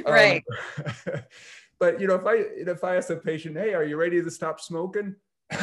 right. 0.05 0.43
Um, 1.07 1.21
but 1.81 1.99
you 1.99 2.05
know, 2.05 2.13
if 2.13 2.27
I 2.27 2.35
if 2.35 2.83
I 2.83 2.95
ask 2.95 3.09
a 3.09 3.15
patient, 3.15 3.57
"Hey, 3.57 3.73
are 3.73 3.83
you 3.83 3.97
ready 3.97 4.21
to 4.21 4.29
stop 4.29 4.61
smoking?" 4.61 5.15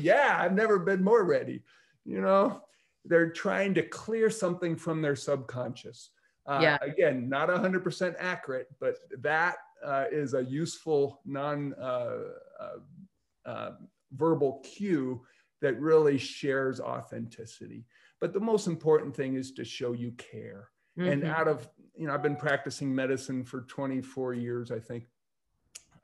yeah, 0.00 0.36
I've 0.40 0.54
never 0.54 0.80
been 0.80 1.04
more 1.04 1.24
ready. 1.24 1.62
You 2.04 2.20
know, 2.20 2.62
they're 3.04 3.30
trying 3.30 3.72
to 3.74 3.82
clear 3.82 4.28
something 4.28 4.74
from 4.74 5.00
their 5.00 5.14
subconscious. 5.14 6.10
Uh, 6.46 6.58
yeah. 6.60 6.78
Again, 6.82 7.28
not 7.28 7.48
100% 7.48 8.16
accurate, 8.18 8.66
but 8.80 8.96
that 9.20 9.54
uh, 9.84 10.06
is 10.10 10.34
a 10.34 10.42
useful 10.42 11.20
non 11.24 11.74
uh, 11.80 12.16
uh, 12.60 13.48
uh, 13.48 13.70
verbal 14.12 14.64
cue 14.64 15.22
that 15.60 15.80
really 15.80 16.18
shares 16.18 16.80
authenticity. 16.80 17.86
But 18.20 18.32
the 18.32 18.40
most 18.40 18.66
important 18.66 19.14
thing 19.14 19.36
is 19.36 19.52
to 19.52 19.64
show 19.64 19.92
you 19.92 20.10
care. 20.12 20.70
Mm-hmm. 20.98 21.08
And 21.08 21.24
out 21.24 21.46
of, 21.46 21.68
you 21.96 22.08
know, 22.08 22.14
I've 22.14 22.22
been 22.22 22.36
practicing 22.36 22.92
medicine 22.92 23.44
for 23.44 23.60
24 23.62 24.34
years, 24.34 24.72
I 24.72 24.80
think. 24.80 25.04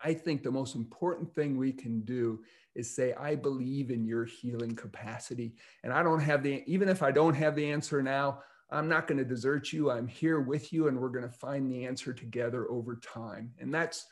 I 0.01 0.15
think 0.15 0.43
the 0.43 0.51
most 0.51 0.75
important 0.75 1.35
thing 1.35 1.57
we 1.57 1.73
can 1.73 2.01
do 2.03 2.41
is 2.75 2.95
say, 2.95 3.13
I 3.15 3.35
believe 3.35 3.91
in 3.91 4.05
your 4.05 4.25
healing 4.25 4.77
capacity. 4.77 5.55
And 5.83 5.93
I 5.93 6.03
don't 6.03 6.21
have 6.21 6.43
the, 6.43 6.63
even 6.67 6.89
if 6.89 7.03
I 7.03 7.11
don't 7.11 7.35
have 7.35 7.57
the 7.57 7.71
answer 7.71 8.03
now, 8.03 8.41
I'm 8.71 8.89
not 8.89 9.07
going 9.07 9.19
to 9.19 9.25
desert 9.25 9.73
you. 9.73 9.91
I'm 9.91 10.07
here 10.07 10.41
with 10.41 10.73
you, 10.73 10.89
and 10.89 11.01
we're 11.01 11.09
going 11.09 11.25
to 11.25 11.31
find 11.31 11.71
the 11.71 11.87
answer 11.87 12.13
together 12.13 12.71
over 12.71 12.97
time. 12.97 13.51
And 13.59 13.73
that's 13.73 14.07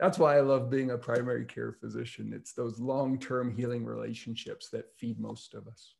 that's 0.00 0.18
why 0.18 0.36
I 0.36 0.40
love 0.40 0.70
being 0.70 0.92
a 0.92 0.96
primary 0.96 1.44
care 1.44 1.72
physician. 1.72 2.32
It's 2.32 2.52
those 2.52 2.78
long-term 2.78 3.56
healing 3.56 3.84
relationships 3.84 4.68
that 4.70 4.96
feed 4.96 5.18
most 5.18 5.54
of 5.54 5.66
us. 5.66 5.94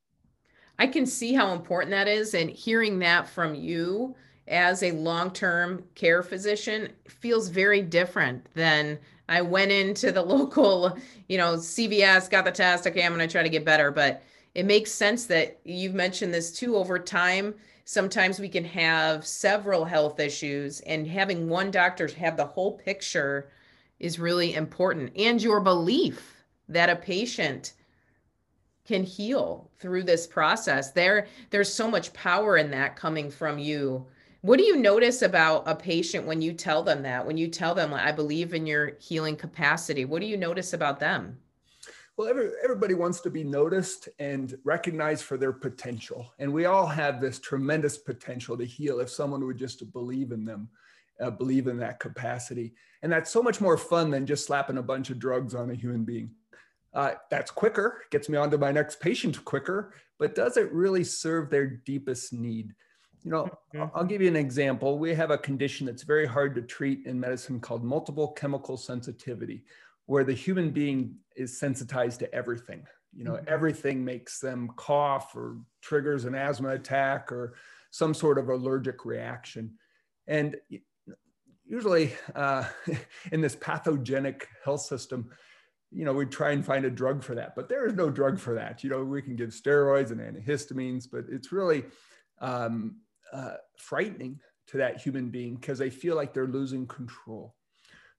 I 0.79 0.87
can 0.87 1.05
see 1.05 1.35
how 1.35 1.53
important 1.53 1.91
that 1.91 2.07
is, 2.07 2.35
and 2.35 2.49
hearing 2.49 3.01
that 3.01 3.29
from 3.29 3.55
you 3.55 4.15
as 4.47 4.83
a 4.85 4.93
long-term 4.93 5.85
care 5.95 6.23
physician 6.23 6.91
feels 7.09 7.49
very 7.49 7.83
different 7.83 8.47
than 8.55 8.99
I 9.29 9.43
went 9.43 9.73
into 9.73 10.13
the 10.13 10.23
local, 10.37 10.97
you 11.29 11.39
know, 11.39 11.55
CVS, 11.55 12.31
got 12.31 12.45
the 12.45 12.53
test. 12.53 12.87
Okay, 12.87 13.05
I'm 13.05 13.15
going 13.15 13.27
to 13.27 13.33
try 13.33 13.43
to 13.43 13.49
get 13.49 13.65
better, 13.65 13.91
but 13.91 14.23
it 14.55 14.67
makes 14.67 14.91
sense 14.91 15.27
that 15.27 15.61
you've 15.65 15.95
mentioned 15.95 16.33
this 16.33 16.53
too 16.53 16.77
over 16.77 16.99
time 16.99 17.55
sometimes 17.89 18.39
we 18.39 18.51
can 18.51 18.67
have 18.67 19.27
several 19.27 19.83
health 19.83 20.21
issues 20.21 20.81
and 20.81 21.07
having 21.07 21.49
one 21.49 21.71
doctor 21.71 22.07
have 22.07 22.37
the 22.37 22.45
whole 22.45 22.77
picture 22.77 23.49
is 23.99 24.19
really 24.19 24.53
important. 24.53 25.11
And 25.17 25.41
your 25.41 25.59
belief 25.59 26.45
that 26.69 26.91
a 26.91 26.97
patient 26.97 27.73
can 28.87 29.03
heal 29.03 29.71
through 29.79 30.03
this 30.03 30.27
process. 30.27 30.91
There 30.91 31.29
there's 31.49 31.73
so 31.73 31.91
much 31.91 32.13
power 32.13 32.59
in 32.59 32.71
that 32.73 32.95
coming 32.95 33.31
from 33.31 33.59
you 33.59 34.07
what 34.41 34.59
do 34.59 34.65
you 34.65 34.77
notice 34.77 35.23
about 35.23 35.65
a 35.67 35.75
patient 35.75 36.27
when 36.27 36.41
you 36.41 36.53
tell 36.53 36.83
them 36.83 37.03
that 37.03 37.27
when 37.27 37.37
you 37.37 37.49
tell 37.49 37.75
them 37.75 37.93
i 37.93 38.13
believe 38.13 38.55
in 38.55 38.67
your 38.67 38.93
healing 39.01 39.37
capacity 39.37 40.05
what 40.05 40.21
do 40.21 40.27
you 40.27 40.37
notice 40.37 40.73
about 40.73 41.01
them 41.01 41.39
well, 42.19 42.27
every, 42.27 42.51
everybody 42.65 42.95
wants 42.95 43.21
to 43.21 43.31
be 43.31 43.45
noticed 43.45 44.09
and 44.19 44.59
recognized 44.65 45.23
for 45.23 45.37
their 45.37 45.53
potential. 45.53 46.35
And 46.41 46.53
we 46.53 46.65
all 46.65 46.85
have 46.89 47.21
this 47.21 47.39
tremendous 47.39 47.97
potential 47.97 48.59
to 48.59 48.65
heal 48.65 48.99
if 48.99 49.09
someone 49.09 49.47
would 49.47 49.57
just 49.57 49.93
believe 49.93 50.33
in 50.33 50.45
them, 50.45 50.69
uh, 51.21 51.31
believe 51.31 51.69
in 51.69 51.79
that 51.79 52.01
capacity. 52.01 52.75
And 53.03 53.13
that's 53.13 53.31
so 53.31 53.41
much 53.41 53.61
more 53.61 53.79
fun 53.79 54.11
than 54.11 54.27
just 54.27 54.47
slapping 54.47 54.79
a 54.79 54.83
bunch 54.83 55.11
of 55.11 55.21
drugs 55.21 55.55
on 55.55 55.71
a 55.71 55.77
human 55.77 56.03
being. 56.05 56.33
Uh, 56.93 57.13
that's 57.31 57.53
quicker, 57.53 58.03
gets 58.11 58.29
me 58.29 58.37
on 58.37 58.51
to 58.51 58.59
my 58.59 58.73
next 58.73 58.99
patient 58.99 59.45
quicker, 59.45 59.95
but 60.19 60.35
does 60.35 60.57
it 60.57 60.73
really 60.73 61.05
serve 61.05 61.51
their 61.51 61.69
deepest 61.69 62.33
need? 62.33 62.75
You 63.25 63.31
know, 63.31 63.51
mm-hmm. 63.75 63.97
I'll 63.97 64.05
give 64.05 64.23
you 64.23 64.29
an 64.29 64.37
example. 64.37 64.99
We 64.99 65.15
have 65.15 65.31
a 65.31 65.39
condition 65.39 65.87
that's 65.87 66.03
very 66.03 66.27
hard 66.27 66.55
to 66.55 66.63
treat 66.63 67.07
in 67.07 67.19
medicine 67.19 67.61
called 67.61 67.85
multiple 67.85 68.29
chemical 68.29 68.77
sensitivity, 68.77 69.65
where 70.07 70.25
the 70.25 70.33
human 70.33 70.71
being 70.71 71.17
is 71.37 71.59
sensitized 71.59 72.21
to 72.21 72.33
everything. 72.35 72.87
You 73.17 73.25
know, 73.25 73.33
mm-hmm. 73.33 73.49
everything 73.49 74.05
makes 74.05 74.39
them 74.41 74.71
cough 74.77 75.35
or 75.35 75.59
triggers 75.83 76.25
an 76.25 76.35
asthma 76.35 76.71
attack 76.71 77.33
or 77.33 77.55
some 77.91 78.15
sort 78.15 78.39
of 78.39 78.49
allergic 78.49 79.05
reaction. 79.05 79.75
And 80.27 80.57
usually 81.67 82.15
uh, 82.35 82.65
in 83.33 83.41
this 83.41 83.57
pathogenic 83.57 84.49
health 84.65 84.83
system, 84.83 85.31
you 85.91 86.05
know, 86.05 86.13
we 86.13 86.27
try 86.27 86.51
and 86.51 86.65
find 86.65 86.85
a 86.85 86.91
drug 86.91 87.23
for 87.23 87.35
that, 87.35 87.55
but 87.57 87.69
there 87.69 87.87
is 87.87 87.95
no 87.95 88.11
drug 88.11 88.39
for 88.39 88.55
that. 88.55 88.85
You 88.85 88.91
know, 88.91 89.03
we 89.05 89.23
can 89.23 89.37
give 89.37 89.51
steroids 89.51 90.11
and 90.11 90.21
antihistamines, 90.21 91.07
but 91.11 91.25
it's 91.31 91.51
really 91.51 91.85
um, 92.41 92.97
uh, 93.33 93.55
frightening 93.77 94.41
to 94.69 94.77
that 94.79 95.01
human 95.01 95.31
being 95.31 95.57
because 95.57 95.79
they 95.79 95.91
feel 95.91 96.17
like 96.17 96.33
they're 96.33 96.47
losing 96.47 96.87
control. 96.87 97.55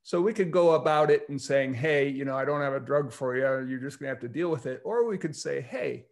So 0.04 0.22
we 0.22 0.34
could 0.34 0.52
go 0.52 0.72
about 0.72 1.12
it 1.12 1.28
and 1.30 1.40
saying, 1.40 1.74
hey, 1.76 2.10
you 2.10 2.26
know, 2.26 2.36
I 2.36 2.46
don't 2.46 2.62
have 2.62 2.74
a 2.74 2.80
drug 2.80 3.12
for 3.12 3.36
you. 3.36 3.68
You're 3.70 3.80
just 3.80 4.00
going 4.00 4.08
to 4.08 4.16
have 4.16 4.22
to 4.22 4.28
deal 4.28 4.50
with 4.50 4.66
it. 4.66 4.82
Or 4.84 5.06
we 5.06 5.18
could 5.18 5.36
say, 5.36 5.62
hey, 5.62 6.06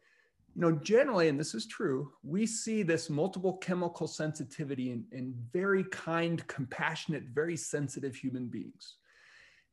you 0.56 0.62
know, 0.62 0.72
generally, 0.72 1.30
and 1.30 1.40
this 1.40 1.54
is 1.54 1.68
true, 1.68 2.12
we 2.24 2.46
see 2.46 2.84
this 2.84 3.10
multiple 3.10 3.58
chemical 3.58 4.08
sensitivity 4.08 4.92
in, 4.92 5.06
in 5.12 5.34
very 5.54 5.84
kind, 5.86 6.46
compassionate, 6.48 7.24
very 7.34 7.56
sensitive 7.56 8.16
human 8.16 8.48
beings. 8.48 8.96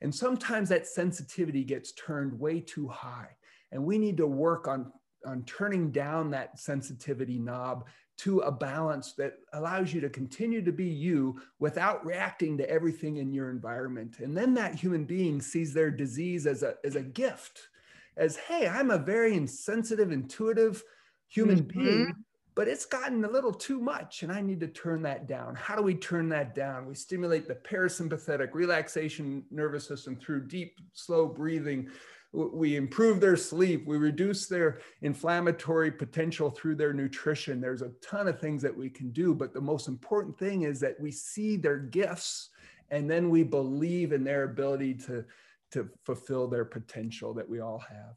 And 0.00 0.14
sometimes 0.14 0.68
that 0.68 0.86
sensitivity 0.86 1.64
gets 1.64 1.92
turned 1.92 2.38
way 2.38 2.60
too 2.60 2.88
high. 2.88 3.30
And 3.72 3.84
we 3.84 3.98
need 3.98 4.18
to 4.18 4.26
work 4.26 4.68
on, 4.68 4.92
on 5.26 5.44
turning 5.44 5.90
down 5.90 6.30
that 6.30 6.58
sensitivity 6.58 7.38
knob 7.38 7.86
to 8.16 8.40
a 8.40 8.52
balance 8.52 9.12
that 9.12 9.34
allows 9.52 9.92
you 9.92 10.00
to 10.00 10.08
continue 10.08 10.62
to 10.64 10.72
be 10.72 10.86
you 10.86 11.40
without 11.58 12.04
reacting 12.06 12.56
to 12.58 12.70
everything 12.70 13.16
in 13.16 13.32
your 13.32 13.50
environment. 13.50 14.18
And 14.20 14.36
then 14.36 14.54
that 14.54 14.74
human 14.74 15.04
being 15.04 15.40
sees 15.40 15.74
their 15.74 15.90
disease 15.90 16.46
as 16.46 16.62
a, 16.62 16.74
as 16.84 16.94
a 16.94 17.02
gift, 17.02 17.68
as, 18.16 18.36
hey, 18.36 18.68
I'm 18.68 18.90
a 18.90 18.98
very 18.98 19.34
insensitive, 19.34 20.12
intuitive 20.12 20.82
human 21.26 21.64
mm-hmm. 21.64 21.80
being, 21.80 22.14
but 22.54 22.68
it's 22.68 22.86
gotten 22.86 23.24
a 23.24 23.30
little 23.30 23.52
too 23.52 23.80
much 23.80 24.22
and 24.22 24.30
I 24.30 24.40
need 24.40 24.60
to 24.60 24.68
turn 24.68 25.02
that 25.02 25.26
down. 25.26 25.56
How 25.56 25.74
do 25.74 25.82
we 25.82 25.94
turn 25.94 26.28
that 26.28 26.54
down? 26.54 26.86
We 26.86 26.94
stimulate 26.94 27.48
the 27.48 27.56
parasympathetic 27.56 28.54
relaxation 28.54 29.44
nervous 29.50 29.88
system 29.88 30.14
through 30.14 30.46
deep, 30.46 30.78
slow 30.92 31.26
breathing 31.26 31.90
we 32.34 32.76
improve 32.76 33.20
their 33.20 33.36
sleep 33.36 33.86
we 33.86 33.96
reduce 33.96 34.46
their 34.46 34.80
inflammatory 35.02 35.90
potential 35.90 36.50
through 36.50 36.74
their 36.74 36.92
nutrition. 36.92 37.60
There's 37.60 37.82
a 37.82 37.92
ton 38.02 38.26
of 38.26 38.40
things 38.40 38.60
that 38.62 38.76
we 38.76 38.90
can 38.90 39.10
do 39.10 39.34
but 39.34 39.54
the 39.54 39.60
most 39.60 39.88
important 39.88 40.36
thing 40.38 40.62
is 40.62 40.80
that 40.80 40.98
we 40.98 41.12
see 41.12 41.56
their 41.56 41.78
gifts 41.78 42.50
and 42.90 43.08
then 43.08 43.30
we 43.30 43.42
believe 43.42 44.12
in 44.12 44.24
their 44.24 44.44
ability 44.44 44.94
to 44.94 45.24
to 45.70 45.88
fulfill 46.04 46.48
their 46.48 46.64
potential 46.64 47.34
that 47.34 47.48
we 47.48 47.60
all 47.60 47.78
have. 47.78 48.14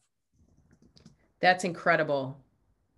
That's 1.39 1.63
incredible. 1.63 2.39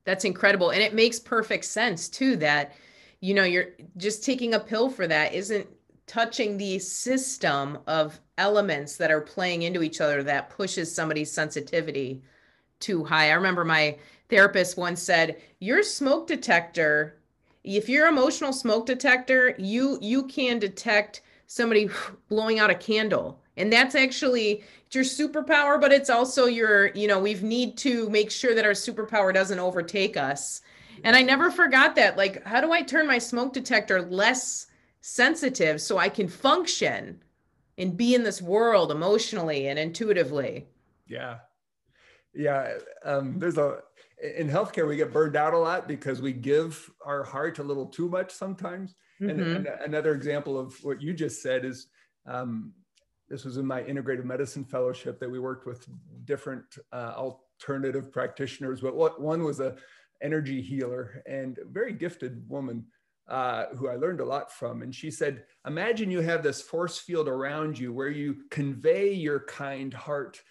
That's 0.05 0.25
incredible 0.25 0.69
and 0.71 0.81
it 0.81 0.93
makes 0.93 1.19
perfect 1.19 1.65
sense 1.65 2.07
too 2.07 2.37
that 2.37 2.75
you 3.19 3.33
know 3.33 3.43
you're 3.43 3.71
just 3.97 4.23
taking 4.23 4.53
a 4.53 4.59
pill 4.59 4.89
for 4.89 5.05
that 5.05 5.33
isn't 5.33 5.67
touching 6.09 6.57
the 6.57 6.79
system 6.79 7.77
of 7.85 8.19
elements 8.39 8.97
that 8.97 9.11
are 9.11 9.21
playing 9.21 9.61
into 9.61 9.83
each 9.83 10.01
other 10.01 10.23
that 10.23 10.49
pushes 10.49 10.93
somebody's 10.93 11.31
sensitivity 11.31 12.23
too 12.79 13.03
high. 13.03 13.29
I 13.29 13.33
remember 13.33 13.63
my 13.63 13.95
therapist 14.27 14.75
once 14.75 15.03
said, 15.03 15.39
"Your 15.59 15.83
smoke 15.83 16.25
detector, 16.25 17.15
if 17.63 17.87
your 17.87 18.07
emotional 18.07 18.51
smoke 18.51 18.87
detector, 18.87 19.53
you 19.59 19.99
you 20.01 20.23
can 20.23 20.57
detect 20.57 21.21
somebody 21.45 21.89
blowing 22.27 22.57
out 22.57 22.71
a 22.71 22.75
candle. 22.75 23.39
And 23.55 23.71
that's 23.71 23.93
actually 23.93 24.63
your 24.91 25.03
superpower, 25.03 25.79
but 25.79 25.91
it's 25.91 26.09
also 26.09 26.45
your, 26.45 26.87
you 26.87 27.07
know, 27.07 27.19
we 27.19 27.35
need 27.35 27.77
to 27.79 28.09
make 28.09 28.31
sure 28.31 28.55
that 28.55 28.65
our 28.65 28.71
superpower 28.71 29.31
doesn't 29.31 29.59
overtake 29.59 30.17
us." 30.17 30.61
And 31.03 31.15
I 31.15 31.21
never 31.21 31.51
forgot 31.51 31.95
that. 31.95 32.17
Like, 32.17 32.43
how 32.45 32.61
do 32.61 32.71
I 32.71 32.81
turn 32.81 33.05
my 33.05 33.19
smoke 33.19 33.53
detector 33.53 34.01
less 34.01 34.65
sensitive 35.01 35.81
so 35.81 35.97
I 35.97 36.09
can 36.09 36.27
function 36.27 37.21
and 37.77 37.95
be 37.95 38.13
in 38.13 38.23
this 38.23 38.41
world 38.41 38.91
emotionally 38.91 39.67
and 39.67 39.79
intuitively. 39.79 40.67
Yeah. 41.07 41.37
Yeah. 42.33 42.77
Um, 43.03 43.39
there's 43.39 43.57
a, 43.57 43.79
in 44.37 44.49
healthcare, 44.49 44.87
we 44.87 44.97
get 44.97 45.13
burned 45.13 45.37
out 45.37 45.53
a 45.53 45.57
lot 45.57 45.87
because 45.87 46.21
we 46.21 46.33
give 46.33 46.89
our 47.05 47.23
heart 47.23 47.59
a 47.59 47.63
little 47.63 47.85
too 47.85 48.09
much 48.09 48.31
sometimes. 48.31 48.95
Mm-hmm. 49.21 49.29
And, 49.29 49.41
and, 49.41 49.67
another 49.85 50.13
example 50.13 50.59
of 50.59 50.75
what 50.83 51.01
you 51.01 51.13
just 51.13 51.41
said 51.41 51.63
is 51.63 51.87
um, 52.25 52.73
this 53.29 53.45
was 53.45 53.57
in 53.57 53.65
my 53.65 53.81
integrative 53.81 54.25
medicine 54.25 54.65
fellowship 54.65 55.19
that 55.19 55.29
we 55.29 55.39
worked 55.39 55.65
with 55.65 55.87
different 56.25 56.65
uh, 56.91 57.13
alternative 57.15 58.11
practitioners, 58.11 58.81
but 58.81 58.95
what 58.95 59.21
one 59.21 59.43
was 59.43 59.59
a 59.59 59.75
energy 60.21 60.61
healer 60.61 61.23
and 61.27 61.59
very 61.71 61.93
gifted 61.93 62.43
woman 62.49 62.85
uh, 63.29 63.67
who 63.75 63.87
I 63.87 63.95
learned 63.95 64.19
a 64.19 64.25
lot 64.25 64.51
from. 64.51 64.81
And 64.81 64.93
she 64.93 65.11
said, 65.11 65.43
Imagine 65.65 66.09
you 66.09 66.21
have 66.21 66.43
this 66.43 66.61
force 66.61 66.97
field 66.97 67.27
around 67.27 67.77
you 67.77 67.93
where 67.93 68.09
you 68.09 68.37
convey 68.49 69.13
your 69.13 69.41
kind 69.41 69.93
heart, 69.93 70.41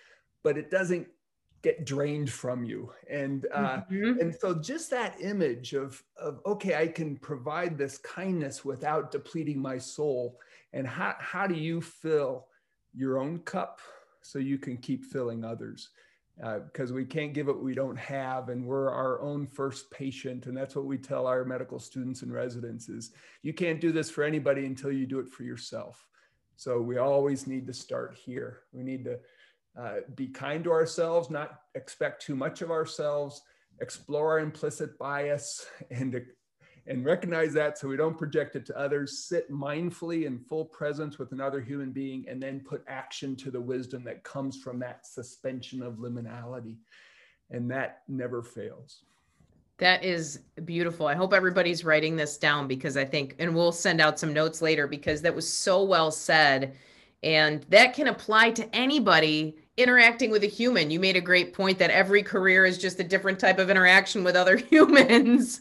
but 0.45 0.57
it 0.57 0.71
doesn't 0.71 1.09
get 1.63 1.85
drained 1.85 2.31
from 2.31 2.65
you. 2.65 2.93
And 3.11 3.47
uh, 3.53 3.81
mm-hmm. 3.91 4.21
and 4.21 4.35
so 4.35 4.55
just 4.55 4.91
that 4.91 5.21
image 5.21 5.73
of, 5.73 6.03
of 6.17 6.41
okay, 6.47 6.77
I 6.77 6.87
can 6.87 7.17
provide 7.17 7.77
this 7.77 7.99
kindness 7.99 8.65
without 8.65 9.11
depleting 9.11 9.61
my 9.61 9.79
soul. 9.79 10.39
And 10.73 10.87
how, 10.87 11.17
how 11.19 11.47
do 11.47 11.55
you 11.55 11.81
fill 11.81 12.47
your 12.95 13.19
own 13.19 13.41
cup 13.41 13.81
so 14.23 14.39
you 14.39 14.59
can 14.59 14.77
keep 14.77 15.05
filling 15.05 15.45
others? 15.45 15.89
Because 16.39 16.93
uh, 16.93 16.95
we 16.95 17.05
can't 17.05 17.35
give 17.35 17.49
what 17.49 17.63
we 17.63 17.75
don't 17.75 17.99
have 17.99 18.49
and 18.49 18.65
we're 18.65 18.91
our 18.91 19.21
own 19.21 19.47
first 19.47 19.91
patient 19.91 20.47
and 20.47 20.57
that's 20.57 20.77
what 20.77 20.85
we 20.85 20.97
tell 20.97 21.27
our 21.27 21.45
medical 21.45 21.81
students 21.81 22.23
and 22.23 22.33
residents 22.33 22.89
is 22.89 23.11
you 23.43 23.53
can't 23.53 23.81
do 23.81 23.91
this 23.91 24.09
for 24.09 24.23
anybody 24.23 24.65
until 24.65 24.93
you 24.93 25.07
do 25.07 25.19
it 25.19 25.29
for 25.29 25.43
yourself. 25.43 26.07
So 26.57 26.81
we 26.81 26.99
always 26.99 27.47
need 27.47 27.67
to 27.67 27.73
start 27.73 28.15
here. 28.15 28.61
We 28.73 28.83
need 28.83 29.05
to 29.05 29.19
uh, 29.79 30.01
be 30.15 30.29
kind 30.29 30.63
to 30.65 30.73
ourselves 30.73 31.31
not 31.31 31.61
expect 31.75 32.23
too 32.23 32.35
much 32.37 32.63
of 32.63 32.71
ourselves 32.71 33.43
explore 33.81 34.33
our 34.33 34.39
implicit 34.41 34.99
bias 34.99 35.67
and 35.91 36.21
and 36.89 37.05
recognize 37.05 37.53
that 37.53 37.77
so 37.77 37.87
we 37.87 37.99
don't 37.99 38.17
project 38.17 38.57
it 38.57 38.65
to 38.67 38.79
others 38.79 39.19
sit 39.19 39.51
mindfully 39.53 40.25
in 40.25 40.39
full 40.39 40.65
presence 40.65 41.19
with 41.19 41.33
another 41.33 41.61
human 41.61 41.93
being 41.93 42.25
and 42.29 42.43
then 42.43 42.61
put 42.61 42.83
action 42.89 43.37
to 43.37 43.51
the 43.51 43.61
wisdom 43.61 44.03
that 44.05 44.25
comes 44.25 44.57
from 44.57 44.79
that 44.79 45.07
suspension 45.07 45.83
of 45.83 45.95
liminality. 45.95 46.77
And 47.51 47.71
that 47.71 48.03
never 48.09 48.43
fails. 48.43 49.03
That 49.77 50.03
is 50.03 50.41
beautiful. 50.65 51.07
I 51.07 51.15
hope 51.15 51.35
everybody's 51.35 51.85
writing 51.85 52.17
this 52.17 52.37
down 52.37 52.67
because 52.67 52.97
i 52.97 53.05
think 53.05 53.37
and 53.39 53.55
we'll 53.55 53.71
send 53.71 54.01
out 54.01 54.19
some 54.19 54.33
notes 54.33 54.61
later 54.61 54.87
because 54.87 55.23
that 55.23 55.35
was 55.35 55.51
so 55.51 55.85
well 55.85 56.11
said. 56.11 56.75
And 57.23 57.65
that 57.69 57.95
can 57.95 58.09
apply 58.09 58.53
to 58.53 58.75
anybody 58.75 59.57
interacting 59.77 60.31
with 60.31 60.43
a 60.43 60.49
human. 60.49 60.91
You 60.91 61.01
made 61.01 61.17
a 61.17 61.21
great 61.21 61.53
point 61.53 61.79
that 61.79 61.91
every 61.91 62.23
career 62.23 62.65
is 62.65 62.79
just 62.79 62.99
a 62.99 63.05
different 63.05 63.39
type 63.39 63.59
of 63.59 63.71
interaction 63.71 64.25
with 64.25 64.37
other 64.37 64.57
humans 64.71 65.61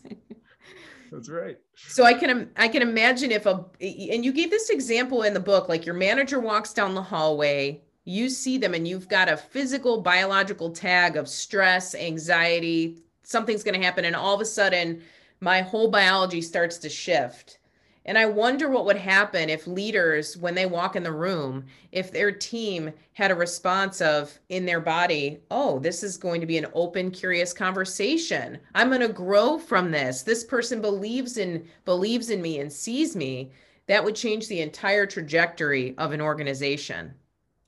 that's 1.12 1.30
right. 1.30 1.58
So 1.76 2.03
I 2.03 2.14
can 2.14 2.49
I 2.55 2.68
can 2.68 2.82
imagine 2.82 3.32
if 3.32 3.45
a 3.45 3.66
and 3.82 4.24
you 4.24 4.32
gave 4.32 4.49
this 4.49 4.70
example 4.70 5.24
in 5.24 5.34
the 5.34 5.39
book 5.39 5.70
like 5.70 5.86
your 5.86 5.95
manager 5.95 6.39
walks 6.39 6.74
down 6.74 6.93
the 6.93 7.01
hallway, 7.01 7.82
you 8.05 8.30
see 8.30 8.58
them 8.58 8.74
and 8.74 8.88
you've 8.88 9.10
got 9.10 9.30
a 9.30 9.38
physical 9.38 10.01
biological 10.01 10.72
tag 10.72 11.18
of 11.18 11.28
stress, 11.28 11.95
anxiety, 11.95 12.97
something's 13.24 13.64
going 13.64 13.80
to 13.80 13.86
happen 13.86 14.05
and 14.05 14.16
all 14.16 14.34
of 14.34 14.41
a 14.41 14.45
sudden 14.45 15.01
my 15.39 15.62
whole 15.62 15.89
biology 15.89 16.41
starts 16.41 16.78
to 16.78 16.89
shift 16.89 17.60
and 18.08 18.18
I 18.18 18.26
wonder 18.26 18.70
what 18.70 18.86
would 18.86 18.97
happen 18.97 19.49
if 19.49 19.68
leaders, 19.68 20.38
when 20.38 20.55
they 20.55 20.66
walk 20.66 20.95
in 20.95 21.03
the 21.03 21.12
room, 21.12 21.66
if 21.91 22.10
their 22.12 22.32
team 22.32 22.93
had 23.14 23.32
a 23.32 23.36
response 23.36 23.99
of 23.99 24.39
in 24.47 24.66
their 24.66 24.80
body, 24.80 25.39
oh, 25.51 25.78
this 25.80 26.03
is 26.03 26.18
going 26.18 26.39
to 26.39 26.47
be 26.47 26.58
an 26.58 26.68
open, 26.74 27.12
curious 27.12 27.51
conversation. 27.51 28.58
I'm 28.74 28.88
going 28.88 29.01
to 29.01 29.10
grow 29.10 29.60
from 29.60 29.91
this. 29.91 30.24
This 30.24 30.45
person 30.45 30.80
believes 30.80 31.38
in 31.38 31.68
believes 31.84 32.30
in 32.30 32.41
me 32.41 32.60
and 32.60 32.72
sees 32.72 33.16
me. 33.16 33.51
That 33.88 34.03
would 34.03 34.16
change 34.16 34.47
the 34.47 34.62
entire 34.62 35.05
trajectory 35.05 35.97
of 35.97 36.14
an 36.14 36.22
organization. 36.22 37.14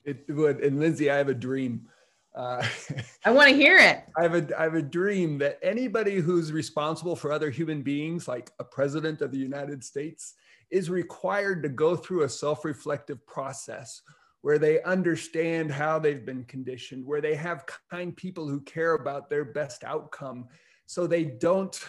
It 0.04 0.24
would. 0.28 0.60
And 0.60 0.80
Lindsay, 0.80 1.10
I 1.10 1.16
have 1.16 1.28
a 1.28 1.34
dream. 1.34 1.86
Uh, 2.34 2.64
I 3.24 3.30
want 3.30 3.48
to 3.48 3.54
hear 3.54 3.76
it. 3.78 4.04
I 4.16 4.22
have 4.22 4.34
a 4.34 4.58
I 4.58 4.64
have 4.64 4.74
a 4.74 4.82
dream 4.82 5.38
that 5.38 5.58
anybody 5.62 6.16
who's 6.16 6.52
responsible 6.52 7.16
for 7.16 7.32
other 7.32 7.50
human 7.50 7.82
beings, 7.82 8.28
like 8.28 8.50
a 8.58 8.64
president 8.64 9.20
of 9.20 9.32
the 9.32 9.38
United 9.38 9.82
States, 9.82 10.34
is 10.70 10.90
required 10.90 11.62
to 11.62 11.68
go 11.68 11.96
through 11.96 12.22
a 12.22 12.28
self-reflective 12.28 13.26
process 13.26 14.02
where 14.42 14.58
they 14.58 14.82
understand 14.82 15.70
how 15.70 15.98
they've 15.98 16.24
been 16.24 16.44
conditioned, 16.44 17.04
where 17.04 17.20
they 17.20 17.34
have 17.34 17.66
kind 17.90 18.16
people 18.16 18.48
who 18.48 18.60
care 18.62 18.94
about 18.94 19.28
their 19.28 19.44
best 19.44 19.84
outcome, 19.84 20.48
so 20.86 21.06
they 21.06 21.24
don't 21.24 21.84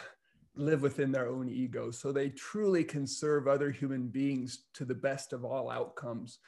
live 0.56 0.82
within 0.82 1.12
their 1.12 1.30
own 1.30 1.48
ego, 1.48 1.92
so 1.92 2.12
they 2.12 2.30
truly 2.30 2.84
can 2.84 3.08
serve 3.08 3.48
other 3.48 3.72
human 3.72 4.08
beings 4.08 4.66
to 4.74 4.84
the 4.84 4.94
best 4.94 5.32
of 5.32 5.46
all 5.46 5.70
outcomes. 5.70 6.40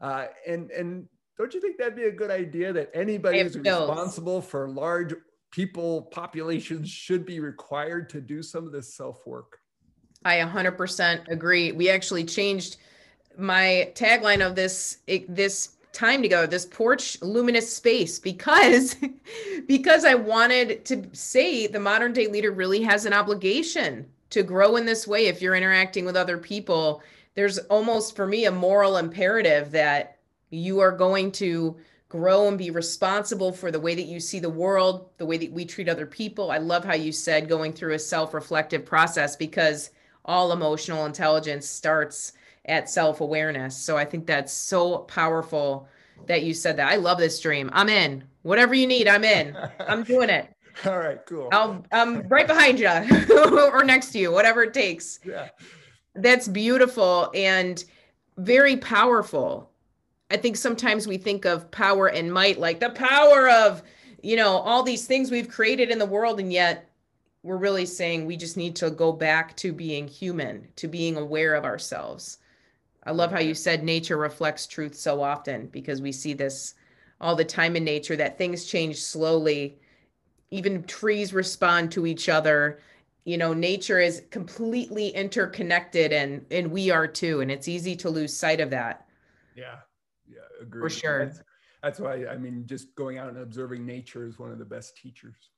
Uh, 0.00 0.26
and 0.46 0.70
and 0.70 1.06
don't 1.40 1.54
you 1.54 1.60
think 1.62 1.78
that'd 1.78 1.96
be 1.96 2.04
a 2.04 2.12
good 2.12 2.30
idea 2.30 2.70
that 2.70 2.90
anybody 2.92 3.40
who's 3.40 3.56
responsible 3.56 4.42
for 4.42 4.68
large 4.68 5.14
people 5.50 6.02
populations 6.12 6.90
should 6.90 7.24
be 7.24 7.40
required 7.40 8.10
to 8.10 8.20
do 8.20 8.42
some 8.42 8.66
of 8.66 8.72
this 8.72 8.92
self 8.92 9.26
work? 9.26 9.58
I 10.22 10.36
100% 10.36 11.28
agree. 11.28 11.72
We 11.72 11.88
actually 11.88 12.24
changed 12.24 12.76
my 13.38 13.90
tagline 13.94 14.46
of 14.46 14.54
this 14.54 14.98
this 15.30 15.76
time 15.94 16.20
together, 16.20 16.46
this 16.46 16.66
porch 16.66 17.16
luminous 17.22 17.74
space, 17.74 18.18
because 18.18 18.96
because 19.66 20.04
I 20.04 20.16
wanted 20.16 20.84
to 20.84 21.08
say 21.14 21.66
the 21.66 21.80
modern 21.80 22.12
day 22.12 22.26
leader 22.26 22.52
really 22.52 22.82
has 22.82 23.06
an 23.06 23.14
obligation 23.14 24.06
to 24.28 24.42
grow 24.42 24.76
in 24.76 24.84
this 24.84 25.08
way. 25.08 25.28
If 25.28 25.40
you're 25.40 25.54
interacting 25.54 26.04
with 26.04 26.16
other 26.16 26.36
people, 26.36 27.02
there's 27.34 27.58
almost 27.70 28.14
for 28.14 28.26
me 28.26 28.44
a 28.44 28.52
moral 28.52 28.98
imperative 28.98 29.70
that 29.70 30.18
you 30.50 30.80
are 30.80 30.92
going 30.92 31.32
to 31.32 31.76
grow 32.08 32.48
and 32.48 32.58
be 32.58 32.70
responsible 32.70 33.52
for 33.52 33.70
the 33.70 33.80
way 33.80 33.94
that 33.94 34.06
you 34.06 34.20
see 34.20 34.40
the 34.40 34.50
world, 34.50 35.08
the 35.18 35.26
way 35.26 35.38
that 35.38 35.52
we 35.52 35.64
treat 35.64 35.88
other 35.88 36.06
people. 36.06 36.50
I 36.50 36.58
love 36.58 36.84
how 36.84 36.94
you 36.94 37.12
said 37.12 37.48
going 37.48 37.72
through 37.72 37.94
a 37.94 37.98
self 37.98 38.34
reflective 38.34 38.84
process 38.84 39.36
because 39.36 39.90
all 40.24 40.52
emotional 40.52 41.06
intelligence 41.06 41.66
starts 41.66 42.32
at 42.66 42.90
self 42.90 43.20
awareness. 43.20 43.76
So 43.76 43.96
I 43.96 44.04
think 44.04 44.26
that's 44.26 44.52
so 44.52 44.98
powerful 44.98 45.88
that 46.26 46.42
you 46.42 46.52
said 46.52 46.76
that. 46.76 46.90
I 46.90 46.96
love 46.96 47.18
this 47.18 47.40
dream. 47.40 47.70
I'm 47.72 47.88
in. 47.88 48.24
Whatever 48.42 48.74
you 48.74 48.86
need, 48.86 49.08
I'm 49.08 49.24
in. 49.24 49.56
I'm 49.78 50.02
doing 50.02 50.30
it. 50.30 50.52
All 50.84 50.98
right, 50.98 51.18
cool. 51.26 51.48
I'll, 51.52 51.84
I'm 51.92 52.26
right 52.28 52.46
behind 52.46 52.78
you 52.78 52.88
or 53.72 53.84
next 53.84 54.12
to 54.12 54.18
you, 54.18 54.32
whatever 54.32 54.62
it 54.62 54.74
takes. 54.74 55.20
Yeah. 55.24 55.48
That's 56.14 56.48
beautiful 56.48 57.30
and 57.34 57.84
very 58.38 58.76
powerful 58.76 59.69
I 60.30 60.36
think 60.36 60.56
sometimes 60.56 61.08
we 61.08 61.18
think 61.18 61.44
of 61.44 61.70
power 61.70 62.06
and 62.06 62.32
might 62.32 62.60
like 62.60 62.78
the 62.78 62.90
power 62.90 63.50
of, 63.50 63.82
you 64.22 64.36
know, 64.36 64.58
all 64.58 64.82
these 64.82 65.06
things 65.06 65.30
we've 65.30 65.48
created 65.48 65.90
in 65.90 65.98
the 65.98 66.06
world. 66.06 66.38
And 66.38 66.52
yet 66.52 66.88
we're 67.42 67.56
really 67.56 67.86
saying 67.86 68.24
we 68.24 68.36
just 68.36 68.56
need 68.56 68.76
to 68.76 68.90
go 68.90 69.12
back 69.12 69.56
to 69.56 69.72
being 69.72 70.06
human, 70.06 70.68
to 70.76 70.86
being 70.86 71.16
aware 71.16 71.54
of 71.54 71.64
ourselves. 71.64 72.38
I 73.04 73.10
love 73.10 73.32
how 73.32 73.40
you 73.40 73.54
said 73.54 73.82
nature 73.82 74.18
reflects 74.18 74.66
truth 74.66 74.94
so 74.94 75.20
often 75.22 75.66
because 75.66 76.00
we 76.00 76.12
see 76.12 76.34
this 76.34 76.74
all 77.20 77.34
the 77.34 77.44
time 77.44 77.74
in 77.74 77.82
nature 77.82 78.16
that 78.16 78.38
things 78.38 78.66
change 78.66 79.02
slowly. 79.02 79.78
Even 80.52 80.84
trees 80.84 81.32
respond 81.32 81.90
to 81.92 82.06
each 82.06 82.28
other. 82.28 82.80
You 83.24 83.36
know, 83.36 83.52
nature 83.52 83.98
is 83.98 84.22
completely 84.30 85.08
interconnected 85.08 86.12
and 86.12 86.44
and 86.50 86.70
we 86.70 86.90
are 86.90 87.06
too. 87.06 87.40
And 87.40 87.50
it's 87.50 87.68
easy 87.68 87.96
to 87.96 88.10
lose 88.10 88.36
sight 88.36 88.60
of 88.60 88.70
that. 88.70 89.06
Yeah 89.56 89.76
agree. 90.60 90.80
For 90.80 90.90
sure. 90.90 91.26
That's, 91.26 91.40
that's 91.82 92.00
why 92.00 92.26
I 92.26 92.36
mean, 92.36 92.64
just 92.66 92.94
going 92.94 93.18
out 93.18 93.28
and 93.28 93.38
observing 93.38 93.86
nature 93.86 94.26
is 94.26 94.38
one 94.38 94.50
of 94.50 94.58
the 94.58 94.64
best 94.64 94.96
teachers. 94.96 95.50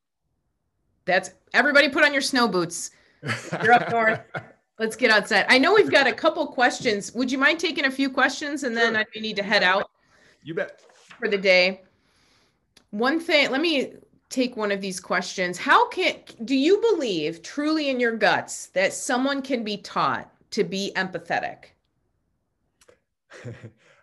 That's 1.05 1.31
everybody 1.53 1.89
put 1.89 2.05
on 2.05 2.13
your 2.13 2.23
snow 2.23 2.47
boots. 2.47 2.91
You're 3.63 3.73
up 3.73 3.91
north. 3.91 4.21
Let's 4.79 4.97
get 4.97 5.11
outside. 5.11 5.47
I 5.49 5.59
know 5.59 5.75
we've 5.75 5.91
got 5.91 6.07
a 6.07 6.13
couple 6.13 6.47
questions. 6.47 7.13
Would 7.15 7.31
you 7.31 7.39
mind 7.39 7.61
taking 7.61 7.85
a 7.85 7.91
few 7.91 8.11
questions 8.11 8.65
and 8.65 8.77
then 8.77 8.95
sure. 8.95 9.05
I 9.17 9.21
need 9.21 9.37
to 9.37 9.43
head 9.43 9.63
out? 9.63 9.91
You 10.43 10.55
bet. 10.55 10.81
For 11.19 11.29
the 11.29 11.39
day. 11.39 11.83
One 12.91 13.21
thing, 13.21 13.51
let 13.51 13.61
me 13.61 13.95
take 14.29 14.57
one 14.57 14.73
of 14.73 14.81
these 14.81 14.99
questions. 14.99 15.59
How 15.59 15.89
can 15.89 16.17
do 16.45 16.57
you 16.57 16.81
believe 16.81 17.43
truly 17.43 17.91
in 17.91 18.01
your 18.01 18.17
guts 18.17 18.67
that 18.69 18.93
someone 18.93 19.43
can 19.43 19.63
be 19.63 19.77
taught 19.77 20.33
to 20.53 20.65
be 20.65 20.93
empathetic? 20.97 21.65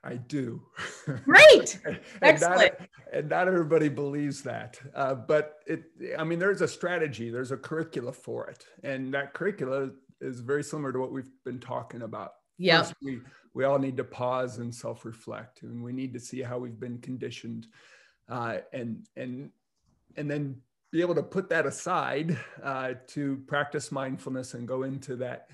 I 0.03 0.15
do. 0.15 0.61
Great. 1.25 1.79
and 1.85 1.99
Excellent. 2.21 2.79
Not, 2.79 2.89
and 3.13 3.29
not 3.29 3.47
everybody 3.47 3.89
believes 3.89 4.41
that. 4.43 4.79
Uh, 4.95 5.15
but 5.15 5.55
it, 5.67 5.83
I 6.17 6.23
mean, 6.23 6.39
there's 6.39 6.61
a 6.61 6.67
strategy, 6.67 7.29
there's 7.29 7.51
a 7.51 7.57
curricula 7.57 8.13
for 8.13 8.47
it. 8.47 8.65
And 8.83 9.13
that 9.13 9.33
curricula 9.33 9.91
is 10.21 10.39
very 10.39 10.63
similar 10.63 10.93
to 10.93 10.99
what 10.99 11.11
we've 11.11 11.31
been 11.43 11.59
talking 11.59 12.03
about. 12.03 12.31
Yeah. 12.57 12.89
We, 13.01 13.19
we 13.53 13.65
all 13.65 13.79
need 13.79 13.97
to 13.97 14.03
pause 14.03 14.59
and 14.59 14.73
self 14.73 15.05
reflect, 15.05 15.63
and 15.63 15.83
we 15.83 15.91
need 15.91 16.13
to 16.13 16.19
see 16.19 16.41
how 16.41 16.59
we've 16.59 16.79
been 16.79 16.99
conditioned. 16.99 17.67
Uh, 18.27 18.57
and, 18.73 19.07
and, 19.15 19.49
and 20.15 20.29
then 20.29 20.55
be 20.91 21.01
able 21.01 21.15
to 21.15 21.23
put 21.23 21.49
that 21.49 21.65
aside 21.65 22.37
uh, 22.63 22.93
to 23.07 23.37
practice 23.47 23.91
mindfulness 23.91 24.53
and 24.53 24.67
go 24.67 24.83
into 24.83 25.15
that 25.15 25.47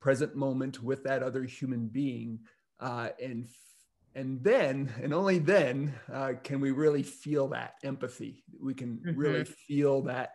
present 0.00 0.34
moment 0.34 0.82
with 0.82 1.02
that 1.04 1.22
other 1.22 1.44
human 1.44 1.86
being 1.86 2.40
uh, 2.80 3.08
and 3.22 3.48
and 4.14 4.42
then 4.42 4.92
and 5.02 5.14
only 5.14 5.38
then 5.38 5.94
uh, 6.12 6.32
can 6.42 6.60
we 6.60 6.70
really 6.70 7.02
feel 7.02 7.48
that 7.48 7.74
empathy 7.84 8.42
we 8.60 8.74
can 8.74 8.98
mm-hmm. 8.98 9.18
really 9.18 9.44
feel 9.44 10.02
that 10.02 10.32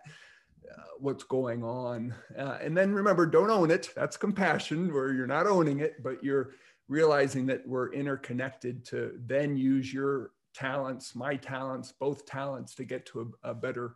uh, 0.72 0.84
what's 1.00 1.24
going 1.24 1.64
on 1.64 2.14
uh, 2.38 2.58
and 2.62 2.76
then 2.76 2.94
remember 2.94 3.26
don't 3.26 3.52
own 3.52 3.70
it 3.70 3.90
that's 3.96 4.18
compassion 4.18 4.94
where 4.94 5.14
you're 5.14 5.28
not 5.28 5.48
owning 5.48 5.80
it 5.80 6.02
but 6.04 6.24
you're 6.24 6.52
realizing 6.88 7.46
that 7.46 7.68
we're 7.68 7.92
interconnected 7.94 8.86
to 8.86 9.14
then 9.26 9.58
use 9.58 9.94
your 9.94 10.32
talents 10.54 11.16
my 11.16 11.36
talents 11.36 11.92
both 12.00 12.26
talents 12.26 12.76
to 12.76 12.86
get 12.86 13.06
to 13.06 13.34
a, 13.44 13.50
a 13.50 13.54
better 13.54 13.96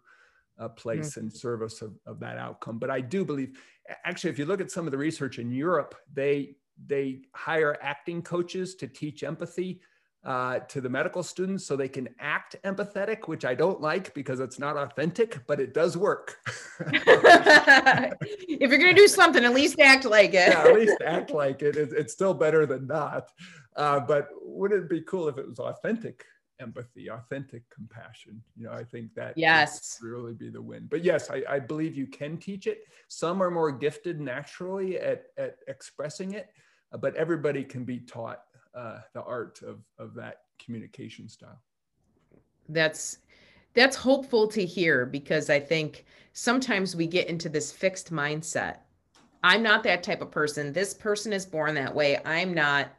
uh, 0.59 0.67
place 0.67 1.11
mm-hmm. 1.11 1.21
and 1.21 1.33
service 1.33 1.81
of, 1.81 1.93
of 2.05 2.19
that 2.19 2.37
outcome 2.37 2.77
but 2.77 2.89
i 2.89 2.99
do 2.99 3.23
believe 3.23 3.57
actually 4.03 4.29
if 4.29 4.37
you 4.37 4.45
look 4.45 4.59
at 4.59 4.69
some 4.69 4.85
of 4.85 4.91
the 4.91 4.97
research 4.97 5.39
in 5.39 5.51
europe 5.51 5.95
they 6.13 6.53
they 6.87 7.21
hire 7.33 7.77
acting 7.81 8.21
coaches 8.21 8.75
to 8.75 8.87
teach 8.87 9.23
empathy 9.23 9.81
uh, 10.25 10.59
to 10.59 10.81
the 10.81 10.89
medical 10.89 11.23
students 11.23 11.65
so 11.65 11.75
they 11.75 11.87
can 11.87 12.09
act 12.19 12.55
empathetic, 12.63 13.27
which 13.27 13.45
I 13.45 13.55
don't 13.55 13.79
like 13.79 14.13
because 14.13 14.39
it's 14.39 14.59
not 14.59 14.75
authentic, 14.75 15.39
but 15.47 15.59
it 15.59 15.73
does 15.73 15.95
work. 15.95 16.37
if 16.81 18.69
you're 18.69 18.79
going 18.79 18.93
to 18.95 19.01
do 19.01 19.07
something, 19.07 19.45
at 19.45 19.53
least 19.53 19.79
act 19.79 20.05
like 20.05 20.31
it. 20.31 20.49
yeah, 20.49 20.63
at 20.63 20.73
least 20.73 20.97
act 21.05 21.31
like 21.31 21.61
it. 21.61 21.77
it 21.77 21.93
it's 21.93 22.11
still 22.13 22.33
better 22.33 22.65
than 22.65 22.85
not. 22.87 23.29
Uh, 23.75 23.99
but 23.99 24.27
wouldn't 24.41 24.83
it 24.83 24.89
be 24.89 25.01
cool 25.01 25.29
if 25.29 25.37
it 25.37 25.47
was 25.47 25.59
authentic 25.59 26.25
empathy, 26.59 27.09
authentic 27.09 27.63
compassion? 27.69 28.41
You 28.57 28.65
know, 28.65 28.73
I 28.73 28.83
think 28.83 29.13
that 29.15 29.37
yes 29.37 29.99
really 30.01 30.33
be 30.33 30.49
the 30.49 30.61
win. 30.61 30.87
But 30.91 31.01
yes, 31.01 31.29
I, 31.29 31.43
I 31.49 31.59
believe 31.59 31.95
you 31.95 32.07
can 32.07 32.37
teach 32.37 32.67
it. 32.67 32.81
Some 33.07 33.41
are 33.41 33.49
more 33.49 33.71
gifted 33.71 34.19
naturally 34.19 34.99
at, 34.99 35.27
at 35.37 35.59
expressing 35.69 36.33
it, 36.33 36.49
uh, 36.91 36.97
but 36.97 37.15
everybody 37.15 37.63
can 37.63 37.83
be 37.83 37.99
taught 37.99 38.43
uh, 38.75 38.99
the 39.13 39.23
art 39.23 39.61
of, 39.61 39.79
of 39.97 40.13
that 40.15 40.41
communication 40.63 41.27
style. 41.27 41.59
That's 42.67 43.19
that's 43.73 43.95
hopeful 43.95 44.47
to 44.47 44.65
hear 44.65 45.05
because 45.05 45.49
I 45.49 45.59
think 45.59 46.05
sometimes 46.33 46.95
we 46.95 47.07
get 47.07 47.27
into 47.27 47.49
this 47.49 47.71
fixed 47.71 48.11
mindset. 48.11 48.77
I'm 49.43 49.63
not 49.63 49.83
that 49.83 50.03
type 50.03 50.21
of 50.21 50.31
person. 50.31 50.73
This 50.73 50.93
person 50.93 51.31
is 51.31 51.45
born 51.45 51.75
that 51.75 51.93
way. 51.93 52.19
I'm 52.25 52.53
not. 52.53 52.89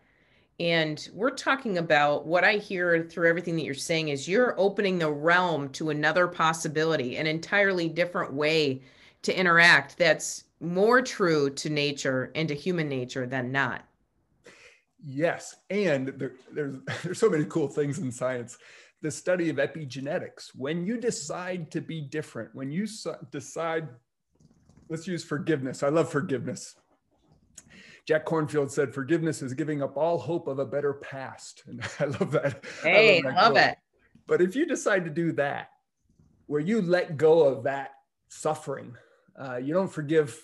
And 0.59 1.09
we're 1.15 1.31
talking 1.31 1.79
about 1.79 2.27
what 2.27 2.45
I 2.45 2.55
hear 2.55 3.03
through 3.03 3.29
everything 3.29 3.57
that 3.57 3.65
you're 3.65 3.75
saying 3.75 4.09
is 4.09 4.29
you're 4.29 4.59
opening 4.59 4.99
the 4.99 5.11
realm 5.11 5.71
to 5.71 5.91
another 5.91 6.29
possibility, 6.29 7.17
an 7.17 7.27
entirely 7.27 7.89
different 7.89 8.33
way 8.33 8.83
to 9.23 9.39
interact 9.39 9.97
that's 9.99 10.45
more 10.61 11.01
true 11.03 11.51
to 11.51 11.71
nature 11.71 12.31
and 12.35 12.49
to 12.49 12.55
human 12.55 12.89
nature 12.89 13.27
than 13.27 13.51
not. 13.51 13.85
Yes, 15.03 15.57
and 15.71 16.09
there, 16.09 16.33
there's 16.53 16.77
there's 17.03 17.19
so 17.19 17.31
many 17.31 17.45
cool 17.47 17.69
things 17.69 17.99
in 17.99 18.13
science. 18.13 18.59
The 19.03 19.11
study 19.11 19.49
of 19.49 19.57
epigenetics. 19.57 20.51
When 20.55 20.85
you 20.85 20.99
decide 20.99 21.71
to 21.71 21.81
be 21.81 22.03
different, 22.03 22.55
when 22.55 22.71
you 22.71 22.87
decide, 23.31 23.89
let's 24.91 25.07
use 25.07 25.25
forgiveness. 25.25 25.83
I 25.83 25.89
love 25.89 26.11
forgiveness. 26.11 26.75
Jack 28.07 28.27
Kornfield 28.27 28.71
said, 28.71 28.93
"Forgiveness 28.93 29.41
is 29.41 29.55
giving 29.55 29.83
up 29.83 29.97
all 29.97 30.19
hope 30.19 30.49
of 30.49 30.59
a 30.59 30.67
better 30.67 30.95
past," 30.95 31.63
and 31.67 31.83
I 31.99 32.05
love 32.05 32.33
that. 32.33 32.65
Hey, 32.83 33.23
I 33.23 33.25
love, 33.25 33.35
that 33.35 33.43
love 33.43 33.57
it. 33.57 33.79
But 34.27 34.43
if 34.43 34.55
you 34.55 34.67
decide 34.67 35.05
to 35.05 35.11
do 35.11 35.33
that, 35.33 35.71
where 36.47 36.61
you 36.61 36.83
let 36.83 37.17
go 37.17 37.45
of 37.45 37.65
that 37.65 37.93
suffering, 38.29 38.97
uh, 39.41 39.57
you 39.57 39.73
don't 39.73 39.91
forgive 39.91 40.39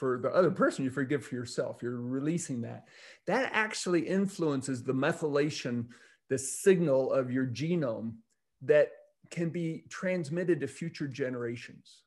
for 0.00 0.18
the 0.18 0.30
other 0.30 0.50
person, 0.50 0.82
you 0.82 0.90
forgive 0.90 1.26
for 1.26 1.34
yourself. 1.34 1.82
You're 1.82 2.00
releasing 2.00 2.62
that. 2.62 2.88
That 3.26 3.50
actually 3.52 4.00
influences 4.00 4.82
the 4.82 4.94
methylation, 4.94 5.88
the 6.30 6.38
signal 6.38 7.12
of 7.12 7.30
your 7.30 7.46
genome 7.46 8.14
that 8.62 8.92
can 9.30 9.50
be 9.50 9.84
transmitted 9.90 10.58
to 10.60 10.66
future 10.66 11.06
generations. 11.06 12.04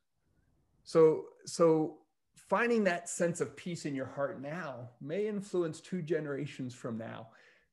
So, 0.84 1.26
so 1.46 2.00
finding 2.36 2.84
that 2.86 3.10
sense 3.10 3.42
of 3.42 3.56
peace 3.56 3.86
in 3.86 3.94
your 3.94 4.08
heart 4.08 4.42
now 4.42 4.90
may 5.00 5.28
influence 5.28 5.80
two 5.80 6.02
generations 6.02 6.74
from 6.74 6.98
now 6.98 7.28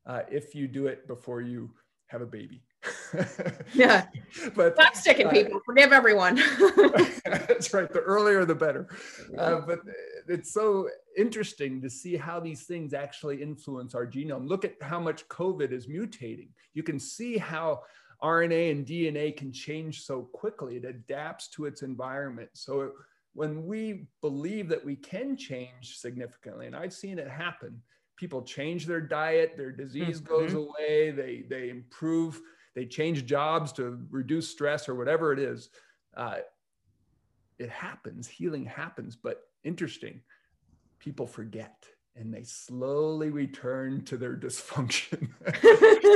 uh, 0.04 0.20
if 0.30 0.54
you 0.54 0.68
do 0.68 0.86
it 0.86 1.08
before 1.08 1.40
you 1.40 1.70
have 2.08 2.20
a 2.20 2.26
baby. 2.26 2.62
Yeah. 3.74 4.06
But 4.54 4.74
stop 4.74 4.94
sticking 4.94 5.26
uh, 5.26 5.30
people. 5.30 5.60
Forgive 5.66 5.92
everyone. 5.92 6.36
that's 7.24 7.74
right. 7.74 7.92
The 7.92 8.00
earlier, 8.00 8.44
the 8.44 8.54
better. 8.54 8.88
Uh, 9.36 9.60
but 9.60 9.80
it's 10.28 10.52
so 10.52 10.88
interesting 11.16 11.82
to 11.82 11.90
see 11.90 12.16
how 12.16 12.38
these 12.40 12.62
things 12.62 12.94
actually 12.94 13.42
influence 13.42 13.94
our 13.94 14.06
genome. 14.06 14.48
Look 14.48 14.64
at 14.64 14.76
how 14.80 15.00
much 15.00 15.26
COVID 15.28 15.72
is 15.72 15.88
mutating. 15.88 16.48
You 16.74 16.82
can 16.82 16.98
see 16.98 17.38
how 17.38 17.82
RNA 18.22 18.70
and 18.70 18.86
DNA 18.86 19.36
can 19.36 19.52
change 19.52 20.02
so 20.02 20.22
quickly. 20.32 20.76
It 20.76 20.84
adapts 20.84 21.48
to 21.50 21.66
its 21.66 21.82
environment. 21.82 22.50
So 22.54 22.92
when 23.34 23.66
we 23.66 24.06
believe 24.20 24.68
that 24.68 24.84
we 24.84 24.96
can 24.96 25.36
change 25.36 25.96
significantly, 25.96 26.66
and 26.66 26.76
I've 26.76 26.92
seen 26.92 27.18
it 27.18 27.28
happen, 27.28 27.82
people 28.16 28.42
change 28.42 28.86
their 28.86 29.00
diet, 29.00 29.54
their 29.56 29.72
disease 29.72 30.20
mm-hmm. 30.20 30.32
goes 30.32 30.54
away, 30.54 31.10
they 31.10 31.44
they 31.48 31.70
improve 31.70 32.40
they 32.74 32.86
change 32.86 33.26
jobs 33.26 33.72
to 33.72 33.98
reduce 34.10 34.48
stress 34.48 34.88
or 34.88 34.94
whatever 34.94 35.32
it 35.32 35.38
is. 35.38 35.70
Uh, 36.16 36.36
it 37.58 37.70
happens, 37.70 38.26
healing 38.26 38.64
happens, 38.64 39.16
but 39.16 39.42
interesting, 39.64 40.20
people 40.98 41.26
forget 41.26 41.86
and 42.16 42.34
they 42.34 42.42
slowly 42.42 43.30
return 43.30 44.04
to 44.04 44.16
their 44.16 44.36
dysfunction. 44.36 45.30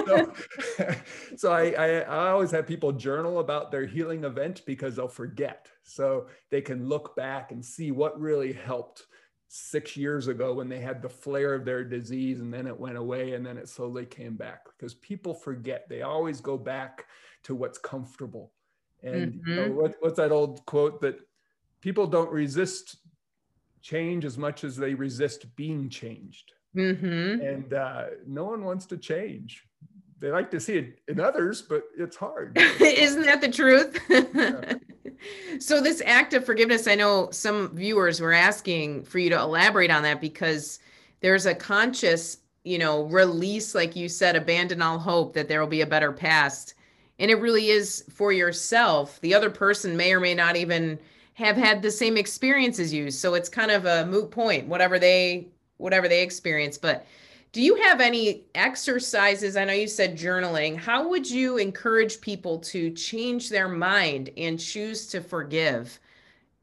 so, 0.07 0.95
so 1.37 1.53
I, 1.53 1.71
I, 1.71 1.89
I, 2.01 2.31
always 2.31 2.51
have 2.51 2.67
people 2.67 2.93
journal 2.93 3.39
about 3.39 3.71
their 3.71 3.87
healing 3.87 4.25
event 4.25 4.63
because 4.67 4.97
they'll 4.97 5.09
forget. 5.09 5.69
So 5.83 6.27
they 6.51 6.61
can 6.61 6.89
look 6.89 7.15
back 7.17 7.53
and 7.53 7.65
see 7.65 7.91
what 7.91 8.21
really 8.21 8.53
helped 8.53 9.05
six 9.57 9.97
years 9.97 10.27
ago 10.27 10.53
when 10.53 10.69
they 10.69 10.81
had 10.81 11.01
the 11.01 11.09
flare 11.09 11.55
of 11.55 11.65
their 11.65 11.85
disease 11.85 12.41
and 12.41 12.53
then 12.53 12.67
it 12.67 12.77
went 12.77 12.97
away 12.97 13.35
and 13.35 13.47
then 13.47 13.57
it 13.57 13.69
slowly 13.69 14.05
came 14.05 14.35
back 14.35 14.65
because 14.65 14.95
people 14.95 15.33
forget 15.33 15.89
they 15.89 16.03
always 16.03 16.41
go 16.41 16.59
back 16.59 17.07
to 17.45 17.55
what's 17.55 17.79
comfortable 17.79 18.51
and 19.05 19.35
mm-hmm. 19.35 19.49
you 19.49 19.55
know, 19.55 19.63
mm-hmm. 19.63 19.77
what, 19.77 19.95
what's 20.01 20.17
that 20.17 20.33
old 20.33 20.67
quote 20.67 21.01
that 21.01 21.21
people 21.81 22.05
don't 22.05 22.33
resist 22.33 22.97
change 23.81 24.25
as 24.25 24.37
much 24.37 24.65
as 24.65 24.77
they 24.77 24.93
resist 24.93 25.55
being 25.55 25.89
changed 25.89 26.51
mm-hmm. 26.77 27.41
and 27.41 27.75
uh, 27.75 28.07
no 28.27 28.47
one 28.47 28.65
wants 28.65 28.87
to 28.87 28.97
change 28.97 29.63
they 30.19 30.33
like 30.33 30.51
to 30.51 30.59
see 30.59 30.79
it 30.79 30.99
in 31.07 31.21
others 31.21 31.63
but 31.63 31.85
it's 31.97 32.17
hard 32.17 32.59
isn't 32.81 33.23
that 33.23 33.41
the 33.41 33.49
truth 33.49 34.01
yeah 34.11 34.75
so 35.65 35.81
this 35.81 36.03
act 36.05 36.35
of 36.35 36.45
forgiveness, 36.45 36.87
I 36.87 36.95
know 36.95 37.31
some 37.31 37.75
viewers 37.75 38.21
were 38.21 38.35
asking 38.35 39.05
for 39.05 39.19
you 39.19 39.31
to 39.31 39.41
elaborate 39.41 39.91
on 39.91 40.03
that 40.03 40.21
because 40.21 40.79
there's 41.21 41.47
a 41.47 41.55
conscious, 41.55 42.37
you 42.65 42.77
know, 42.77 43.05
release, 43.05 43.75
like 43.75 43.97
you 43.97 44.11
said, 44.11 44.37
abandon 44.37 44.83
all 44.83 44.99
hope 44.99 45.33
that 45.33 45.49
there 45.49 45.61
will 45.61 45.67
be 45.67 45.81
a 45.81 45.87
better 45.87 46.13
past. 46.13 46.75
And 47.19 47.31
it 47.31 47.41
really 47.41 47.71
is 47.71 48.05
for 48.11 48.31
yourself. 48.31 49.19
The 49.23 49.33
other 49.33 49.49
person 49.49 49.97
may 49.97 50.13
or 50.13 50.21
may 50.21 50.35
not 50.35 50.57
even 50.57 50.99
have 51.33 51.57
had 51.57 51.81
the 51.81 51.91
same 51.91 52.19
experience 52.19 52.79
as 52.79 52.93
you. 52.93 53.11
So 53.11 53.33
it's 53.33 53.49
kind 53.49 53.71
of 53.71 53.87
a 53.87 54.05
moot 54.05 54.31
point, 54.31 54.69
whatever 54.69 54.99
they 54.99 55.49
whatever 55.79 56.09
they 56.09 56.23
experience. 56.23 56.77
But 56.77 57.07
do 57.55 57.63
you 57.63 57.77
have 57.77 58.01
any 58.01 58.47
exercises? 58.57 59.57
I 59.57 59.65
know 59.65 59.73
you 59.73 59.87
said 59.87 60.19
journaling. 60.19 60.77
How 60.77 61.09
would 61.09 61.31
you 61.31 61.57
encourage 61.59 62.21
people 62.21 62.59
to 62.59 62.91
change 62.91 63.49
their 63.49 63.69
mind 63.69 64.31
and 64.37 64.59
choose 64.59 65.07
to 65.07 65.21
forgive 65.21 66.01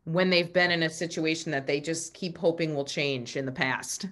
when 0.03 0.29
they've 0.29 0.51
been 0.51 0.69
in 0.69 0.83
a 0.83 0.89
situation 0.89 1.49
that 1.53 1.65
they 1.65 1.79
just 1.79 2.13
keep 2.13 2.37
hoping 2.37 2.75
will 2.75 2.83
change 2.83 3.37
in 3.37 3.45
the 3.45 3.53
past? 3.53 4.07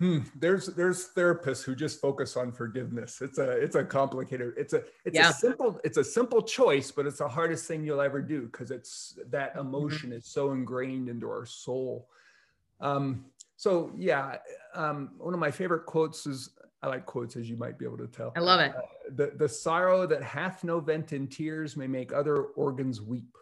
Hmm. 0.00 0.20
There's 0.34 0.68
there's 0.68 1.10
therapists 1.14 1.62
who 1.62 1.74
just 1.74 2.00
focus 2.00 2.38
on 2.38 2.50
forgiveness. 2.50 3.20
It's 3.20 3.36
a 3.36 3.50
it's 3.50 3.76
a 3.76 3.84
complicated. 3.84 4.54
It's 4.56 4.72
a 4.72 4.82
it's 5.04 5.14
yeah. 5.14 5.28
a 5.28 5.32
simple 5.34 5.78
it's 5.84 5.98
a 5.98 6.04
simple 6.04 6.40
choice, 6.40 6.90
but 6.90 7.04
it's 7.04 7.18
the 7.18 7.28
hardest 7.28 7.66
thing 7.66 7.84
you'll 7.84 8.00
ever 8.00 8.22
do 8.22 8.46
because 8.46 8.70
it's 8.70 9.18
that 9.28 9.50
mm-hmm. 9.50 9.60
emotion 9.60 10.08
mm-hmm. 10.08 10.18
is 10.18 10.24
so 10.24 10.52
ingrained 10.52 11.10
into 11.10 11.28
our 11.28 11.44
soul. 11.44 12.08
Um, 12.80 13.26
so 13.64 13.90
yeah, 13.96 14.36
um, 14.74 15.12
one 15.16 15.32
of 15.32 15.40
my 15.40 15.50
favorite 15.50 15.86
quotes 15.86 16.26
is 16.26 16.50
I 16.82 16.86
like 16.88 17.06
quotes 17.06 17.34
as 17.34 17.48
you 17.48 17.56
might 17.56 17.78
be 17.78 17.86
able 17.86 17.96
to 17.96 18.06
tell. 18.06 18.30
I 18.36 18.40
love 18.40 18.60
it. 18.60 18.76
Uh, 18.76 18.80
the 19.16 19.32
the 19.38 19.48
sorrow 19.48 20.06
that 20.06 20.22
hath 20.22 20.64
no 20.64 20.80
vent 20.80 21.14
in 21.14 21.28
tears 21.28 21.74
may 21.74 21.86
make 21.86 22.12
other 22.12 22.42
organs 22.56 23.00
weep. 23.00 23.38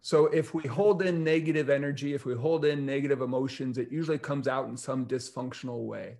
So 0.00 0.26
if 0.26 0.54
we 0.54 0.62
hold 0.68 1.02
in 1.02 1.24
negative 1.24 1.70
energy, 1.70 2.14
if 2.14 2.24
we 2.24 2.36
hold 2.36 2.64
in 2.64 2.86
negative 2.86 3.20
emotions, 3.20 3.78
it 3.78 3.90
usually 3.90 4.18
comes 4.18 4.46
out 4.46 4.68
in 4.68 4.76
some 4.76 5.06
dysfunctional 5.06 5.86
way. 5.86 6.18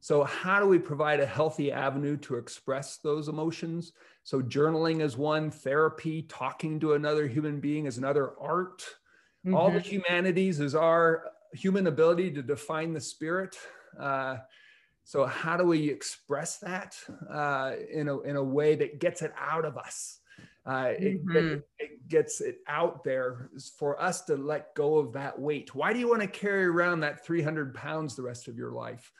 So 0.00 0.24
how 0.24 0.60
do 0.60 0.66
we 0.66 0.78
provide 0.78 1.20
a 1.20 1.26
healthy 1.26 1.70
avenue 1.70 2.16
to 2.18 2.36
express 2.36 2.96
those 2.96 3.28
emotions? 3.28 3.92
So 4.22 4.40
journaling 4.40 5.02
is 5.02 5.18
one, 5.18 5.50
therapy, 5.50 6.22
talking 6.22 6.80
to 6.80 6.94
another 6.94 7.26
human 7.28 7.60
being 7.60 7.84
is 7.84 7.98
another 7.98 8.32
art. 8.40 8.82
Mm-hmm. 9.44 9.54
All 9.54 9.70
the 9.70 9.80
mm-hmm. 9.80 9.96
humanities 9.96 10.60
is 10.60 10.74
our 10.74 11.24
human 11.54 11.86
ability 11.86 12.30
to 12.32 12.42
define 12.42 12.92
the 12.92 13.00
spirit. 13.00 13.56
Uh, 13.98 14.36
so 15.04 15.26
how 15.26 15.56
do 15.56 15.64
we 15.64 15.88
express 15.88 16.58
that 16.58 16.96
uh, 17.30 17.72
in, 17.92 18.08
a, 18.08 18.20
in 18.20 18.36
a 18.36 18.42
way 18.42 18.74
that 18.74 18.98
gets 18.98 19.22
it 19.22 19.32
out 19.38 19.64
of 19.64 19.76
us? 19.76 20.18
Uh, 20.66 20.94
mm-hmm. 20.98 21.36
it, 21.36 21.68
it, 21.78 22.08
gets 22.08 22.40
it 22.40 22.58
out 22.68 23.04
there 23.04 23.50
for 23.78 24.00
us 24.00 24.22
to 24.22 24.34
let 24.36 24.74
go 24.74 24.96
of 24.96 25.12
that 25.12 25.38
weight. 25.38 25.74
Why 25.74 25.92
do 25.92 25.98
you 25.98 26.08
want 26.08 26.22
to 26.22 26.28
carry 26.28 26.64
around 26.64 27.00
that 27.00 27.24
300 27.24 27.74
pounds 27.74 28.16
the 28.16 28.22
rest 28.22 28.48
of 28.48 28.56
your 28.56 28.72
life? 28.72 29.12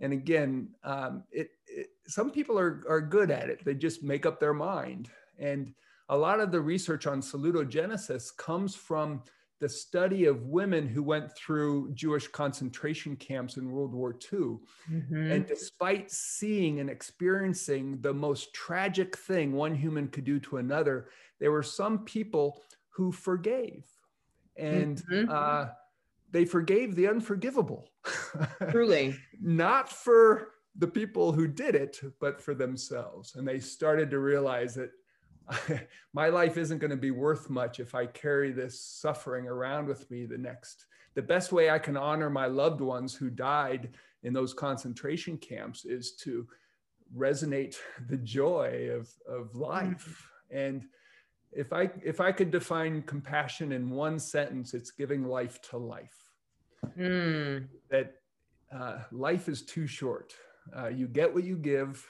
And 0.00 0.12
again, 0.12 0.68
um, 0.84 1.24
it, 1.30 1.50
it, 1.66 1.88
some 2.06 2.30
people 2.30 2.58
are, 2.58 2.84
are 2.88 3.00
good 3.00 3.30
at 3.30 3.48
it. 3.48 3.64
They 3.64 3.74
just 3.74 4.02
make 4.02 4.26
up 4.26 4.38
their 4.38 4.52
mind. 4.52 5.08
And 5.38 5.72
a 6.08 6.16
lot 6.16 6.40
of 6.40 6.52
the 6.52 6.60
research 6.60 7.06
on 7.06 7.22
salutogenesis 7.22 8.36
comes 8.36 8.74
from 8.74 9.22
the 9.62 9.68
study 9.68 10.24
of 10.24 10.46
women 10.46 10.88
who 10.88 11.04
went 11.04 11.30
through 11.36 11.92
Jewish 11.94 12.26
concentration 12.26 13.14
camps 13.14 13.58
in 13.58 13.70
World 13.70 13.94
War 13.94 14.10
II. 14.12 14.56
Mm-hmm. 14.90 15.30
And 15.30 15.46
despite 15.46 16.10
seeing 16.10 16.80
and 16.80 16.90
experiencing 16.90 18.00
the 18.00 18.12
most 18.12 18.52
tragic 18.54 19.16
thing 19.16 19.52
one 19.52 19.76
human 19.76 20.08
could 20.08 20.24
do 20.24 20.40
to 20.40 20.56
another, 20.56 21.10
there 21.38 21.52
were 21.52 21.62
some 21.62 22.00
people 22.00 22.60
who 22.88 23.12
forgave. 23.12 23.84
And 24.56 25.00
mm-hmm. 25.08 25.30
uh, 25.30 25.66
they 26.32 26.44
forgave 26.44 26.96
the 26.96 27.06
unforgivable. 27.06 27.88
Truly. 28.72 29.14
Not 29.40 29.88
for 29.88 30.54
the 30.74 30.88
people 30.88 31.30
who 31.30 31.46
did 31.46 31.76
it, 31.76 32.00
but 32.20 32.42
for 32.42 32.56
themselves. 32.56 33.36
And 33.36 33.46
they 33.46 33.60
started 33.60 34.10
to 34.10 34.18
realize 34.18 34.74
that 34.74 34.90
my 36.12 36.28
life 36.28 36.56
isn't 36.56 36.78
going 36.78 36.90
to 36.90 36.96
be 36.96 37.10
worth 37.10 37.50
much 37.50 37.80
if 37.80 37.94
I 37.94 38.06
carry 38.06 38.52
this 38.52 38.80
suffering 38.80 39.46
around 39.46 39.86
with 39.86 40.10
me 40.10 40.26
the 40.26 40.38
next. 40.38 40.86
The 41.14 41.22
best 41.22 41.52
way 41.52 41.70
I 41.70 41.78
can 41.78 41.96
honor 41.96 42.30
my 42.30 42.46
loved 42.46 42.80
ones 42.80 43.14
who 43.14 43.30
died 43.30 43.90
in 44.22 44.32
those 44.32 44.54
concentration 44.54 45.36
camps 45.36 45.84
is 45.84 46.12
to 46.16 46.46
resonate 47.16 47.76
the 48.08 48.16
joy 48.16 48.88
of, 48.92 49.10
of 49.28 49.54
life. 49.54 50.28
And 50.50 50.84
if 51.52 51.72
I 51.72 51.90
if 52.02 52.20
I 52.20 52.32
could 52.32 52.50
define 52.50 53.02
compassion 53.02 53.72
in 53.72 53.90
one 53.90 54.18
sentence, 54.18 54.74
it's 54.74 54.90
giving 54.90 55.26
life 55.26 55.60
to 55.70 55.76
life. 55.76 56.16
Mm. 56.98 57.68
That 57.90 58.14
uh, 58.74 59.00
life 59.10 59.48
is 59.48 59.62
too 59.62 59.86
short. 59.86 60.34
Uh, 60.74 60.88
you 60.88 61.08
get 61.08 61.32
what 61.32 61.44
you 61.44 61.56
give, 61.56 62.04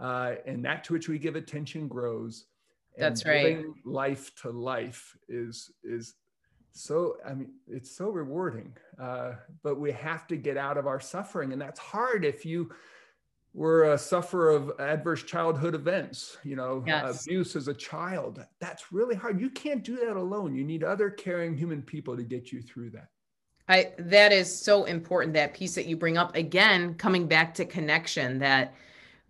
uh, 0.00 0.34
and 0.46 0.64
that 0.64 0.84
to 0.84 0.94
which 0.94 1.08
we 1.08 1.18
give 1.18 1.36
attention 1.36 1.86
grows. 1.86 2.46
That's 2.96 3.24
right. 3.24 3.64
Life 3.84 4.34
to 4.42 4.50
life 4.50 5.16
is 5.28 5.70
is 5.82 6.14
so. 6.72 7.16
I 7.26 7.34
mean, 7.34 7.52
it's 7.66 7.96
so 7.96 8.08
rewarding. 8.08 8.74
Uh, 9.00 9.32
but 9.62 9.78
we 9.78 9.92
have 9.92 10.26
to 10.28 10.36
get 10.36 10.56
out 10.56 10.76
of 10.76 10.86
our 10.86 11.00
suffering, 11.00 11.52
and 11.52 11.60
that's 11.60 11.80
hard 11.80 12.24
if 12.24 12.44
you 12.44 12.70
were 13.54 13.92
a 13.92 13.98
sufferer 13.98 14.50
of 14.50 14.72
adverse 14.78 15.22
childhood 15.22 15.74
events. 15.74 16.36
You 16.44 16.56
know, 16.56 16.84
yes. 16.86 17.24
abuse 17.24 17.56
as 17.56 17.68
a 17.68 17.74
child. 17.74 18.44
That's 18.60 18.92
really 18.92 19.14
hard. 19.14 19.40
You 19.40 19.50
can't 19.50 19.82
do 19.82 19.96
that 19.96 20.16
alone. 20.16 20.54
You 20.54 20.64
need 20.64 20.84
other 20.84 21.10
caring 21.10 21.56
human 21.56 21.82
people 21.82 22.16
to 22.16 22.22
get 22.22 22.52
you 22.52 22.60
through 22.62 22.90
that. 22.90 23.08
I 23.68 23.92
that 23.98 24.32
is 24.32 24.54
so 24.54 24.84
important. 24.84 25.34
That 25.34 25.54
piece 25.54 25.74
that 25.74 25.86
you 25.86 25.96
bring 25.96 26.18
up 26.18 26.36
again, 26.36 26.94
coming 26.94 27.26
back 27.26 27.54
to 27.54 27.64
connection. 27.64 28.38
That 28.38 28.74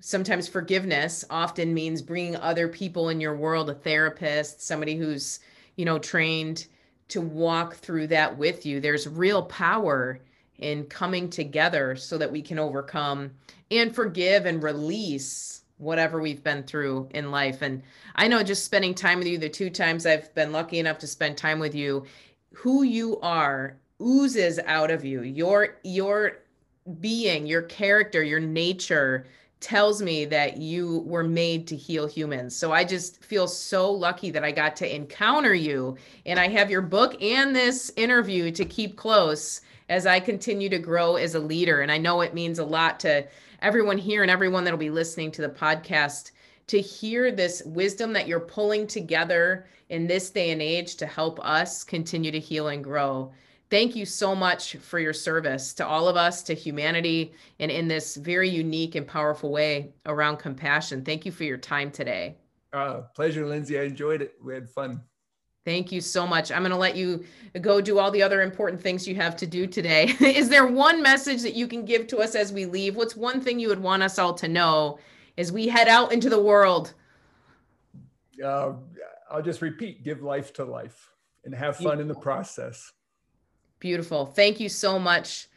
sometimes 0.02 0.48
forgiveness 0.48 1.24
often 1.30 1.72
means 1.72 2.02
bringing 2.02 2.36
other 2.36 2.66
people 2.66 3.08
in 3.08 3.20
your 3.20 3.36
world 3.36 3.70
a 3.70 3.74
therapist 3.74 4.60
somebody 4.60 4.96
who's 4.96 5.40
you 5.76 5.84
know 5.84 5.98
trained 5.98 6.66
to 7.08 7.20
walk 7.20 7.74
through 7.74 8.06
that 8.06 8.36
with 8.38 8.64
you. 8.64 8.80
There's 8.80 9.06
real 9.06 9.42
power 9.42 10.20
in 10.58 10.84
coming 10.84 11.28
together 11.28 11.94
so 11.94 12.16
that 12.16 12.32
we 12.32 12.40
can 12.40 12.58
overcome 12.58 13.30
and 13.70 13.94
forgive 13.94 14.46
and 14.46 14.62
release 14.62 15.62
whatever 15.76 16.22
we've 16.22 16.42
been 16.42 16.62
through 16.62 17.08
in 17.12 17.30
life. 17.30 17.62
And 17.62 17.82
i 18.16 18.28
know 18.28 18.42
just 18.42 18.64
spending 18.64 18.94
time 18.94 19.18
with 19.18 19.26
you 19.28 19.38
the 19.38 19.48
two 19.48 19.70
times 19.70 20.04
i've 20.04 20.34
been 20.34 20.52
lucky 20.52 20.78
enough 20.78 20.98
to 20.98 21.06
spend 21.06 21.36
time 21.36 21.58
with 21.58 21.74
you 21.74 22.04
who 22.52 22.82
you 22.82 23.18
are 23.20 23.78
oozes 24.00 24.58
out 24.66 24.90
of 24.90 25.04
you. 25.04 25.22
Your 25.22 25.76
your 25.84 26.38
being 27.00 27.46
your 27.46 27.62
character 27.62 28.24
your 28.24 28.40
nature 28.40 29.26
tells 29.62 30.02
me 30.02 30.24
that 30.26 30.58
you 30.58 30.98
were 31.06 31.24
made 31.24 31.66
to 31.68 31.76
heal 31.76 32.06
humans. 32.06 32.54
So 32.54 32.72
I 32.72 32.84
just 32.84 33.24
feel 33.24 33.46
so 33.46 33.90
lucky 33.90 34.30
that 34.30 34.44
I 34.44 34.50
got 34.50 34.76
to 34.76 34.94
encounter 34.94 35.54
you. 35.54 35.96
And 36.26 36.38
I 36.38 36.48
have 36.48 36.70
your 36.70 36.82
book 36.82 37.20
and 37.22 37.54
this 37.54 37.92
interview 37.96 38.50
to 38.50 38.64
keep 38.64 38.96
close 38.96 39.62
as 39.88 40.06
I 40.06 40.20
continue 40.20 40.68
to 40.68 40.78
grow 40.78 41.16
as 41.16 41.34
a 41.34 41.40
leader. 41.40 41.80
And 41.80 41.90
I 41.90 41.98
know 41.98 42.20
it 42.20 42.34
means 42.34 42.58
a 42.58 42.64
lot 42.64 43.00
to 43.00 43.26
everyone 43.62 43.98
here 43.98 44.22
and 44.22 44.30
everyone 44.30 44.64
that'll 44.64 44.78
be 44.78 44.90
listening 44.90 45.30
to 45.32 45.42
the 45.42 45.48
podcast 45.48 46.32
to 46.66 46.80
hear 46.80 47.30
this 47.30 47.62
wisdom 47.64 48.12
that 48.12 48.26
you're 48.26 48.40
pulling 48.40 48.86
together 48.86 49.66
in 49.88 50.06
this 50.06 50.30
day 50.30 50.50
and 50.50 50.62
age 50.62 50.96
to 50.96 51.06
help 51.06 51.38
us 51.44 51.84
continue 51.84 52.30
to 52.30 52.40
heal 52.40 52.68
and 52.68 52.82
grow 52.82 53.32
thank 53.72 53.96
you 53.96 54.04
so 54.04 54.34
much 54.34 54.76
for 54.76 54.98
your 54.98 55.14
service 55.14 55.72
to 55.72 55.86
all 55.86 56.06
of 56.06 56.14
us, 56.14 56.42
to 56.42 56.52
humanity, 56.52 57.32
and 57.58 57.70
in 57.70 57.88
this 57.88 58.16
very 58.16 58.46
unique 58.46 58.96
and 58.96 59.06
powerful 59.06 59.50
way 59.50 59.94
around 60.04 60.36
compassion. 60.36 61.02
Thank 61.02 61.24
you 61.24 61.32
for 61.32 61.44
your 61.44 61.56
time 61.56 61.90
today. 61.90 62.36
Uh, 62.74 63.00
pleasure, 63.14 63.46
Lindsay. 63.46 63.78
I 63.78 63.84
enjoyed 63.84 64.20
it. 64.20 64.34
We 64.44 64.52
had 64.52 64.68
fun. 64.68 65.00
Thank 65.64 65.90
you 65.90 66.02
so 66.02 66.26
much. 66.26 66.52
I'm 66.52 66.60
going 66.60 66.70
to 66.70 66.76
let 66.76 66.96
you 66.96 67.24
go 67.62 67.80
do 67.80 67.98
all 67.98 68.10
the 68.10 68.22
other 68.22 68.42
important 68.42 68.78
things 68.78 69.08
you 69.08 69.14
have 69.14 69.36
to 69.36 69.46
do 69.46 69.66
today. 69.66 70.14
Is 70.20 70.50
there 70.50 70.66
one 70.66 71.02
message 71.02 71.40
that 71.40 71.54
you 71.54 71.66
can 71.66 71.86
give 71.86 72.06
to 72.08 72.18
us 72.18 72.34
as 72.34 72.52
we 72.52 72.66
leave? 72.66 72.94
What's 72.94 73.16
one 73.16 73.40
thing 73.40 73.58
you 73.58 73.68
would 73.68 73.80
want 73.80 74.02
us 74.02 74.18
all 74.18 74.34
to 74.34 74.48
know 74.48 74.98
as 75.38 75.50
we 75.50 75.66
head 75.66 75.88
out 75.88 76.12
into 76.12 76.28
the 76.28 76.40
world? 76.40 76.92
Uh, 78.44 78.72
I'll 79.30 79.40
just 79.42 79.62
repeat 79.62 80.04
give 80.04 80.20
life 80.20 80.52
to 80.54 80.64
life 80.66 81.08
and 81.46 81.54
have 81.54 81.78
fun 81.78 82.00
in 82.00 82.08
the 82.08 82.14
process. 82.14 82.92
Beautiful. 83.82 84.26
Thank 84.26 84.60
you 84.60 84.68
so 84.68 84.96
much, 84.96 85.48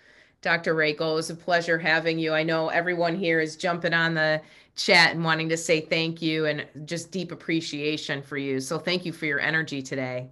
Dr. 0.41 0.73
Rakel. 0.73 1.11
It 1.11 1.13
was 1.13 1.29
a 1.29 1.35
pleasure 1.35 1.77
having 1.77 2.17
you. 2.17 2.33
I 2.33 2.41
know 2.41 2.69
everyone 2.69 3.13
here 3.15 3.39
is 3.39 3.55
jumping 3.55 3.93
on 3.93 4.15
the 4.15 4.41
chat 4.75 5.13
and 5.13 5.23
wanting 5.23 5.47
to 5.49 5.55
say 5.55 5.79
thank 5.79 6.23
you 6.23 6.47
and 6.47 6.65
just 6.85 7.11
deep 7.11 7.31
appreciation 7.31 8.23
for 8.23 8.37
you. 8.37 8.59
So 8.59 8.79
thank 8.79 9.05
you 9.05 9.13
for 9.13 9.27
your 9.27 9.39
energy 9.39 9.79
today. 9.79 10.31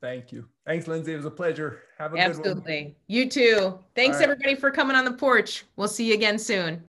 Thank 0.00 0.32
you. 0.32 0.48
Thanks, 0.64 0.88
Lindsay. 0.88 1.12
It 1.12 1.16
was 1.16 1.26
a 1.26 1.30
pleasure. 1.30 1.82
Have 1.98 2.14
a 2.14 2.18
Absolutely. 2.18 2.54
good 2.54 2.54
one. 2.54 2.72
Absolutely. 2.72 2.96
You 3.08 3.28
too. 3.28 3.78
Thanks, 3.94 4.16
right. 4.16 4.30
everybody, 4.30 4.54
for 4.54 4.70
coming 4.70 4.96
on 4.96 5.04
the 5.04 5.12
porch. 5.12 5.66
We'll 5.76 5.88
see 5.88 6.06
you 6.06 6.14
again 6.14 6.38
soon. 6.38 6.82